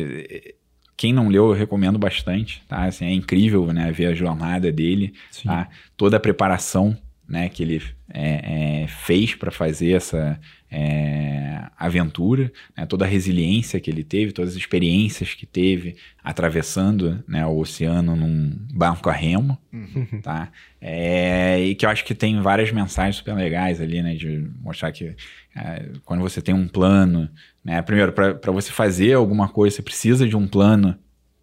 quem 0.97 1.13
não 1.13 1.29
leu, 1.29 1.49
eu 1.49 1.53
recomendo 1.53 1.99
bastante. 1.99 2.63
Tá? 2.67 2.85
Assim, 2.85 3.05
é 3.05 3.13
incrível 3.13 3.67
né, 3.67 3.91
ver 3.91 4.07
a 4.07 4.15
jornada 4.15 4.71
dele, 4.71 5.13
tá? 5.43 5.69
toda 5.95 6.17
a 6.17 6.19
preparação 6.19 6.97
né, 7.27 7.47
que 7.47 7.61
ele 7.61 7.81
é, 8.11 8.83
é, 8.83 8.87
fez 8.87 9.35
para 9.35 9.51
fazer 9.51 9.93
essa 9.93 10.39
é, 10.71 11.63
aventura, 11.77 12.51
né, 12.77 12.85
toda 12.85 13.05
a 13.05 13.07
resiliência 13.07 13.79
que 13.79 13.89
ele 13.89 14.03
teve, 14.03 14.31
todas 14.31 14.51
as 14.51 14.57
experiências 14.57 15.33
que 15.33 15.45
teve 15.45 15.95
atravessando 16.23 17.23
né, 17.27 17.45
o 17.45 17.57
oceano 17.57 18.15
num 18.15 18.55
barco 18.73 19.09
a 19.09 19.13
remo, 19.13 19.57
uhum. 19.71 20.21
tá? 20.21 20.51
É, 20.81 21.59
e 21.61 21.75
que 21.75 21.85
eu 21.85 21.89
acho 21.89 22.05
que 22.05 22.15
tem 22.15 22.41
várias 22.41 22.71
mensagens 22.71 23.17
super 23.17 23.35
legais 23.35 23.81
ali, 23.81 24.01
né, 24.01 24.15
de 24.15 24.49
mostrar 24.61 24.91
que 24.91 25.15
é, 25.55 25.89
quando 26.05 26.21
você 26.21 26.41
tem 26.41 26.53
um 26.53 26.67
plano, 26.67 27.29
né, 27.63 27.81
primeiro, 27.81 28.11
para 28.11 28.51
você 28.51 28.71
fazer 28.71 29.13
alguma 29.13 29.47
coisa, 29.49 29.75
você 29.75 29.81
precisa 29.81 30.27
de 30.27 30.35
um 30.35 30.47
plano 30.47 30.97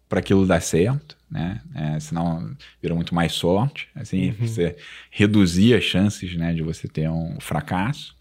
para 0.07 0.19
aquilo 0.19 0.45
dar 0.45 0.61
certo, 0.61 1.17
né? 1.29 1.61
É, 1.75 1.99
senão 1.99 2.55
vira 2.81 2.95
muito 2.95 3.13
mais 3.13 3.33
sorte, 3.33 3.87
assim, 3.93 4.29
uhum. 4.29 4.35
você 4.47 4.75
reduzir 5.11 5.75
as 5.75 5.83
chances, 5.83 6.35
né, 6.35 6.53
de 6.53 6.61
você 6.61 6.87
ter 6.87 7.09
um 7.09 7.39
fracasso. 7.39 8.15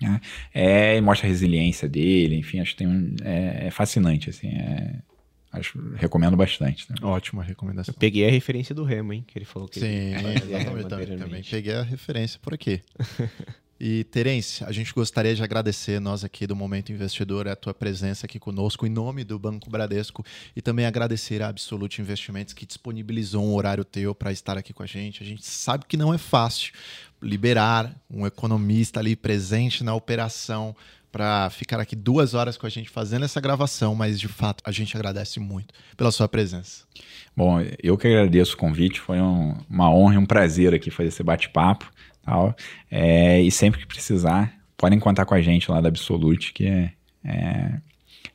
Né? 0.00 0.20
É, 0.54 0.96
e 0.96 1.00
mostra 1.00 1.26
a 1.26 1.28
resiliência 1.28 1.88
dele, 1.88 2.36
enfim, 2.36 2.60
acho 2.60 2.72
que 2.72 2.78
tem 2.78 2.86
um, 2.86 3.16
é, 3.22 3.66
é 3.66 3.70
fascinante, 3.70 4.30
assim, 4.30 4.48
é, 4.48 5.00
acho, 5.52 5.76
recomendo 5.96 6.36
bastante. 6.36 6.86
Né? 6.88 6.96
Ótima 7.02 7.42
recomendação. 7.42 7.92
Eu 7.92 7.98
peguei 7.98 8.26
a 8.28 8.30
referência 8.30 8.72
do 8.72 8.84
Remo, 8.84 9.12
hein, 9.12 9.24
que 9.26 9.36
ele 9.36 9.44
falou 9.44 9.68
que 9.68 9.80
Sim, 9.80 9.86
ele, 9.86 10.86
também, 10.86 11.18
também 11.18 11.42
peguei 11.42 11.74
a 11.74 11.82
referência 11.82 12.38
por 12.40 12.54
aqui. 12.54 12.80
E, 13.80 14.02
Terence, 14.04 14.64
a 14.64 14.72
gente 14.72 14.92
gostaria 14.92 15.34
de 15.34 15.42
agradecer, 15.42 16.00
nós 16.00 16.24
aqui 16.24 16.46
do 16.48 16.56
Momento 16.56 16.90
Investidor, 16.90 17.46
a 17.46 17.54
tua 17.54 17.72
presença 17.72 18.26
aqui 18.26 18.38
conosco, 18.38 18.84
em 18.86 18.90
nome 18.90 19.22
do 19.22 19.38
Banco 19.38 19.70
Bradesco, 19.70 20.24
e 20.56 20.60
também 20.60 20.84
agradecer 20.84 21.42
a 21.42 21.48
Absolute 21.48 22.02
Investimentos, 22.02 22.52
que 22.52 22.66
disponibilizou 22.66 23.44
um 23.44 23.54
horário 23.54 23.84
teu 23.84 24.14
para 24.16 24.32
estar 24.32 24.58
aqui 24.58 24.72
com 24.72 24.82
a 24.82 24.86
gente. 24.86 25.22
A 25.22 25.26
gente 25.26 25.46
sabe 25.46 25.84
que 25.86 25.96
não 25.96 26.12
é 26.12 26.18
fácil 26.18 26.72
liberar 27.22 27.94
um 28.10 28.26
economista 28.26 28.98
ali 28.98 29.14
presente 29.14 29.84
na 29.84 29.94
operação 29.94 30.74
para 31.10 31.48
ficar 31.48 31.80
aqui 31.80 31.96
duas 31.96 32.34
horas 32.34 32.56
com 32.56 32.66
a 32.66 32.70
gente 32.70 32.90
fazendo 32.90 33.24
essa 33.24 33.40
gravação, 33.40 33.94
mas 33.94 34.20
de 34.20 34.28
fato 34.28 34.62
a 34.66 34.70
gente 34.70 34.96
agradece 34.96 35.40
muito 35.40 35.72
pela 35.96 36.10
sua 36.10 36.28
presença. 36.28 36.84
Bom, 37.36 37.60
eu 37.82 37.96
que 37.96 38.06
agradeço 38.08 38.54
o 38.54 38.56
convite, 38.58 39.00
foi 39.00 39.20
um, 39.20 39.56
uma 39.70 39.90
honra 39.90 40.14
e 40.14 40.18
um 40.18 40.26
prazer 40.26 40.74
aqui 40.74 40.90
fazer 40.90 41.08
esse 41.08 41.22
bate-papo. 41.22 41.90
Tal. 42.28 42.54
É, 42.90 43.40
e 43.40 43.50
sempre 43.50 43.80
que 43.80 43.86
precisar, 43.86 44.52
podem 44.76 44.98
contar 44.98 45.24
com 45.24 45.34
a 45.34 45.40
gente 45.40 45.70
lá 45.70 45.80
da 45.80 45.88
Absolute, 45.88 46.52
que 46.52 46.66
é, 46.66 46.92
é 47.24 47.80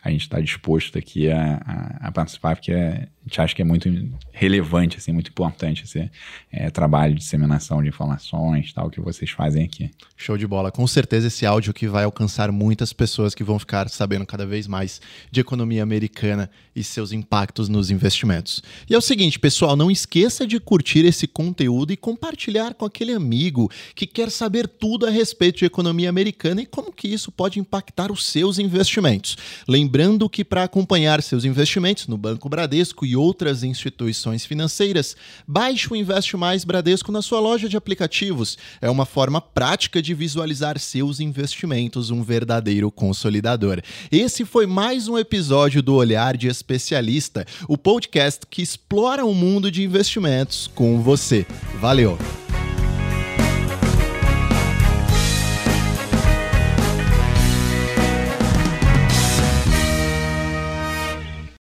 a 0.03 0.09
gente 0.09 0.21
está 0.21 0.41
disposto 0.41 0.97
aqui 0.97 1.29
a, 1.29 1.61
a, 1.63 2.07
a, 2.07 2.11
participar, 2.11 2.55
porque 2.55 2.71
é, 2.71 3.07
a 3.25 3.29
gente 3.29 3.41
acha 3.41 3.55
que 3.55 3.61
é 3.61 3.65
muito 3.65 3.89
relevante, 4.33 4.97
assim, 4.97 5.13
muito 5.13 5.29
importante 5.29 5.83
esse 5.85 6.11
é, 6.51 6.69
trabalho 6.69 7.13
de 7.13 7.21
disseminação 7.21 7.81
de 7.81 7.87
informações, 7.87 8.73
tal, 8.73 8.89
que 8.89 8.99
vocês 8.99 9.31
fazem 9.31 9.63
aqui. 9.63 9.89
Show 10.17 10.37
de 10.37 10.45
bola. 10.45 10.71
Com 10.71 10.85
certeza 10.85 11.27
esse 11.27 11.45
áudio 11.45 11.73
que 11.73 11.87
vai 11.87 12.03
alcançar 12.03 12.51
muitas 12.51 12.91
pessoas 12.91 13.33
que 13.33 13.43
vão 13.43 13.57
ficar 13.57 13.87
sabendo 13.87 14.25
cada 14.25 14.45
vez 14.45 14.67
mais 14.67 14.99
de 15.31 15.39
economia 15.39 15.81
americana 15.81 16.49
e 16.75 16.83
seus 16.83 17.13
impactos 17.13 17.69
nos 17.69 17.89
investimentos. 17.89 18.61
E 18.89 18.93
é 18.93 18.97
o 18.97 19.01
seguinte, 19.01 19.39
pessoal, 19.39 19.77
não 19.77 19.89
esqueça 19.89 20.45
de 20.45 20.59
curtir 20.59 21.05
esse 21.05 21.25
conteúdo 21.25 21.93
e 21.93 21.97
compartilhar 21.97 22.73
com 22.73 22.83
aquele 22.83 23.13
amigo 23.13 23.71
que 23.95 24.05
quer 24.05 24.29
saber 24.31 24.67
tudo 24.67 25.05
a 25.05 25.09
respeito 25.09 25.59
de 25.59 25.65
economia 25.65 26.09
americana 26.09 26.61
e 26.61 26.65
como 26.65 26.91
que 26.91 27.07
isso 27.07 27.31
pode 27.31 27.57
impactar 27.57 28.11
os 28.11 28.25
seus 28.25 28.59
investimentos. 28.59 29.37
Lembrando 29.65 30.29
que 30.29 30.43
para 30.43 30.63
acompanhar 30.63 31.21
seus 31.21 31.45
investimentos 31.45 32.07
no 32.07 32.17
Banco 32.17 32.49
Bradesco 32.49 33.05
outras 33.15 33.63
instituições 33.63 34.45
financeiras, 34.45 35.15
baixe 35.47 35.87
o 35.91 35.95
Investe 35.95 36.37
Mais 36.37 36.63
Bradesco 36.63 37.11
na 37.11 37.21
sua 37.21 37.39
loja 37.39 37.69
de 37.69 37.77
aplicativos. 37.77 38.57
É 38.81 38.89
uma 38.89 39.05
forma 39.05 39.41
prática 39.41 40.01
de 40.01 40.13
visualizar 40.13 40.79
seus 40.79 41.19
investimentos, 41.19 42.09
um 42.09 42.23
verdadeiro 42.23 42.91
consolidador. 42.91 43.81
Esse 44.11 44.45
foi 44.45 44.65
mais 44.65 45.07
um 45.07 45.17
episódio 45.17 45.81
do 45.81 45.95
Olhar 45.95 46.37
de 46.37 46.47
Especialista, 46.47 47.45
o 47.67 47.77
podcast 47.77 48.45
que 48.49 48.61
explora 48.61 49.25
o 49.25 49.33
mundo 49.33 49.71
de 49.71 49.83
investimentos 49.83 50.69
com 50.73 51.01
você. 51.01 51.45
Valeu! 51.79 52.42